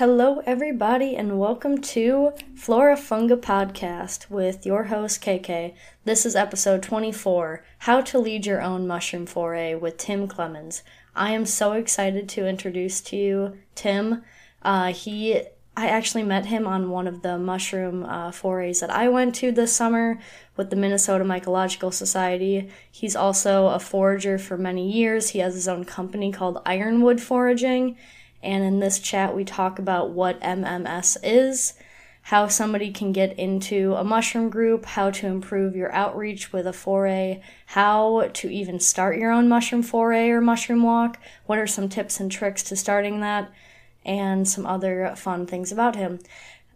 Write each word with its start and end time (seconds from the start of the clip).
Hello, 0.00 0.42
everybody, 0.46 1.14
and 1.14 1.38
welcome 1.38 1.78
to 1.82 2.32
Flora 2.54 2.96
Funga 2.96 3.36
Podcast 3.36 4.30
with 4.30 4.64
your 4.64 4.84
host, 4.84 5.22
KK. 5.22 5.74
This 6.06 6.24
is 6.24 6.34
episode 6.34 6.82
24 6.82 7.62
How 7.80 8.00
to 8.00 8.18
Lead 8.18 8.46
Your 8.46 8.62
Own 8.62 8.86
Mushroom 8.86 9.26
Foray 9.26 9.74
with 9.74 9.98
Tim 9.98 10.26
Clemens. 10.26 10.82
I 11.14 11.32
am 11.32 11.44
so 11.44 11.72
excited 11.72 12.30
to 12.30 12.48
introduce 12.48 13.02
to 13.02 13.16
you 13.16 13.58
Tim. 13.74 14.22
Uh, 14.62 14.94
he 14.94 15.42
I 15.76 15.88
actually 15.88 16.22
met 16.22 16.46
him 16.46 16.66
on 16.66 16.88
one 16.88 17.06
of 17.06 17.20
the 17.20 17.36
mushroom 17.36 18.02
uh, 18.06 18.32
forays 18.32 18.80
that 18.80 18.90
I 18.90 19.08
went 19.08 19.34
to 19.36 19.52
this 19.52 19.76
summer 19.76 20.18
with 20.56 20.70
the 20.70 20.76
Minnesota 20.76 21.24
Mycological 21.24 21.92
Society. 21.92 22.70
He's 22.90 23.14
also 23.14 23.66
a 23.66 23.78
forager 23.78 24.38
for 24.38 24.56
many 24.56 24.90
years. 24.90 25.28
He 25.28 25.40
has 25.40 25.52
his 25.52 25.68
own 25.68 25.84
company 25.84 26.32
called 26.32 26.62
Ironwood 26.64 27.20
Foraging. 27.20 27.98
And 28.42 28.64
in 28.64 28.80
this 28.80 28.98
chat, 28.98 29.36
we 29.36 29.44
talk 29.44 29.78
about 29.78 30.10
what 30.10 30.40
MMS 30.40 31.16
is, 31.22 31.74
how 32.22 32.46
somebody 32.46 32.90
can 32.90 33.12
get 33.12 33.38
into 33.38 33.94
a 33.94 34.04
mushroom 34.04 34.50
group, 34.50 34.84
how 34.84 35.10
to 35.10 35.26
improve 35.26 35.74
your 35.74 35.92
outreach 35.92 36.52
with 36.52 36.66
a 36.66 36.72
foray, 36.72 37.42
how 37.66 38.28
to 38.34 38.48
even 38.48 38.78
start 38.78 39.18
your 39.18 39.32
own 39.32 39.48
mushroom 39.48 39.82
foray 39.82 40.28
or 40.30 40.40
mushroom 40.40 40.82
walk, 40.82 41.18
what 41.46 41.58
are 41.58 41.66
some 41.66 41.88
tips 41.88 42.20
and 42.20 42.30
tricks 42.30 42.62
to 42.62 42.76
starting 42.76 43.20
that 43.20 43.50
and 44.04 44.48
some 44.48 44.66
other 44.66 45.12
fun 45.16 45.46
things 45.46 45.72
about 45.72 45.96
him. 45.96 46.18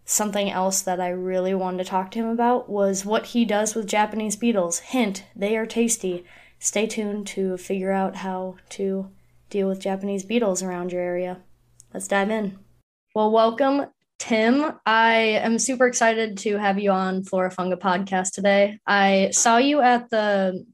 Something 0.05 0.51
else 0.51 0.83
that 0.83 1.01
I 1.01 1.09
really 1.09 1.55
wanted 1.55 1.79
to 1.79 1.91
talk 1.91 2.11
to 2.11 2.19
him 2.19 2.29
about 2.29 2.69
was 2.69 3.07
what 3.07 3.27
he 3.27 3.47
does 3.47 3.75
with 3.75 3.89
Japanese 3.89 4.37
beetles. 4.37 4.81
Hint, 4.81 5.25
they 5.35 5.57
are 5.57 5.67
tasty. 5.67 6.25
Stay 6.59 6.87
tuned 6.87 7.27
to 7.29 7.57
figure 7.57 7.91
out 7.91 8.17
how 8.17 8.57
to 8.71 9.09
deal 9.49 9.69
with 9.69 9.81
Japanese 9.81 10.25
beetles 10.25 10.63
around 10.63 10.93
your 10.93 11.01
area. 11.01 11.39
Let's 11.95 12.09
dive 12.09 12.31
in. 12.31 12.59
Well, 13.15 13.31
welcome, 13.31 13.87
Tim. 14.19 14.73
I 14.85 15.15
am 15.15 15.59
super 15.59 15.87
excited 15.87 16.37
to 16.39 16.59
have 16.59 16.79
you 16.79 16.91
on 16.91 17.23
Flora 17.23 17.51
Funga 17.51 17.79
podcast 17.79 18.33
today. 18.33 18.81
I 18.87 19.31
saw 19.33 19.57
you 19.57 19.81
at 19.81 20.11
the, 20.11 20.67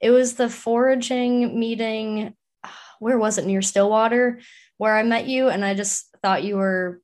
it 0.00 0.10
was 0.10 0.34
the 0.34 0.48
foraging 0.48 1.58
meeting. 1.58 2.34
Where 3.00 3.18
was 3.18 3.38
it? 3.38 3.46
Near 3.46 3.60
Stillwater 3.60 4.40
where 4.78 4.96
I 4.96 5.02
met 5.02 5.26
you, 5.26 5.48
and 5.48 5.64
I 5.64 5.74
just 5.74 6.14
thought 6.22 6.44
you 6.44 6.56
were 6.56 7.00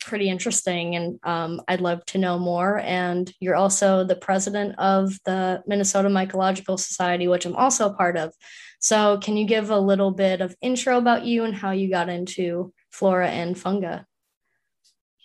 pretty 0.00 0.28
interesting, 0.28 0.96
and 0.96 1.18
um, 1.24 1.60
I'd 1.68 1.80
love 1.80 2.04
to 2.06 2.18
know 2.18 2.38
more. 2.38 2.78
And 2.78 3.30
you're 3.40 3.56
also 3.56 4.04
the 4.04 4.16
president 4.16 4.78
of 4.78 5.18
the 5.24 5.62
Minnesota 5.66 6.08
Mycological 6.08 6.78
Society, 6.78 7.28
which 7.28 7.44
I'm 7.44 7.56
also 7.56 7.90
a 7.90 7.94
part 7.94 8.16
of. 8.16 8.32
So, 8.80 9.18
can 9.18 9.36
you 9.36 9.46
give 9.46 9.70
a 9.70 9.78
little 9.78 10.12
bit 10.12 10.40
of 10.40 10.56
intro 10.62 10.98
about 10.98 11.24
you 11.24 11.44
and 11.44 11.54
how 11.54 11.72
you 11.72 11.90
got 11.90 12.08
into 12.08 12.72
flora 12.94 13.28
and 13.28 13.56
funga? 13.56 14.06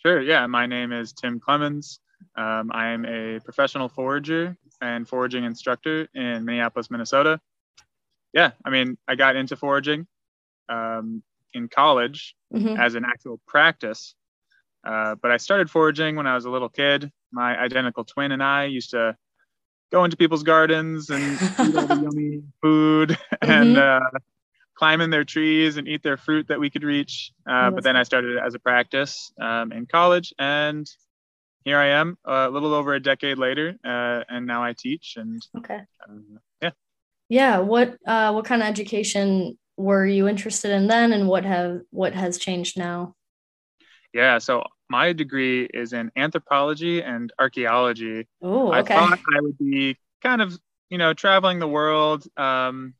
Sure. 0.01 0.21
Yeah, 0.21 0.47
my 0.47 0.65
name 0.65 0.91
is 0.91 1.13
Tim 1.13 1.39
Clemens. 1.39 1.99
Um, 2.35 2.71
I 2.73 2.87
am 2.87 3.05
a 3.05 3.39
professional 3.41 3.87
forager 3.87 4.57
and 4.81 5.07
foraging 5.07 5.43
instructor 5.43 6.07
in 6.15 6.45
Minneapolis, 6.45 6.89
Minnesota. 6.89 7.39
Yeah, 8.33 8.51
I 8.65 8.69
mean, 8.71 8.97
I 9.07 9.15
got 9.15 9.35
into 9.35 9.55
foraging 9.55 10.07
um, 10.67 11.21
in 11.53 11.67
college 11.67 12.35
mm-hmm. 12.53 12.79
as 12.79 12.95
an 12.95 13.05
actual 13.05 13.39
practice. 13.47 14.15
Uh, 14.83 15.15
but 15.21 15.29
I 15.29 15.37
started 15.37 15.69
foraging 15.69 16.15
when 16.15 16.25
I 16.25 16.35
was 16.35 16.45
a 16.45 16.49
little 16.49 16.69
kid. 16.69 17.11
My 17.31 17.59
identical 17.59 18.03
twin 18.03 18.31
and 18.31 18.41
I 18.41 18.65
used 18.65 18.91
to 18.91 19.15
go 19.91 20.03
into 20.05 20.17
people's 20.17 20.43
gardens 20.43 21.09
and 21.09 21.39
eat 21.39 21.75
all 21.75 21.85
the 21.85 21.95
yummy 22.03 22.41
food 22.61 23.09
mm-hmm. 23.43 23.51
and 23.51 23.77
uh, 23.77 23.99
climb 24.80 25.02
in 25.02 25.09
their 25.09 25.25
trees 25.25 25.75
and 25.75 25.88
eat 25.88 26.02
their 26.02 26.16
fruit 26.16 26.47
that 26.47 26.59
we 26.59 26.69
could 26.69 26.83
reach. 26.83 27.31
Uh, 27.45 27.69
but 27.69 27.83
then 27.83 27.97
I 27.97 28.03
started 28.03 28.38
it 28.38 28.44
as 28.44 28.55
a 28.55 28.59
practice 28.59 29.31
um, 29.39 29.73
in 29.73 29.86
college, 29.86 30.33
and 30.39 30.89
here 31.66 31.77
I 31.77 31.88
am, 31.88 32.17
a 32.25 32.49
little 32.49 32.73
over 32.73 32.94
a 32.94 32.99
decade 32.99 33.38
later, 33.38 33.75
uh, 33.83 34.23
and 34.30 34.47
now 34.47 34.63
I 34.63 34.73
teach. 34.73 35.16
And 35.17 35.41
okay, 35.58 35.81
uh, 36.02 36.13
yeah, 36.61 36.71
yeah. 37.27 37.58
What 37.59 37.98
uh, 38.08 38.31
what 38.31 38.45
kind 38.45 38.61
of 38.61 38.70
education 38.70 39.58
were 39.80 40.05
you 40.05 40.27
interested 40.27 40.71
in 40.71 40.87
then 40.87 41.14
and 41.14 41.27
what 41.27 41.45
have 41.45 41.80
what 41.92 42.14
has 42.14 42.37
changed 42.37 42.77
now 42.77 43.15
yeah 44.14 44.37
so 44.37 44.61
my 44.89 45.14
degree 45.14 45.70
is 45.73 45.93
in 45.93 46.11
anthropology 46.17 47.02
and 47.02 47.32
archaeology 47.39 48.27
oh 48.42 48.73
okay. 48.73 48.93
i 48.93 48.98
thought 48.99 49.20
i 49.37 49.39
would 49.39 49.58
be 49.58 49.95
kind 50.21 50.42
of 50.42 50.59
you 50.89 50.98
know 50.98 51.14
traveling 51.14 51.59
the 51.59 51.67
world 51.67 52.26
um, 52.36 52.93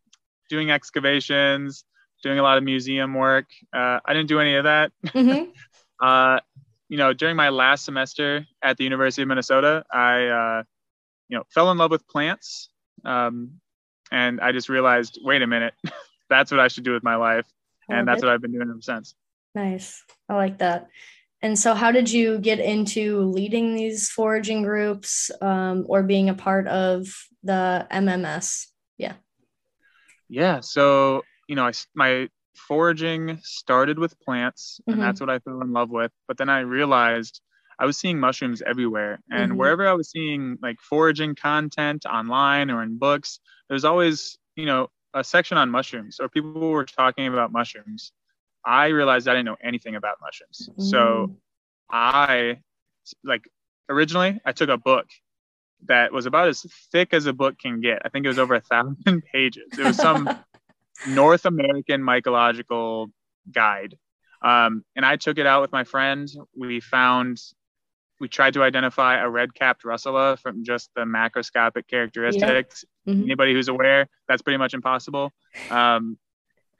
doing 0.50 0.72
excavations 0.72 1.86
doing 2.22 2.40
a 2.40 2.44
lot 2.44 2.58
of 2.58 2.64
museum 2.64 3.14
work 3.14 3.46
uh, 3.74 4.00
i 4.06 4.14
didn't 4.14 4.28
do 4.28 4.40
any 4.40 4.56
of 4.56 4.66
that 4.66 4.92
mm-hmm. 5.08 5.50
uh, 6.06 6.40
you 6.90 6.98
know 6.98 7.14
during 7.14 7.36
my 7.36 7.50
last 7.50 7.86
semester 7.86 8.46
at 8.62 8.78
the 8.78 8.84
university 8.84 9.22
of 9.22 9.28
minnesota 9.28 9.84
i 9.92 10.26
uh, 10.26 10.64
you 11.30 11.38
know 11.38 11.44
fell 11.50 11.72
in 11.72 11.78
love 11.78 11.92
with 11.92 12.08
plants 12.08 12.70
um, 13.06 13.52
and 14.12 14.42
i 14.42 14.52
just 14.52 14.70
realized 14.70 15.20
wait 15.24 15.42
a 15.42 15.48
minute 15.48 15.74
that's 16.30 16.52
what 16.52 16.60
I 16.60 16.68
should 16.68 16.84
do 16.84 16.94
with 16.94 17.04
my 17.04 17.16
life. 17.16 17.46
And 17.92 18.08
that's 18.08 18.22
what 18.22 18.32
I've 18.32 18.42
been 18.42 18.52
doing 18.52 18.70
ever 18.70 18.82
since. 18.82 19.16
Nice. 19.56 20.04
I 20.30 20.36
like 20.36 20.60
that. 20.60 20.90
And 21.42 21.58
so, 21.58 21.74
how 21.74 21.92
did 21.92 22.12
you 22.12 22.38
get 22.38 22.60
into 22.60 23.22
leading 23.22 23.74
these 23.74 24.10
foraging 24.10 24.62
groups 24.62 25.32
um, 25.42 25.86
or 25.88 26.04
being 26.04 26.30
a 26.30 26.36
part 26.36 26.68
of 26.68 27.08
the 27.42 27.88
MMS? 27.92 28.68
Yeah. 29.00 29.14
Yeah. 30.30 30.60
So, 30.62 31.24
you 31.48 31.56
know, 31.56 31.66
I, 31.66 31.72
my 31.96 32.30
foraging 32.56 33.40
started 33.44 33.98
with 34.00 34.20
plants, 34.22 34.80
and 34.86 34.96
mm-hmm. 34.96 35.04
that's 35.04 35.20
what 35.20 35.30
I 35.30 35.40
fell 35.40 35.62
in 35.62 35.74
love 35.74 35.90
with. 35.90 36.12
But 36.28 36.38
then 36.38 36.50
I 36.50 36.60
realized 36.60 37.42
I 37.80 37.86
was 37.86 37.98
seeing 37.98 38.20
mushrooms 38.20 38.62
everywhere. 38.62 39.20
And 39.32 39.52
mm-hmm. 39.52 39.60
wherever 39.60 39.88
I 39.88 39.94
was 39.94 40.12
seeing 40.12 40.58
like 40.62 40.80
foraging 40.82 41.36
content 41.36 42.06
online 42.06 42.70
or 42.70 42.84
in 42.84 42.98
books, 42.98 43.40
there's 43.70 43.86
always, 43.86 44.38
you 44.56 44.66
know, 44.66 44.90
a 45.14 45.24
section 45.24 45.58
on 45.58 45.70
mushrooms 45.70 46.20
or 46.20 46.30
people 46.30 46.52
were 46.54 46.86
talking 46.86 47.28
about 47.28 47.52
mushrooms, 47.52 48.12
I 48.66 48.88
realized 48.88 49.28
I 49.28 49.34
didn't 49.34 49.46
know 49.46 49.58
anything 49.64 49.96
about 49.96 50.18
mushrooms. 50.22 50.70
Mm. 50.78 50.90
So 50.90 51.36
I 51.90 52.60
like 53.24 53.50
originally 53.90 54.40
I 54.46 54.52
took 54.52 54.70
a 54.70 54.78
book 54.78 55.08
that 55.86 56.12
was 56.12 56.26
about 56.26 56.48
as 56.50 56.66
thick 56.92 57.14
as 57.14 57.26
a 57.26 57.34
book 57.34 57.58
can 57.60 57.82
get. 57.82 58.02
I 58.04 58.10
think 58.10 58.26
it 58.26 58.30
was 58.30 58.40
over 58.40 58.56
a 58.56 58.62
thousand 58.62 59.24
pages. 59.34 59.68
It 59.78 59.84
was 59.84 59.96
some 59.96 60.30
North 61.08 61.46
American 61.46 62.02
mycological 62.02 63.08
guide. 63.52 63.98
Um, 64.42 64.84
and 64.96 65.06
I 65.06 65.16
took 65.16 65.38
it 65.38 65.46
out 65.46 65.62
with 65.62 65.72
my 65.72 65.84
friend. 65.84 66.30
We 66.56 66.80
found 66.80 67.42
we 68.20 68.28
tried 68.28 68.54
to 68.54 68.64
identify 68.64 69.22
a 69.22 69.30
red-capped 69.30 69.84
russula 69.84 70.38
from 70.40 70.66
just 70.66 70.90
the 70.94 71.02
macroscopic 71.02 71.88
characteristics. 71.88 72.84
Yeah. 73.06 73.14
Mm-hmm. 73.14 73.24
Anybody 73.24 73.54
who's 73.54 73.70
aware, 73.70 74.08
that's 74.28 74.42
pretty 74.42 74.58
much 74.58 74.74
impossible. 74.74 75.32
Um, 75.70 76.18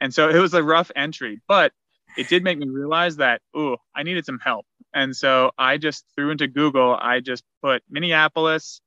and 0.00 0.12
so 0.12 0.28
it 0.28 0.38
was 0.38 0.52
a 0.52 0.62
rough 0.62 0.90
entry, 0.94 1.40
but 1.48 1.72
it 2.18 2.28
did 2.28 2.44
make 2.44 2.58
me 2.58 2.68
realize 2.68 3.16
that, 3.16 3.40
oh, 3.54 3.76
I 3.94 4.02
needed 4.02 4.26
some 4.26 4.38
help. 4.38 4.66
And 4.92 5.16
so 5.16 5.52
I 5.56 5.78
just 5.78 6.04
threw 6.14 6.30
into 6.30 6.46
Google, 6.46 6.96
I 7.00 7.20
just 7.20 7.44
put 7.62 7.82
Minneapolis 7.88 8.80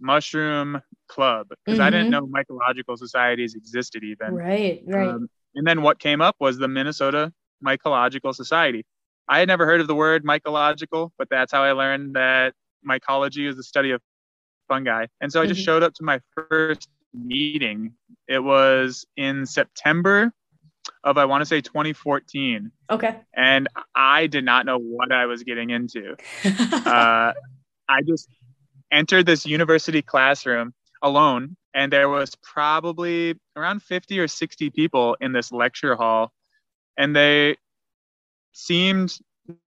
mushroom 0.00 0.80
club 1.08 1.48
because 1.64 1.78
mm-hmm. 1.78 1.86
I 1.86 1.90
didn't 1.90 2.12
mm-hmm. 2.12 2.24
know 2.24 2.26
mycological 2.26 2.96
societies 2.98 3.54
existed 3.54 4.02
even. 4.04 4.34
Right, 4.34 4.82
right. 4.86 5.08
Um, 5.08 5.28
and 5.54 5.66
then 5.66 5.82
what 5.82 5.98
came 5.98 6.20
up 6.20 6.36
was 6.38 6.58
the 6.58 6.68
Minnesota 6.68 7.32
Mycological 7.64 8.34
Society. 8.34 8.84
I 9.28 9.38
had 9.38 9.48
never 9.48 9.66
heard 9.66 9.80
of 9.80 9.86
the 9.86 9.94
word 9.94 10.24
mycological, 10.24 11.10
but 11.18 11.28
that's 11.30 11.52
how 11.52 11.62
I 11.62 11.72
learned 11.72 12.14
that 12.14 12.54
mycology 12.88 13.48
is 13.48 13.56
the 13.56 13.62
study 13.62 13.90
of 13.90 14.00
fungi. 14.68 15.06
And 15.20 15.30
so 15.30 15.42
I 15.42 15.46
just 15.46 15.60
mm-hmm. 15.60 15.64
showed 15.64 15.82
up 15.82 15.94
to 15.94 16.04
my 16.04 16.20
first 16.34 16.88
meeting. 17.12 17.92
It 18.28 18.42
was 18.42 19.04
in 19.16 19.46
September 19.46 20.32
of 21.04 21.18
I 21.18 21.24
want 21.24 21.42
to 21.42 21.46
say 21.46 21.60
2014. 21.60 22.70
Okay. 22.90 23.16
And 23.34 23.68
I 23.94 24.26
did 24.26 24.44
not 24.44 24.66
know 24.66 24.78
what 24.78 25.12
I 25.12 25.26
was 25.26 25.42
getting 25.42 25.70
into. 25.70 26.16
uh, 26.44 27.32
I 27.88 28.02
just 28.06 28.28
entered 28.90 29.26
this 29.26 29.46
university 29.46 30.02
classroom 30.02 30.74
alone, 31.02 31.56
and 31.74 31.92
there 31.92 32.08
was 32.08 32.34
probably 32.42 33.38
around 33.56 33.82
50 33.82 34.18
or 34.18 34.28
60 34.28 34.70
people 34.70 35.16
in 35.20 35.32
this 35.32 35.52
lecture 35.52 35.94
hall, 35.94 36.32
and 36.96 37.14
they 37.14 37.56
seemed 38.52 39.16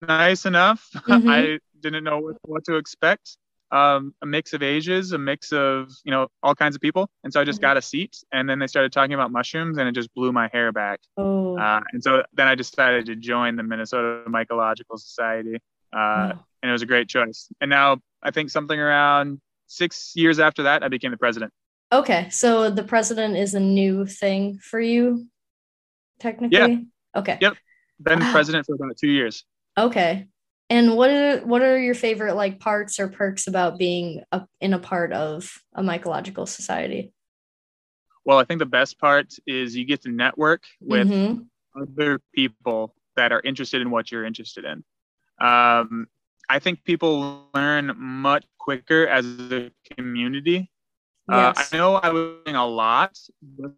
nice 0.06 0.46
enough. 0.46 0.88
Mm-hmm. 1.04 1.28
I 1.28 1.58
didn't 1.80 2.04
know 2.04 2.18
what, 2.18 2.36
what 2.42 2.64
to 2.64 2.76
expect. 2.76 3.36
Um, 3.70 4.14
a 4.22 4.26
mix 4.26 4.52
of 4.52 4.62
ages, 4.62 5.12
a 5.12 5.18
mix 5.18 5.52
of 5.52 5.90
you 6.04 6.12
know 6.12 6.28
all 6.42 6.54
kinds 6.54 6.74
of 6.76 6.80
people, 6.80 7.08
and 7.24 7.32
so 7.32 7.40
I 7.40 7.44
just 7.44 7.58
mm-hmm. 7.58 7.68
got 7.68 7.76
a 7.76 7.82
seat. 7.82 8.16
And 8.32 8.48
then 8.48 8.58
they 8.58 8.66
started 8.66 8.92
talking 8.92 9.14
about 9.14 9.32
mushrooms, 9.32 9.78
and 9.78 9.88
it 9.88 9.92
just 9.92 10.14
blew 10.14 10.32
my 10.32 10.48
hair 10.52 10.72
back. 10.72 11.00
Oh. 11.16 11.58
Uh, 11.58 11.80
and 11.92 12.02
so 12.02 12.22
then 12.32 12.46
I 12.46 12.54
decided 12.54 13.06
to 13.06 13.16
join 13.16 13.56
the 13.56 13.62
Minnesota 13.62 14.22
Mycological 14.28 14.98
Society, 14.98 15.58
uh, 15.94 16.32
oh. 16.34 16.44
and 16.62 16.68
it 16.68 16.72
was 16.72 16.82
a 16.82 16.86
great 16.86 17.08
choice. 17.08 17.48
And 17.60 17.70
now 17.70 17.98
I 18.22 18.30
think 18.30 18.50
something 18.50 18.78
around 18.78 19.40
six 19.66 20.12
years 20.14 20.38
after 20.38 20.64
that, 20.64 20.82
I 20.82 20.88
became 20.88 21.10
the 21.10 21.16
president. 21.16 21.52
Okay, 21.92 22.28
so 22.30 22.70
the 22.70 22.82
president 22.82 23.36
is 23.36 23.54
a 23.54 23.60
new 23.60 24.06
thing 24.06 24.58
for 24.58 24.80
you, 24.80 25.26
technically. 26.18 26.58
Yeah. 26.58 27.20
Okay. 27.20 27.38
Yep 27.40 27.56
been 28.00 28.20
wow. 28.20 28.32
president 28.32 28.66
for 28.66 28.74
about 28.74 28.96
two 28.96 29.08
years. 29.08 29.44
Okay. 29.78 30.28
And 30.70 30.96
what 30.96 31.10
are 31.10 31.40
what 31.40 31.62
are 31.62 31.78
your 31.78 31.94
favorite 31.94 32.34
like 32.34 32.58
parts 32.58 32.98
or 32.98 33.08
perks 33.08 33.46
about 33.46 33.78
being 33.78 34.22
a, 34.32 34.46
in 34.60 34.72
a 34.72 34.78
part 34.78 35.12
of 35.12 35.50
a 35.74 35.82
mycological 35.82 36.48
society? 36.48 37.12
Well, 38.24 38.38
I 38.38 38.44
think 38.44 38.60
the 38.60 38.66
best 38.66 38.98
part 38.98 39.34
is 39.46 39.76
you 39.76 39.84
get 39.84 40.02
to 40.02 40.10
network 40.10 40.62
with 40.80 41.08
mm-hmm. 41.08 41.42
other 41.80 42.20
people 42.34 42.94
that 43.16 43.32
are 43.32 43.40
interested 43.42 43.82
in 43.82 43.90
what 43.90 44.10
you're 44.10 44.24
interested 44.24 44.64
in. 44.64 44.82
Um, 45.44 46.06
I 46.48 46.58
think 46.58 46.84
people 46.84 47.48
learn 47.54 47.92
much 47.96 48.44
quicker 48.58 49.06
as 49.06 49.26
a 49.26 49.70
community. 49.94 50.70
Uh, 51.30 51.52
yes. 51.56 51.72
Uh, 51.72 51.76
I 51.76 51.78
know 51.78 51.94
I 51.96 52.08
was 52.10 52.34
doing 52.44 52.56
a 52.56 52.66
lot 52.66 53.18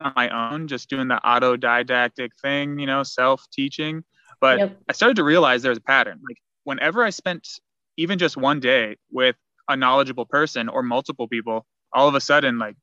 on 0.00 0.12
my 0.14 0.28
own, 0.28 0.68
just 0.68 0.88
doing 0.88 1.08
the 1.08 1.20
autodidactic 1.24 2.30
thing, 2.40 2.78
you 2.78 2.86
know, 2.86 3.02
self 3.02 3.44
teaching. 3.52 4.04
But 4.40 4.58
yep. 4.58 4.78
I 4.88 4.92
started 4.92 5.16
to 5.16 5.24
realize 5.24 5.62
there 5.62 5.70
was 5.70 5.78
a 5.78 5.82
pattern. 5.82 6.20
Like 6.28 6.38
whenever 6.64 7.04
I 7.04 7.10
spent 7.10 7.48
even 7.96 8.18
just 8.18 8.36
one 8.36 8.60
day 8.60 8.96
with 9.10 9.36
a 9.68 9.76
knowledgeable 9.76 10.26
person 10.26 10.68
or 10.68 10.82
multiple 10.82 11.28
people, 11.28 11.66
all 11.92 12.08
of 12.08 12.14
a 12.14 12.20
sudden, 12.20 12.58
like 12.58 12.76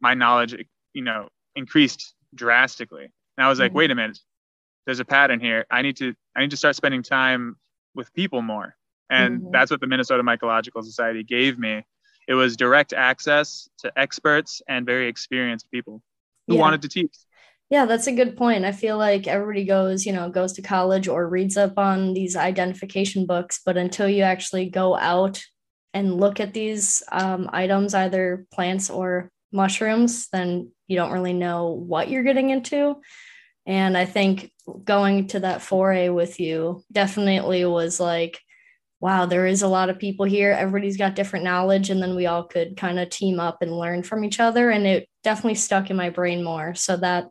my 0.00 0.14
knowledge, 0.14 0.54
you 0.92 1.02
know, 1.02 1.28
increased 1.54 2.14
drastically. 2.34 3.04
And 3.36 3.44
I 3.44 3.48
was 3.48 3.58
like, 3.58 3.70
mm-hmm. 3.70 3.78
wait 3.78 3.90
a 3.90 3.94
minute, 3.94 4.18
there's 4.86 5.00
a 5.00 5.04
pattern 5.04 5.40
here. 5.40 5.66
I 5.70 5.82
need 5.82 5.96
to, 5.98 6.14
I 6.36 6.40
need 6.40 6.50
to 6.50 6.56
start 6.56 6.76
spending 6.76 7.02
time 7.02 7.56
with 7.94 8.12
people 8.14 8.42
more. 8.42 8.76
And 9.10 9.40
mm-hmm. 9.40 9.50
that's 9.52 9.70
what 9.70 9.80
the 9.80 9.86
Minnesota 9.86 10.22
Mycological 10.22 10.84
Society 10.84 11.22
gave 11.22 11.58
me. 11.58 11.84
It 12.26 12.34
was 12.34 12.56
direct 12.56 12.92
access 12.92 13.68
to 13.78 13.92
experts 13.98 14.60
and 14.68 14.84
very 14.84 15.08
experienced 15.08 15.70
people 15.70 16.02
who 16.46 16.54
yeah. 16.54 16.60
wanted 16.60 16.82
to 16.82 16.88
teach. 16.88 17.14
Yeah, 17.70 17.84
that's 17.84 18.06
a 18.06 18.12
good 18.12 18.36
point. 18.36 18.64
I 18.64 18.72
feel 18.72 18.96
like 18.96 19.26
everybody 19.26 19.64
goes, 19.64 20.06
you 20.06 20.12
know, 20.12 20.30
goes 20.30 20.54
to 20.54 20.62
college 20.62 21.06
or 21.06 21.28
reads 21.28 21.56
up 21.56 21.78
on 21.78 22.14
these 22.14 22.34
identification 22.34 23.26
books, 23.26 23.60
but 23.64 23.76
until 23.76 24.08
you 24.08 24.22
actually 24.22 24.70
go 24.70 24.96
out 24.96 25.42
and 25.92 26.18
look 26.18 26.40
at 26.40 26.54
these 26.54 27.02
um, 27.12 27.48
items, 27.52 27.94
either 27.94 28.46
plants 28.52 28.88
or 28.88 29.30
mushrooms, 29.52 30.28
then 30.32 30.70
you 30.86 30.96
don't 30.96 31.12
really 31.12 31.34
know 31.34 31.68
what 31.68 32.08
you're 32.08 32.22
getting 32.22 32.50
into. 32.50 32.96
And 33.68 33.98
I 33.98 34.06
think 34.06 34.50
going 34.84 35.26
to 35.28 35.40
that 35.40 35.60
foray 35.60 36.08
with 36.08 36.40
you 36.40 36.82
definitely 36.90 37.66
was 37.66 38.00
like, 38.00 38.40
wow, 38.98 39.26
there 39.26 39.46
is 39.46 39.60
a 39.60 39.68
lot 39.68 39.90
of 39.90 39.98
people 39.98 40.24
here. 40.24 40.52
Everybody's 40.52 40.96
got 40.96 41.14
different 41.14 41.44
knowledge. 41.44 41.90
And 41.90 42.02
then 42.02 42.16
we 42.16 42.26
all 42.26 42.44
could 42.44 42.78
kind 42.78 42.98
of 42.98 43.10
team 43.10 43.38
up 43.38 43.60
and 43.60 43.78
learn 43.78 44.02
from 44.02 44.24
each 44.24 44.40
other. 44.40 44.70
And 44.70 44.86
it 44.86 45.08
definitely 45.22 45.56
stuck 45.56 45.90
in 45.90 45.96
my 45.96 46.08
brain 46.08 46.42
more. 46.42 46.74
So 46.74 46.96
that 46.96 47.28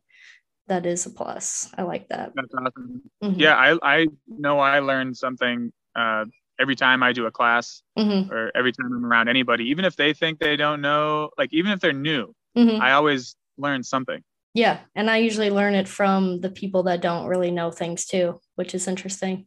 that 0.67 0.85
is 0.85 1.05
a 1.05 1.09
plus. 1.09 1.69
I 1.77 1.81
like 1.81 2.07
that. 2.09 2.33
That's 2.35 2.53
awesome. 2.53 3.01
Mm-hmm. 3.23 3.39
Yeah, 3.39 3.55
I 3.55 3.77
I 3.81 4.07
know 4.27 4.59
I 4.59 4.79
learned 4.79 5.17
something 5.17 5.73
uh, 5.95 6.25
every 6.59 6.75
time 6.75 7.01
I 7.01 7.13
do 7.13 7.25
a 7.25 7.31
class 7.31 7.81
mm-hmm. 7.97 8.31
or 8.31 8.51
every 8.55 8.73
time 8.73 8.91
I'm 8.93 9.05
around 9.05 9.27
anybody, 9.27 9.65
even 9.69 9.85
if 9.85 9.95
they 9.95 10.13
think 10.13 10.39
they 10.39 10.55
don't 10.55 10.81
know, 10.81 11.31
like 11.37 11.51
even 11.51 11.71
if 11.71 11.79
they're 11.79 11.93
new, 11.93 12.33
mm-hmm. 12.55 12.79
I 12.81 12.93
always 12.93 13.35
learn 13.57 13.81
something. 13.81 14.21
Yeah, 14.57 14.79
and 14.95 15.07
I 15.07 15.17
usually 15.17 15.51
learn 15.51 15.75
it 15.75 15.87
from 15.87 16.41
the 16.41 16.49
people 16.49 16.81
that 16.83 16.99
don't 16.99 17.27
really 17.27 17.51
know 17.51 17.69
things 17.69 18.07
too, 18.07 18.41
which 18.55 18.73
is 18.73 18.87
interesting. 18.87 19.45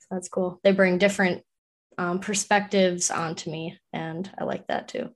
So 0.00 0.08
that's 0.10 0.28
cool. 0.28 0.60
They 0.62 0.72
bring 0.72 0.98
different 0.98 1.42
um, 1.96 2.20
perspectives 2.20 3.10
onto 3.10 3.50
me, 3.50 3.78
and 3.94 4.30
I 4.38 4.44
like 4.44 4.66
that 4.66 4.88
too. 4.88 5.08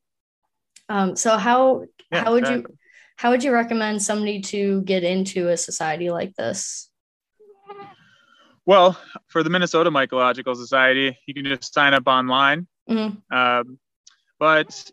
Um, 0.89 1.17
so 1.17 1.37
how 1.37 1.85
yeah, 2.11 2.25
how 2.25 2.33
would 2.33 2.45
exactly. 2.45 2.73
you 2.73 2.79
how 3.17 3.31
would 3.31 3.45
you 3.45 3.53
recommend 3.53 4.01
somebody 4.01 4.41
to 4.41 4.81
get 4.81 5.05
into 5.05 5.51
a 5.51 5.57
society 5.59 6.09
like 6.09 6.35
this? 6.37 6.91
Well, 8.65 8.99
for 9.27 9.43
the 9.43 9.51
Minnesota 9.51 9.91
Mycological 9.91 10.57
Society, 10.57 11.15
you 11.27 11.35
can 11.35 11.45
just 11.45 11.75
sign 11.75 11.93
up 11.93 12.05
online. 12.07 12.67
Mm-hmm. 12.89 13.37
Um, 13.37 13.79
but 14.39 14.91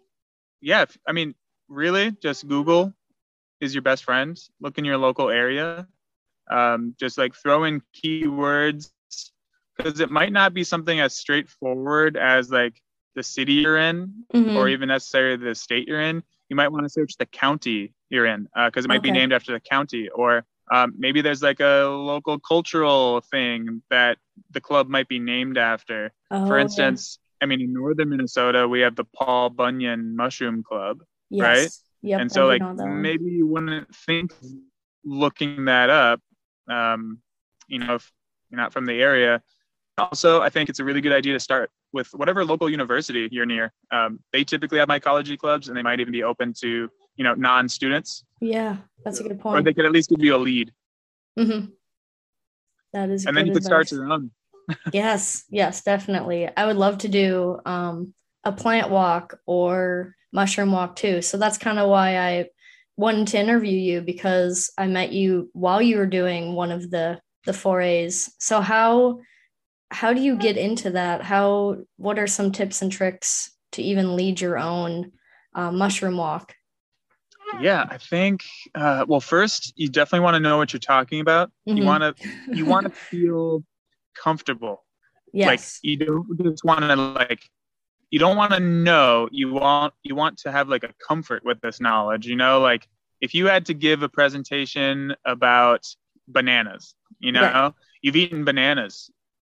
yeah, 0.59 0.83
I 1.07 1.13
mean, 1.13 1.33
really, 1.69 2.11
just 2.21 2.45
Google 2.45 2.93
is 3.61 3.73
your 3.73 3.83
best 3.83 4.03
friend. 4.03 4.37
Look 4.59 4.77
in 4.77 4.85
your 4.85 4.97
local 4.97 5.29
area. 5.29 5.87
Um, 6.49 6.95
just 6.99 7.17
like 7.17 7.33
throw 7.35 7.63
in 7.63 7.81
keywords 7.95 8.89
because 9.77 9.99
it 9.99 10.11
might 10.11 10.33
not 10.33 10.53
be 10.53 10.63
something 10.63 10.99
as 10.99 11.15
straightforward 11.15 12.17
as 12.17 12.51
like 12.51 12.81
the 13.15 13.23
city 13.23 13.53
you're 13.53 13.77
in 13.77 14.25
mm-hmm. 14.33 14.57
or 14.57 14.67
even 14.67 14.89
necessarily 14.89 15.37
the 15.37 15.55
state 15.55 15.87
you're 15.87 16.01
in. 16.01 16.23
You 16.49 16.55
might 16.55 16.69
want 16.69 16.83
to 16.83 16.89
search 16.89 17.15
the 17.17 17.25
county 17.25 17.93
you're 18.09 18.25
in 18.25 18.49
because 18.53 18.83
uh, 18.83 18.87
it 18.87 18.89
might 18.89 18.99
okay. 18.99 19.11
be 19.11 19.11
named 19.11 19.31
after 19.31 19.53
the 19.53 19.61
county 19.61 20.09
or 20.09 20.45
um, 20.71 20.93
maybe 20.97 21.21
there's 21.21 21.41
like 21.41 21.59
a 21.59 21.83
local 21.85 22.39
cultural 22.39 23.21
thing 23.21 23.81
that 23.89 24.17
the 24.51 24.61
club 24.61 24.87
might 24.87 25.09
be 25.09 25.19
named 25.19 25.57
after. 25.57 26.13
Oh, 26.31 26.47
For 26.47 26.57
instance, 26.57 27.19
okay. 27.19 27.45
I 27.45 27.45
mean, 27.47 27.61
in 27.61 27.73
northern 27.73 28.09
Minnesota, 28.09 28.67
we 28.67 28.81
have 28.81 28.95
the 28.95 29.03
Paul 29.03 29.49
Bunyan 29.49 30.15
Mushroom 30.15 30.63
Club, 30.63 31.01
yes. 31.29 31.41
right? 31.41 31.69
Yep, 32.03 32.21
and 32.21 32.31
so, 32.31 32.48
like, 32.48 32.62
maybe 32.77 33.25
you 33.25 33.45
wouldn't 33.45 33.95
think 33.95 34.33
looking 35.03 35.65
that 35.65 35.89
up, 35.89 36.19
um, 36.68 37.19
you 37.68 37.80
know, 37.80 37.95
if 37.95 38.12
you're 38.50 38.59
not 38.59 38.74
from 38.74 38.86
the 38.86 39.01
area. 39.01 39.42
Also, 39.98 40.42
I 40.42 40.50
think 40.50 40.69
it's 40.69 40.80
a 40.80 40.83
really 40.83 41.01
good 41.01 41.12
idea 41.12 41.33
to 41.33 41.39
start 41.39 41.69
with 41.94 42.07
whatever 42.13 42.44
local 42.44 42.69
university 42.69 43.27
you're 43.31 43.45
near. 43.45 43.71
Um, 43.92 44.19
they 44.33 44.44
typically 44.44 44.80
have 44.80 44.88
mycology 44.88 45.38
clubs, 45.38 45.68
and 45.68 45.77
they 45.77 45.83
might 45.83 46.00
even 46.00 46.12
be 46.12 46.24
open 46.24 46.53
to 46.62 46.89
you 47.15 47.24
know 47.24 47.33
non-students. 47.33 48.24
Yeah 48.39 48.77
that's 49.03 49.19
a 49.19 49.24
good 49.24 49.39
point 49.39 49.59
or 49.59 49.62
they 49.62 49.74
could 49.74 49.86
at 49.86 49.92
least 49.92 50.09
give 50.09 50.21
you 50.21 50.36
a 50.36 50.38
lead. 50.38 50.71
Mm-hmm. 51.38 51.71
that 52.94 53.09
is 53.09 53.25
and 53.25 53.36
then 53.36 53.48
you 53.48 53.53
could 53.53 53.63
start 53.63 53.92
your 53.92 54.12
own. 54.12 54.31
Yes 54.94 55.44
yes 55.50 55.83
definitely. 55.83 56.50
I 56.56 56.65
would 56.65 56.77
love 56.77 57.00
to 57.00 57.09
do 57.09 57.59
um, 57.65 58.13
a 58.44 58.51
plant 58.51 58.89
walk 58.89 59.39
or 59.45 60.15
mushroom 60.31 60.71
walk 60.71 60.95
too. 60.95 61.21
So 61.21 61.37
that's 61.37 61.57
kind 61.57 61.79
of 61.79 61.89
why 61.89 62.17
i 62.17 62.45
wanted 62.97 63.25
to 63.25 63.39
interview 63.39 63.77
you 63.77 64.01
because 64.01 64.69
i 64.77 64.85
met 64.85 65.11
you 65.11 65.49
while 65.53 65.81
you 65.81 65.97
were 65.97 66.05
doing 66.05 66.53
one 66.53 66.71
of 66.71 66.91
the 66.91 67.19
the 67.45 67.53
forays. 67.53 68.33
So 68.39 68.61
how 68.61 69.19
how 69.89 70.13
do 70.13 70.21
you 70.21 70.37
get 70.37 70.57
into 70.57 70.91
that? 70.91 71.21
How 71.21 71.77
what 71.97 72.19
are 72.19 72.27
some 72.27 72.51
tips 72.51 72.81
and 72.81 72.91
tricks 72.91 73.51
to 73.73 73.81
even 73.81 74.15
lead 74.15 74.39
your 74.39 74.57
own 74.57 75.11
uh, 75.55 75.71
mushroom 75.71 76.17
walk? 76.17 76.53
Yeah 77.59 77.85
i 77.89 77.97
think 77.97 78.43
uh, 78.75 79.03
well 79.07 79.19
first 79.19 79.73
you 79.75 79.89
definitely 79.89 80.23
want 80.23 80.35
to 80.35 80.39
know 80.39 80.57
what 80.57 80.71
you're 80.71 80.79
talking 80.79 81.19
about. 81.19 81.51
Mm-hmm. 81.67 81.77
you 81.77 81.85
want 81.85 82.03
to 82.03 82.29
you 82.53 82.65
want 82.65 82.85
to 82.85 82.91
feel 82.91 83.63
comfortable. 84.15 84.85
Yes. 85.33 85.47
like 85.47 85.61
you 85.81 85.97
don't 85.97 86.41
just 86.41 86.63
want 86.63 86.81
to 86.81 86.95
like 86.95 87.50
you 88.12 88.20
don't 88.20 88.38
want 88.38 88.51
to 88.51 88.60
know 88.60 89.27
you 89.32 89.51
want 89.51 89.94
you 90.03 90.15
want 90.15 90.38
to 90.38 90.51
have 90.51 90.70
like 90.70 90.84
a 90.84 90.94
comfort 91.06 91.44
with 91.44 91.60
this 91.62 91.80
knowledge 91.80 92.27
you 92.27 92.36
know 92.36 92.60
like 92.60 92.88
if 93.20 93.34
you 93.34 93.48
had 93.48 93.65
to 93.65 93.74
give 93.74 94.03
a 94.03 94.10
presentation 94.10 95.15
about 95.25 95.88
bananas 96.27 96.94
you 97.20 97.32
know 97.32 97.41
right. 97.41 97.74
you've 98.01 98.15
eaten 98.15 98.46
bananas 98.46 99.10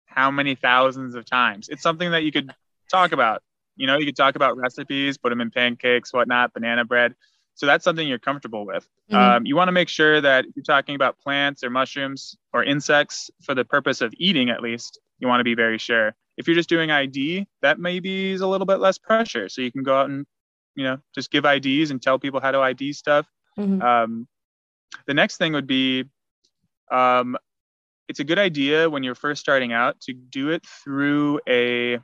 how 0.06 0.32
many 0.32 0.56
thousands 0.56 1.16
of 1.16 1.26
times 1.26 1.70
it's 1.70 1.84
something 1.84 2.12
that 2.12 2.24
you 2.24 2.32
could 2.32 2.50
talk 2.90 3.12
about 3.12 3.44
you 3.76 3.86
know 3.86 3.98
you 3.98 4.06
could 4.06 4.16
talk 4.16 4.36
about 4.36 4.58
recipes 4.58 5.18
put 5.18 5.30
them 5.30 5.42
in 5.42 5.52
pancakes 5.52 6.14
whatnot 6.14 6.54
banana 6.54 6.84
bread 6.84 7.14
so 7.56 7.66
that's 7.66 7.86
something 7.86 8.06
you're 8.06 8.20
comfortable 8.20 8.66
with. 8.66 8.88
Mm-hmm. 9.10 9.16
Um, 9.16 9.46
you 9.46 9.56
want 9.56 9.70
to 9.70 9.72
make 9.72 9.88
sure 9.90 10.20
that 10.20 10.46
if 10.46 10.56
you're 10.56 10.64
talking 10.64 10.96
about 10.96 11.18
plants 11.20 11.64
or 11.64 11.70
mushrooms 11.70 12.38
or 12.54 12.64
insects 12.64 13.32
for 13.42 13.56
the 13.56 13.64
purpose 13.64 14.02
of 14.02 14.14
eating, 14.18 14.50
at 14.50 14.62
least, 14.62 15.00
you 15.20 15.28
want 15.28 15.40
to 15.40 15.46
be 15.46 15.56
very 15.56 15.78
sure. 15.78 16.14
If 16.38 16.48
you're 16.48 16.56
just 16.56 16.70
doing 16.70 16.92
ID, 16.92 17.48
that 17.62 17.80
maybe 17.80 18.32
is 18.32 18.42
a 18.42 18.48
little 18.48 18.66
bit 18.66 18.80
less 18.80 18.98
pressure. 18.98 19.50
So 19.50 19.62
you 19.62 19.72
can 19.72 19.84
go 19.84 19.98
out 19.98 20.10
and, 20.10 20.26
you 20.76 20.84
know, 20.84 20.98
just 21.14 21.32
give 21.32 21.46
IDs 21.46 21.92
and 21.92 22.02
tell 22.02 22.20
people 22.20 22.40
how 22.40 22.52
to 22.52 22.60
ID 22.60 22.94
stuff. 22.94 23.26
Mm-hmm. 23.58 23.82
Um, 23.82 24.28
the 25.08 25.14
next 25.14 25.38
thing 25.38 25.54
would 25.54 25.68
be 25.68 26.06
um, 26.92 27.38
it's 28.08 28.20
a 28.20 28.24
good 28.24 28.40
idea 28.40 28.90
when 28.90 29.04
you're 29.04 29.16
first 29.16 29.42
starting 29.42 29.74
out 29.74 30.00
to 30.02 30.14
do 30.14 30.50
it 30.50 30.66
through 30.84 31.40
a 31.48 32.00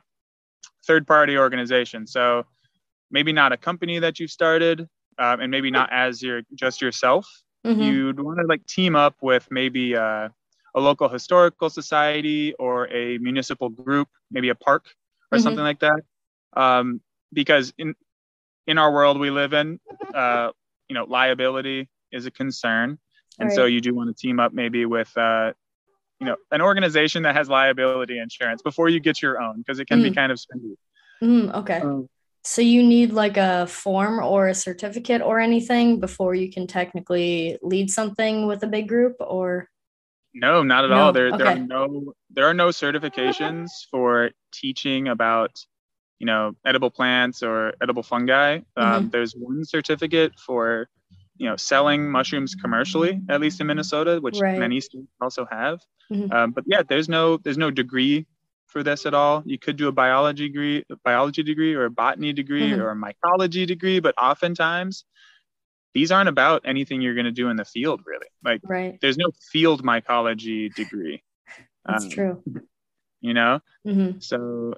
third 0.86 1.06
party 1.06 1.38
organization. 1.38 2.06
So 2.06 2.44
maybe 3.10 3.32
not 3.32 3.52
a 3.52 3.56
company 3.56 3.98
that 4.00 4.18
you've 4.18 4.30
started, 4.30 4.80
um, 5.18 5.40
and 5.40 5.50
maybe 5.50 5.70
not 5.70 5.92
as 5.92 6.22
your 6.22 6.42
just 6.54 6.82
yourself. 6.82 7.26
Mm-hmm. 7.64 7.82
You'd 7.82 8.20
want 8.20 8.38
to 8.40 8.46
like 8.46 8.66
team 8.66 8.96
up 8.96 9.14
with 9.22 9.46
maybe 9.50 9.94
uh, 9.94 10.30
a 10.74 10.80
local 10.80 11.08
historical 11.08 11.70
society 11.70 12.54
or 12.54 12.88
a 12.92 13.18
municipal 13.18 13.68
group, 13.68 14.08
maybe 14.30 14.48
a 14.48 14.54
park 14.54 14.86
or 15.30 15.38
mm-hmm. 15.38 15.44
something 15.44 15.64
like 15.64 15.80
that. 15.80 16.00
Um, 16.54 17.00
because 17.32 17.72
in 17.78 17.94
in 18.66 18.78
our 18.78 18.92
world 18.92 19.18
we 19.18 19.30
live 19.30 19.52
in, 19.52 19.80
uh, 20.14 20.50
you 20.88 20.94
know, 20.94 21.04
liability 21.04 21.88
is 22.12 22.26
a 22.26 22.30
concern, 22.30 22.98
and 23.38 23.48
right. 23.48 23.56
so 23.56 23.64
you 23.64 23.80
do 23.80 23.94
want 23.94 24.14
to 24.14 24.14
team 24.14 24.40
up 24.40 24.52
maybe 24.52 24.84
with. 24.86 25.10
Uh, 25.16 25.52
you 26.20 26.26
know, 26.26 26.36
an 26.52 26.62
organization 26.62 27.24
that 27.24 27.34
has 27.34 27.48
liability 27.48 28.16
insurance 28.16 28.62
before 28.62 28.88
you 28.88 29.00
get 29.00 29.20
your 29.20 29.42
own, 29.42 29.58
because 29.58 29.80
it 29.80 29.86
can 29.86 29.98
mm. 29.98 30.04
be 30.04 30.12
kind 30.12 30.30
of 30.30 30.38
spendy. 30.38 30.76
Mm, 31.20 31.52
okay. 31.52 31.80
Um, 31.80 32.08
so 32.44 32.62
you 32.62 32.84
need 32.84 33.12
like 33.12 33.36
a 33.36 33.66
form 33.66 34.20
or 34.20 34.46
a 34.46 34.54
certificate 34.54 35.20
or 35.20 35.40
anything 35.40 35.98
before 35.98 36.36
you 36.36 36.48
can 36.48 36.68
technically 36.68 37.58
lead 37.60 37.90
something 37.90 38.46
with 38.46 38.62
a 38.62 38.68
big 38.68 38.86
group 38.86 39.16
or 39.18 39.68
No, 40.34 40.62
not 40.62 40.84
at 40.84 40.90
no? 40.90 40.96
all. 40.96 41.12
There, 41.12 41.28
okay. 41.28 41.36
there 41.38 41.46
are 41.48 41.58
no 41.58 42.14
there 42.30 42.46
are 42.46 42.54
no 42.54 42.68
certifications 42.68 43.68
for 43.90 44.30
teaching 44.52 45.08
about 45.08 45.58
you 46.18 46.26
know 46.26 46.52
edible 46.64 46.90
plants 46.90 47.42
or 47.42 47.74
edible 47.82 48.02
fungi. 48.02 48.56
Um, 48.56 48.62
mm-hmm. 48.76 48.94
Um, 48.94 49.10
there's 49.10 49.34
one 49.34 49.64
certificate 49.64 50.32
for 50.38 50.88
you 51.36 51.48
know 51.48 51.56
selling 51.56 52.10
mushrooms 52.10 52.54
commercially, 52.54 53.20
at 53.28 53.40
least 53.40 53.60
in 53.60 53.66
Minnesota, 53.66 54.20
which 54.20 54.38
right. 54.40 54.58
many 54.58 54.80
states 54.80 55.08
also 55.20 55.46
have. 55.50 55.80
Mm-hmm. 56.12 56.32
Um, 56.32 56.50
but 56.52 56.64
yeah, 56.66 56.82
there's 56.88 57.08
no 57.08 57.36
there's 57.38 57.58
no 57.58 57.70
degree 57.70 58.26
for 58.68 58.82
this 58.82 59.04
at 59.04 59.12
all. 59.12 59.42
You 59.44 59.58
could 59.58 59.76
do 59.76 59.88
a 59.88 59.92
biology 59.92 60.48
degree, 60.48 60.84
a 60.90 60.96
biology 61.04 61.42
degree, 61.42 61.74
or 61.74 61.84
a 61.84 61.90
botany 61.90 62.32
degree, 62.32 62.70
mm-hmm. 62.70 62.80
or 62.80 62.90
a 62.90 62.96
mycology 62.96 63.66
degree, 63.66 64.00
but 64.00 64.14
oftentimes 64.16 65.04
these 65.94 66.10
aren't 66.10 66.28
about 66.28 66.62
anything 66.64 67.00
you're 67.00 67.14
going 67.14 67.26
to 67.26 67.32
do 67.32 67.48
in 67.48 67.56
the 67.56 67.64
field, 67.64 68.00
really. 68.06 68.26
Like, 68.44 68.60
right. 68.64 68.98
there's 69.00 69.18
no 69.18 69.30
field 69.50 69.82
mycology 69.84 70.72
degree. 70.74 71.22
That's 71.84 72.04
um, 72.04 72.10
true. 72.10 72.42
You 73.20 73.34
know, 73.34 73.60
mm-hmm. 73.86 74.18
so 74.18 74.74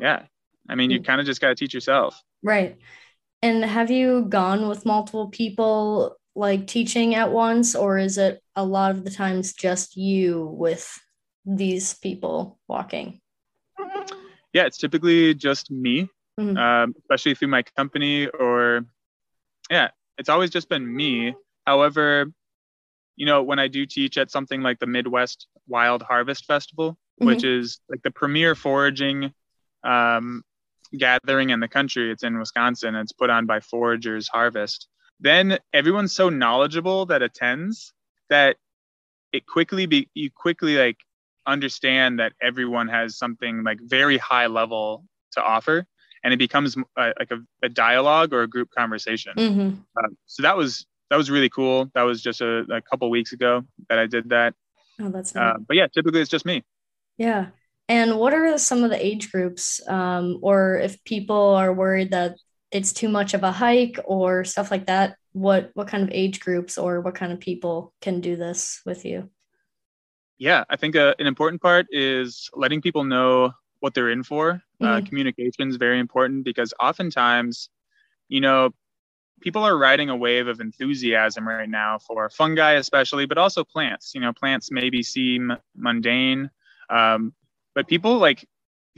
yeah, 0.00 0.22
I 0.68 0.74
mean, 0.74 0.90
you 0.90 1.00
mm. 1.00 1.04
kind 1.04 1.20
of 1.20 1.26
just 1.26 1.40
got 1.40 1.48
to 1.48 1.54
teach 1.54 1.74
yourself. 1.74 2.20
Right. 2.42 2.76
And 3.42 3.64
have 3.64 3.90
you 3.90 4.26
gone 4.28 4.68
with 4.68 4.84
multiple 4.84 5.28
people 5.28 6.16
like 6.34 6.66
teaching 6.66 7.14
at 7.14 7.30
once, 7.30 7.74
or 7.74 7.98
is 7.98 8.18
it 8.18 8.42
a 8.56 8.64
lot 8.64 8.90
of 8.92 9.04
the 9.04 9.10
times 9.10 9.52
just 9.52 9.96
you 9.96 10.46
with 10.46 10.98
these 11.44 11.94
people 11.94 12.58
walking? 12.68 13.20
Yeah, 14.52 14.66
it's 14.66 14.78
typically 14.78 15.34
just 15.34 15.70
me, 15.70 16.08
mm-hmm. 16.38 16.56
um, 16.56 16.94
especially 16.98 17.34
through 17.34 17.48
my 17.48 17.62
company, 17.76 18.26
or 18.28 18.86
yeah, 19.70 19.90
it's 20.18 20.28
always 20.28 20.50
just 20.50 20.68
been 20.68 20.94
me. 20.94 21.34
However, 21.66 22.26
you 23.16 23.26
know, 23.26 23.42
when 23.42 23.58
I 23.58 23.68
do 23.68 23.86
teach 23.86 24.18
at 24.18 24.30
something 24.30 24.62
like 24.62 24.78
the 24.78 24.86
Midwest 24.86 25.46
Wild 25.66 26.02
Harvest 26.02 26.44
Festival, 26.44 26.92
mm-hmm. 26.92 27.26
which 27.26 27.44
is 27.44 27.80
like 27.88 28.02
the 28.02 28.10
premier 28.10 28.54
foraging 28.54 29.32
um, 29.84 30.42
gathering 30.96 31.50
in 31.50 31.60
the 31.60 31.68
country. 31.68 32.10
It's 32.10 32.22
in 32.22 32.38
Wisconsin. 32.38 32.94
It's 32.94 33.12
put 33.12 33.30
on 33.30 33.46
by 33.46 33.60
Foragers 33.60 34.28
Harvest. 34.28 34.88
Then 35.20 35.58
everyone's 35.72 36.14
so 36.14 36.28
knowledgeable 36.28 37.06
that 37.06 37.22
attends 37.22 37.92
that 38.30 38.56
it 39.32 39.46
quickly 39.46 39.86
be 39.86 40.08
you 40.14 40.30
quickly 40.34 40.76
like 40.76 40.96
understand 41.46 42.20
that 42.20 42.32
everyone 42.40 42.88
has 42.88 43.18
something 43.18 43.62
like 43.62 43.78
very 43.82 44.16
high 44.18 44.46
level 44.46 45.04
to 45.32 45.42
offer 45.42 45.86
and 46.24 46.32
it 46.32 46.38
becomes 46.38 46.76
uh, 46.96 47.12
like 47.18 47.30
a, 47.30 47.38
a, 47.62 47.68
dialogue 47.68 48.32
or 48.32 48.42
a 48.42 48.46
group 48.48 48.68
conversation 48.76 49.32
mm-hmm. 49.36 49.74
uh, 49.96 50.08
so 50.26 50.42
that 50.42 50.56
was 50.56 50.86
that 51.10 51.16
was 51.16 51.30
really 51.30 51.48
cool 51.48 51.90
that 51.94 52.02
was 52.02 52.22
just 52.22 52.40
a, 52.40 52.58
a 52.70 52.82
couple 52.82 53.08
weeks 53.10 53.32
ago 53.32 53.62
that 53.88 53.98
i 53.98 54.06
did 54.06 54.28
that 54.28 54.54
oh 55.00 55.10
that's 55.10 55.34
nice. 55.34 55.54
uh, 55.54 55.58
but 55.66 55.76
yeah 55.76 55.86
typically 55.86 56.20
it's 56.20 56.30
just 56.30 56.46
me 56.46 56.62
yeah 57.16 57.46
and 57.88 58.18
what 58.18 58.34
are 58.34 58.58
some 58.58 58.84
of 58.84 58.90
the 58.90 59.04
age 59.04 59.32
groups, 59.32 59.80
um, 59.88 60.38
or 60.42 60.76
if 60.76 61.02
people 61.04 61.54
are 61.54 61.72
worried 61.72 62.10
that 62.10 62.36
it's 62.70 62.92
too 62.92 63.08
much 63.08 63.32
of 63.32 63.42
a 63.42 63.52
hike 63.52 63.98
or 64.04 64.44
stuff 64.44 64.70
like 64.70 64.86
that? 64.86 65.16
What 65.32 65.70
what 65.74 65.88
kind 65.88 66.02
of 66.02 66.10
age 66.12 66.40
groups 66.40 66.76
or 66.76 67.00
what 67.00 67.14
kind 67.14 67.32
of 67.32 67.40
people 67.40 67.94
can 68.02 68.20
do 68.20 68.36
this 68.36 68.82
with 68.84 69.06
you? 69.06 69.30
Yeah, 70.36 70.64
I 70.68 70.76
think 70.76 70.96
uh, 70.96 71.14
an 71.18 71.26
important 71.26 71.62
part 71.62 71.86
is 71.90 72.50
letting 72.54 72.82
people 72.82 73.04
know 73.04 73.52
what 73.80 73.94
they're 73.94 74.10
in 74.10 74.22
for. 74.22 74.60
Uh, 74.80 74.84
mm-hmm. 74.84 75.04
Uh, 75.04 75.08
communication 75.08 75.68
is 75.68 75.76
very 75.76 75.98
important 75.98 76.44
because 76.44 76.72
oftentimes, 76.80 77.68
you 78.28 78.40
know, 78.40 78.70
people 79.40 79.62
are 79.62 79.76
riding 79.76 80.08
a 80.08 80.16
wave 80.16 80.46
of 80.48 80.60
enthusiasm 80.60 81.46
right 81.46 81.68
now 81.68 81.98
for 81.98 82.28
fungi, 82.30 82.72
especially, 82.72 83.26
but 83.26 83.38
also 83.38 83.64
plants. 83.64 84.12
You 84.14 84.20
know, 84.20 84.32
plants 84.32 84.70
maybe 84.70 85.02
seem 85.02 85.52
mundane, 85.76 86.50
um, 86.90 87.32
but 87.74 87.88
people 87.88 88.18
like 88.18 88.46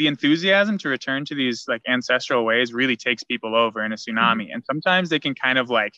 the 0.00 0.06
enthusiasm 0.06 0.78
to 0.78 0.88
return 0.88 1.26
to 1.26 1.34
these 1.34 1.66
like 1.68 1.82
ancestral 1.87 2.44
ways 2.44 2.72
really 2.72 2.96
takes 2.96 3.22
people 3.22 3.54
over 3.54 3.84
in 3.84 3.92
a 3.92 3.96
tsunami 3.96 4.44
mm-hmm. 4.44 4.54
and 4.54 4.64
sometimes 4.64 5.10
they 5.10 5.18
can 5.18 5.34
kind 5.34 5.58
of 5.58 5.68
like 5.68 5.92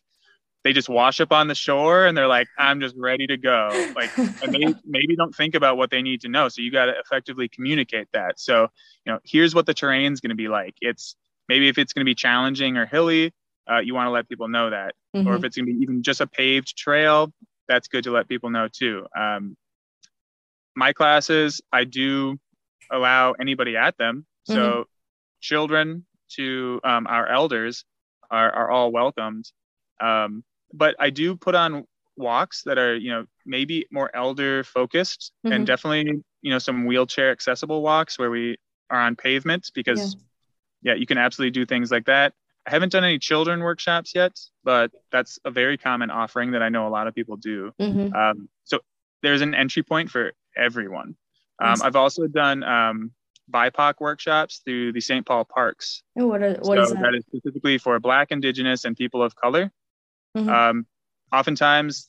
they 0.65 0.73
just 0.73 0.89
wash 0.89 1.21
up 1.21 1.33
on 1.33 1.49
the 1.49 1.55
shore 1.55 2.07
and 2.07 2.17
they're 2.17 2.29
like 2.29 2.49
i'm 2.59 2.81
just 2.81 2.95
ready 2.97 3.27
to 3.27 3.37
go 3.37 3.69
like 3.97 4.17
and 4.17 4.53
they 4.53 4.75
maybe 4.85 5.17
don't 5.17 5.35
think 5.35 5.55
about 5.55 5.77
what 5.77 5.91
they 5.91 6.03
need 6.03 6.21
to 6.21 6.29
know 6.29 6.49
so 6.49 6.63
you 6.63 6.71
got 6.71 6.87
to 6.87 6.99
effectively 6.99 7.49
communicate 7.49 8.09
that 8.13 8.39
so 8.39 8.69
you 9.05 9.13
know 9.13 9.19
here's 9.25 9.55
what 9.55 9.67
the 9.67 9.75
terrain 9.75 10.13
is 10.13 10.21
going 10.21 10.31
to 10.31 10.37
be 10.37 10.49
like 10.49 10.75
it's 10.81 11.17
maybe 11.49 11.69
if 11.69 11.79
it's 11.79 11.93
going 11.93 12.05
to 12.05 12.09
be 12.09 12.15
challenging 12.15 12.77
or 12.77 12.87
hilly 12.87 13.33
uh, 13.71 13.79
you 13.79 13.95
want 13.95 14.07
to 14.07 14.11
let 14.11 14.29
people 14.29 14.49
know 14.49 14.71
that 14.71 14.95
mm-hmm. 15.15 15.27
or 15.29 15.37
if 15.37 15.45
it's 15.45 15.57
going 15.57 15.67
to 15.67 15.73
be 15.73 15.79
even 15.81 16.03
just 16.03 16.21
a 16.21 16.27
paved 16.27 16.77
trail 16.77 17.33
that's 17.69 17.89
good 17.89 18.05
to 18.05 18.11
let 18.11 18.29
people 18.29 18.51
know 18.51 18.69
too 18.69 19.07
um, 19.19 19.57
my 20.75 20.93
classes 20.93 21.61
i 21.73 21.85
do 21.85 22.39
allow 22.93 23.33
anybody 23.33 23.77
at 23.77 23.97
them. 23.99 24.27
So 24.45 24.55
mm-hmm. 24.55 24.83
children 25.41 26.07
to 26.37 26.81
um, 26.85 27.07
our 27.09 27.27
elders 27.27 27.85
are, 28.31 28.51
are 28.51 28.71
all 28.71 28.93
welcomed. 28.93 29.51
Um, 30.01 30.45
but 30.73 30.95
I 30.99 31.11
do 31.11 31.37
put 31.37 31.55
on 31.55 31.85
walks 32.17 32.63
that 32.65 32.79
are, 32.79 32.97
you 32.97 33.11
know, 33.11 33.27
maybe 33.47 33.87
more 33.91 34.15
elder 34.15 34.65
focused 34.65 35.33
mm-hmm. 35.45 35.53
and 35.53 35.67
definitely, 35.67 36.23
you 36.43 36.51
know, 36.51 36.59
some 36.59 36.87
wheelchair 36.87 37.31
accessible 37.31 37.83
walks 37.83 38.19
where 38.19 38.31
we 38.31 38.57
are 38.91 39.01
on 39.01 39.17
pavement 39.17 39.71
because, 39.75 40.17
yeah. 40.83 40.93
yeah, 40.93 40.99
you 40.99 41.07
can 41.07 41.19
absolutely 41.19 41.53
do 41.53 41.65
things 41.65 41.91
like 41.91 42.07
that. 42.07 42.35
I 42.67 42.71
haven't 42.71 42.93
done 42.93 43.05
any 43.05 43.19
children 43.19 43.61
workshops 43.61 44.13
yet, 44.15 44.39
but 44.63 44.93
that's 45.11 45.39
a 45.45 45.51
very 45.51 45.77
common 45.77 46.11
offering 46.11 46.53
that 46.53 46.63
I 46.63 46.69
know 46.69 46.87
a 46.87 46.91
lot 46.91 47.07
of 47.07 47.15
people 47.15 47.37
do. 47.37 47.73
Mm-hmm. 47.81 48.15
Um, 48.15 48.49
so 48.65 48.79
there's 49.23 49.41
an 49.41 49.55
entry 49.55 49.83
point 49.83 50.11
for 50.11 50.33
everyone. 50.57 51.17
Um, 51.61 51.77
I've 51.83 51.97
also 51.97 52.27
done 52.27 52.63
um, 52.63 53.13
BIPOC 53.53 53.95
workshops 54.01 54.63
through 54.65 54.93
the 54.93 55.01
St. 55.01 55.25
Paul 55.27 55.45
Parks. 55.45 56.03
Oh, 56.19 56.27
what, 56.27 56.43
are, 56.43 56.55
what 56.55 56.77
so 56.77 56.83
is 56.83 56.91
that? 56.91 57.03
that 57.03 57.15
is 57.15 57.25
specifically 57.27 57.79
for 57.79 57.99
Black, 58.01 58.31
Indigenous, 58.31 58.85
and 58.85 58.97
people 58.97 59.23
of 59.23 59.35
color. 59.35 59.73
Mm-hmm. 60.37 60.49
Um, 60.49 60.87
oftentimes, 61.33 62.09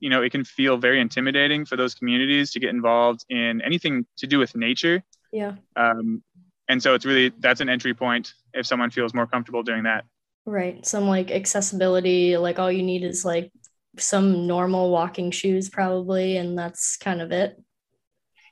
you 0.00 0.10
know, 0.10 0.22
it 0.22 0.30
can 0.30 0.44
feel 0.44 0.76
very 0.76 1.00
intimidating 1.00 1.64
for 1.64 1.76
those 1.76 1.94
communities 1.94 2.52
to 2.52 2.60
get 2.60 2.70
involved 2.70 3.24
in 3.28 3.60
anything 3.62 4.06
to 4.18 4.26
do 4.26 4.38
with 4.38 4.56
nature. 4.56 5.02
Yeah. 5.32 5.54
Um, 5.76 6.22
and 6.68 6.82
so 6.82 6.94
it's 6.94 7.04
really 7.04 7.32
that's 7.38 7.60
an 7.60 7.68
entry 7.68 7.94
point 7.94 8.34
if 8.54 8.66
someone 8.66 8.90
feels 8.90 9.14
more 9.14 9.26
comfortable 9.26 9.62
doing 9.62 9.84
that. 9.84 10.04
Right. 10.44 10.84
Some 10.84 11.08
like 11.08 11.30
accessibility, 11.30 12.36
like 12.36 12.58
all 12.58 12.70
you 12.70 12.82
need 12.82 13.04
is 13.04 13.24
like 13.24 13.52
some 13.98 14.46
normal 14.46 14.90
walking 14.90 15.30
shoes, 15.30 15.68
probably, 15.68 16.36
and 16.36 16.58
that's 16.58 16.96
kind 16.96 17.20
of 17.20 17.30
it 17.30 17.58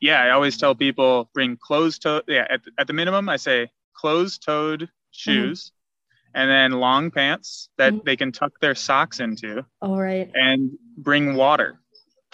yeah, 0.01 0.23
I 0.23 0.31
always 0.31 0.57
tell 0.57 0.75
people 0.75 1.31
bring 1.35 1.57
closed 1.57 2.03
toe. 2.03 2.23
Yeah, 2.27 2.47
at, 2.51 2.63
at 2.79 2.87
the 2.87 2.93
minimum, 2.93 3.29
I 3.29 3.37
say 3.37 3.71
closed 3.93 4.43
toed 4.43 4.89
shoes 5.11 5.65
mm-hmm. 5.67 5.80
And 6.35 6.51
then 6.51 6.73
long 6.73 7.11
pants 7.11 7.69
that 7.79 7.93
mm-hmm. 7.93 8.05
they 8.05 8.17
can 8.17 8.33
tuck 8.33 8.53
their 8.61 8.75
socks 8.75 9.21
into. 9.21 9.65
All 9.81 10.01
right. 10.01 10.31
And 10.35 10.73
bring 10.97 11.35
water. 11.35 11.81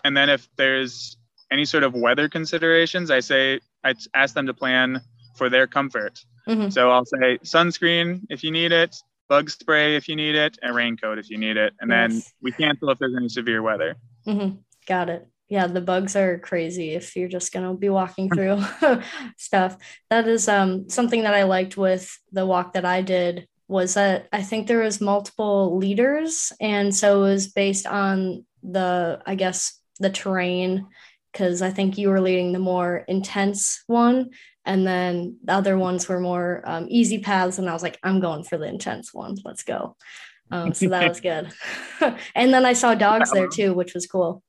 And 0.04 0.16
then 0.16 0.28
if 0.28 0.48
there's 0.56 1.16
any 1.50 1.64
sort 1.64 1.82
of 1.82 1.94
weather 1.94 2.28
considerations, 2.28 3.10
I 3.10 3.20
say, 3.20 3.60
I 3.84 3.94
ask 4.14 4.34
them 4.34 4.46
to 4.46 4.54
plan 4.54 5.00
for 5.36 5.48
their 5.48 5.66
comfort. 5.66 6.18
Mm-hmm. 6.48 6.70
So 6.70 6.90
I'll 6.90 7.06
say 7.06 7.38
sunscreen 7.38 8.22
if 8.30 8.44
you 8.44 8.50
need 8.50 8.72
it, 8.72 8.96
bug 9.28 9.50
spray 9.50 9.96
if 9.96 10.08
you 10.08 10.16
need 10.16 10.34
it, 10.34 10.58
and 10.62 10.74
raincoat 10.74 11.18
if 11.18 11.30
you 11.30 11.38
need 11.38 11.56
it. 11.56 11.74
And 11.80 11.90
yes. 11.90 12.10
then 12.10 12.22
we 12.42 12.52
cancel 12.52 12.90
if 12.90 12.98
there's 12.98 13.16
any 13.16 13.28
severe 13.28 13.62
weather. 13.62 13.96
Mm-hmm. 14.26 14.56
Got 14.86 15.08
it 15.08 15.28
yeah 15.48 15.66
the 15.66 15.80
bugs 15.80 16.16
are 16.16 16.38
crazy 16.38 16.90
if 16.90 17.14
you're 17.16 17.28
just 17.28 17.52
going 17.52 17.66
to 17.66 17.74
be 17.74 17.88
walking 17.88 18.28
through 18.28 18.62
stuff 19.36 19.76
that 20.10 20.26
is 20.26 20.48
um, 20.48 20.88
something 20.88 21.22
that 21.22 21.34
i 21.34 21.44
liked 21.44 21.76
with 21.76 22.18
the 22.32 22.46
walk 22.46 22.72
that 22.72 22.84
i 22.84 23.02
did 23.02 23.46
was 23.68 23.94
that 23.94 24.28
i 24.32 24.42
think 24.42 24.66
there 24.66 24.80
was 24.80 25.00
multiple 25.00 25.76
leaders 25.76 26.52
and 26.60 26.94
so 26.94 27.24
it 27.24 27.30
was 27.30 27.48
based 27.48 27.86
on 27.86 28.44
the 28.62 29.20
i 29.26 29.34
guess 29.34 29.80
the 30.00 30.10
terrain 30.10 30.86
because 31.32 31.62
i 31.62 31.70
think 31.70 31.98
you 31.98 32.08
were 32.08 32.20
leading 32.20 32.52
the 32.52 32.58
more 32.58 33.04
intense 33.08 33.82
one 33.86 34.30
and 34.64 34.84
then 34.86 35.38
the 35.44 35.52
other 35.52 35.78
ones 35.78 36.08
were 36.08 36.20
more 36.20 36.62
um, 36.66 36.86
easy 36.90 37.18
paths 37.18 37.58
and 37.58 37.68
i 37.68 37.72
was 37.72 37.82
like 37.82 37.98
i'm 38.02 38.20
going 38.20 38.44
for 38.44 38.58
the 38.58 38.66
intense 38.66 39.14
one. 39.14 39.36
Let's 39.44 39.62
go. 39.62 39.96
Um, 40.50 40.74
so 40.74 40.88
that 40.90 41.08
was 41.08 41.20
good. 41.20 41.50
And 42.34 42.52
then 42.52 42.66
i 42.66 42.72
saw 42.72 42.94
dogs 42.94 43.30
there 43.32 43.48
too 43.48 43.72
which 43.72 43.94
was 43.94 44.06
cool. 44.06 44.42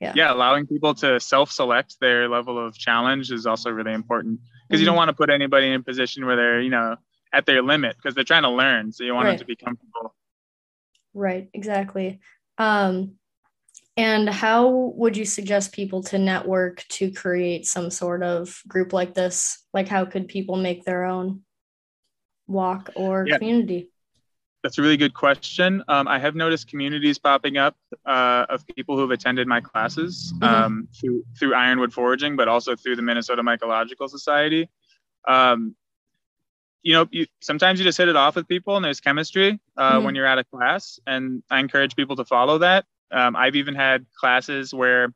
Yeah. 0.00 0.12
Yeah 0.14 0.32
allowing 0.32 0.66
people 0.66 0.94
to 0.96 1.18
self-select 1.18 1.96
their 2.00 2.28
level 2.28 2.64
of 2.64 2.76
challenge 2.76 3.30
is 3.30 3.46
also 3.46 3.70
really 3.70 3.92
important 3.92 4.40
because 4.40 4.78
mm-hmm. 4.78 4.80
you 4.80 4.86
don't 4.86 4.96
want 4.96 5.08
to 5.08 5.14
put 5.14 5.30
anybody 5.30 5.68
in 5.68 5.74
a 5.74 5.82
position 5.82 6.26
where 6.26 6.36
they're 6.36 6.60
you 6.60 6.70
know 6.70 6.96
at 7.32 7.46
their 7.46 7.62
limit 7.62 7.96
because 7.96 8.14
they're 8.14 8.24
trying 8.24 8.42
to 8.42 8.50
learn 8.50 8.92
so 8.92 9.04
you 9.04 9.14
want 9.14 9.26
right. 9.26 9.32
them 9.32 9.38
to 9.40 9.44
be 9.44 9.56
comfortable 9.56 10.14
right 11.14 11.48
exactly 11.54 12.20
um 12.58 13.12
and 13.96 14.28
how 14.28 14.68
would 14.94 15.16
you 15.16 15.24
suggest 15.24 15.72
people 15.72 16.02
to 16.04 16.18
network 16.18 16.84
to 16.88 17.10
create 17.10 17.66
some 17.66 17.90
sort 17.90 18.22
of 18.22 18.62
group 18.68 18.92
like 18.92 19.14
this 19.14 19.64
like 19.72 19.88
how 19.88 20.04
could 20.04 20.28
people 20.28 20.56
make 20.56 20.84
their 20.84 21.04
own 21.04 21.42
walk 22.46 22.90
or 22.94 23.26
yeah. 23.26 23.36
community 23.36 23.90
that's 24.62 24.76
a 24.78 24.82
really 24.82 24.96
good 24.96 25.14
question. 25.14 25.82
Um, 25.88 26.08
I 26.08 26.18
have 26.18 26.34
noticed 26.34 26.68
communities 26.68 27.18
popping 27.18 27.58
up 27.58 27.76
uh, 28.04 28.46
of 28.48 28.66
people 28.66 28.96
who 28.96 29.02
have 29.02 29.12
attended 29.12 29.46
my 29.46 29.60
classes 29.60 30.32
mm-hmm. 30.36 30.44
um, 30.44 30.88
through 30.98 31.24
through 31.38 31.54
Ironwood 31.54 31.92
Foraging, 31.92 32.36
but 32.36 32.48
also 32.48 32.74
through 32.74 32.96
the 32.96 33.02
Minnesota 33.02 33.42
Mycological 33.42 34.08
Society. 34.10 34.68
Um, 35.28 35.76
you 36.82 36.92
know, 36.94 37.06
you, 37.10 37.26
sometimes 37.40 37.78
you 37.78 37.84
just 37.84 37.98
hit 37.98 38.08
it 38.08 38.16
off 38.16 38.36
with 38.36 38.48
people, 38.48 38.76
and 38.76 38.84
there's 38.84 39.00
chemistry 39.00 39.60
uh, 39.76 39.94
mm-hmm. 39.94 40.04
when 40.04 40.14
you're 40.14 40.26
at 40.26 40.38
a 40.38 40.44
class, 40.44 40.98
and 41.06 41.42
I 41.50 41.60
encourage 41.60 41.96
people 41.96 42.16
to 42.16 42.24
follow 42.24 42.58
that. 42.58 42.84
Um, 43.10 43.36
I've 43.36 43.56
even 43.56 43.74
had 43.74 44.06
classes 44.18 44.72
where, 44.72 45.12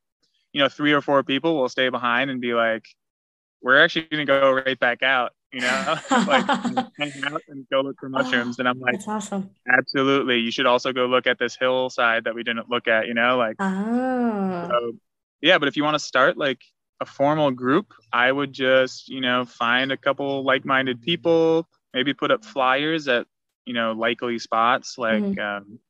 you 0.52 0.60
know, 0.60 0.68
three 0.68 0.92
or 0.92 1.00
four 1.00 1.22
people 1.22 1.56
will 1.56 1.68
stay 1.68 1.88
behind 1.88 2.30
and 2.30 2.40
be 2.40 2.54
like, 2.54 2.84
"We're 3.60 3.82
actually 3.82 4.06
going 4.10 4.26
to 4.26 4.32
go 4.32 4.52
right 4.52 4.78
back 4.78 5.02
out." 5.02 5.32
you 5.52 5.60
know, 5.60 5.96
like 6.10 6.46
hang 6.98 7.12
out 7.26 7.42
and 7.48 7.66
go 7.70 7.82
look 7.82 7.96
for 8.00 8.08
mushrooms. 8.08 8.58
And 8.58 8.68
I'm 8.68 8.80
like, 8.80 8.94
that's 8.94 9.08
awesome. 9.08 9.50
Absolutely. 9.70 10.38
You 10.38 10.50
should 10.50 10.66
also 10.66 10.92
go 10.92 11.06
look 11.06 11.26
at 11.26 11.38
this 11.38 11.56
hillside 11.56 12.24
that 12.24 12.34
we 12.34 12.42
didn't 12.42 12.70
look 12.70 12.88
at, 12.88 13.06
you 13.06 13.14
know, 13.14 13.36
like, 13.36 13.56
oh. 13.60 14.68
So, 14.70 14.92
yeah. 15.40 15.58
But 15.58 15.68
if 15.68 15.76
you 15.76 15.84
want 15.84 15.94
to 15.94 15.98
start 15.98 16.36
like 16.36 16.60
a 17.02 17.06
formal 17.06 17.50
group, 17.50 17.92
I 18.12 18.30
would 18.30 18.52
just, 18.52 19.08
you 19.08 19.20
know, 19.20 19.44
find 19.44 19.90
a 19.90 19.96
couple 19.96 20.44
like 20.44 20.64
minded 20.64 21.02
people, 21.02 21.68
maybe 21.92 22.14
put 22.14 22.30
up 22.30 22.44
flyers 22.44 23.08
at, 23.08 23.26
you 23.66 23.74
know, 23.74 23.92
likely 23.92 24.38
spots 24.38 24.96
like 24.96 25.22
mm-hmm. 25.22 25.40
um, 25.40 25.80